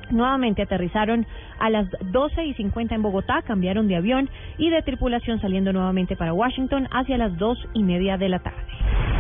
Nuevamente 0.10 0.62
aterrizaron 0.62 1.26
a 1.60 1.70
las 1.70 1.88
12 2.12 2.45
y 2.45 2.53
50 2.53 2.95
en 2.95 3.01
Bogotá, 3.01 3.41
cambiaron 3.41 3.88
de 3.88 3.97
avión 3.97 4.30
y 4.57 4.70
de 4.70 4.82
tripulación 4.82 5.39
saliendo 5.41 5.74
nuevamente 5.74 6.16
para 6.16 6.34
Washington 6.34 6.88
hacia 6.91 7.18
las 7.18 7.38
dos 7.38 7.57
y 7.74 7.84
media 7.84 8.18
de 8.18 8.30
la 8.30 8.39
tarde. 8.39 9.18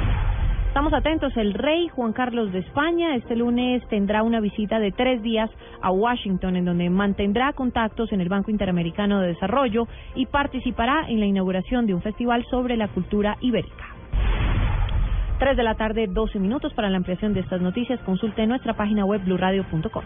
Estamos 0.69 0.93
atentos, 0.93 1.35
el 1.35 1.55
rey 1.55 1.87
Juan 1.87 2.13
Carlos 2.13 2.53
de 2.53 2.59
España 2.59 3.15
este 3.15 3.35
lunes 3.35 3.81
tendrá 3.89 4.21
una 4.21 4.39
visita 4.39 4.77
de 4.77 4.91
tres 4.91 5.19
días 5.23 5.49
a 5.81 5.89
Washington 5.89 6.57
en 6.57 6.65
donde 6.65 6.91
mantendrá 6.91 7.53
contactos 7.53 8.11
en 8.11 8.21
el 8.21 8.29
Banco 8.29 8.51
Interamericano 8.51 9.19
de 9.19 9.29
Desarrollo 9.29 9.87
y 10.13 10.27
participará 10.27 11.09
en 11.09 11.19
la 11.19 11.25
inauguración 11.25 11.87
de 11.87 11.95
un 11.95 12.03
festival 12.03 12.45
sobre 12.51 12.77
la 12.77 12.87
cultura 12.87 13.35
ibérica. 13.41 13.83
3 15.39 15.57
de 15.57 15.63
la 15.63 15.73
tarde, 15.73 16.05
12 16.05 16.37
minutos 16.37 16.71
para 16.75 16.91
la 16.91 16.97
ampliación 16.97 17.33
de 17.33 17.39
estas 17.39 17.61
noticias. 17.61 17.99
Consulte 18.01 18.45
nuestra 18.45 18.75
página 18.75 19.05
web 19.05 19.23
blurradio.com. 19.23 20.03